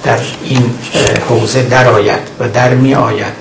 [0.05, 0.63] در این
[1.29, 3.33] حوزه در آید و در می آید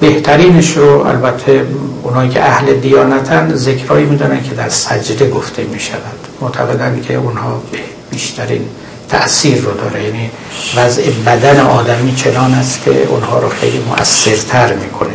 [0.00, 1.66] بهترینش رو البته
[2.02, 7.62] اونایی که اهل دیانتن ذکرهایی می‌دونن که در سجده گفته می شود معتقدن که اونها
[8.10, 8.64] بیشترین
[9.08, 10.04] تأثیر رو داره.
[10.04, 10.30] یعنی
[10.76, 15.14] وضع بدن آدمی چنان است که اونها رو خیلی مؤثرتر می‌کنه.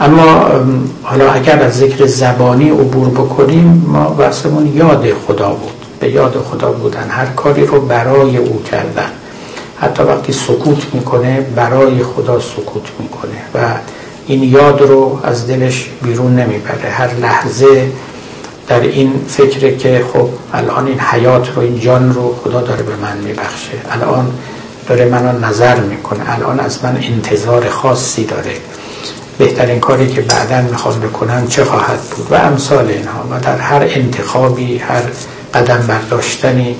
[0.00, 0.46] اما
[1.02, 5.72] حالا اگر از ذکر زبانی عبور بکنیم ما بحثمون یاد خدا بود.
[6.00, 9.10] به یاد خدا بودن هر کاری رو برای او کردن.
[9.80, 13.58] حتی وقتی سکوت می‌کنه برای خدا سکوت می‌کنه و
[14.26, 16.90] این یاد رو از دلش بیرون نمی‌بره.
[16.90, 17.92] هر لحظه
[18.68, 22.96] در این فکره که خب الان این حیات رو این جان رو خدا داره به
[22.96, 23.72] من میبخشه.
[23.90, 24.26] الان
[24.88, 26.34] داره منو نظر می‌کنه.
[26.36, 28.52] الان از من انتظار خاصی داره.
[29.38, 33.24] بهترین کاری که بعدا می‌خوام بکنم چه خواهد بود؟ و امثال اینها.
[33.30, 35.02] و در هر انتخابی هر
[35.54, 36.76] قدم برداشتنی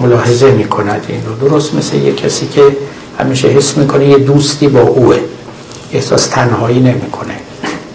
[0.00, 1.48] ملاحظه می‌کند این رو.
[1.48, 2.62] درست مثل یه کسی که
[3.18, 5.16] همیشه حس می‌کنه یه دوستی با اوه.
[5.92, 7.34] احساس تنهایی نمی‌کنه.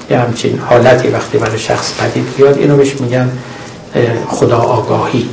[0.09, 3.31] یه همچین حالتی وقتی برای شخص پدید بیاد اینو بهش میگن
[4.27, 5.29] خدا آگاهی.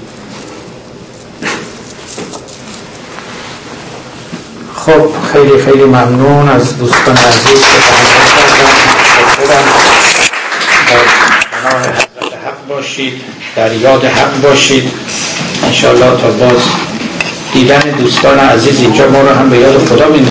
[4.74, 7.61] خب خیلی خیلی ممنون از دوستان عزیز
[9.36, 9.57] که در
[12.47, 13.13] حق باشید
[13.57, 14.91] در یاد حق باشید.
[15.67, 16.63] انشاءالله تا باز
[17.53, 20.27] دیدن دوستان عزیز اینجا ما رو هم به یاد خدا می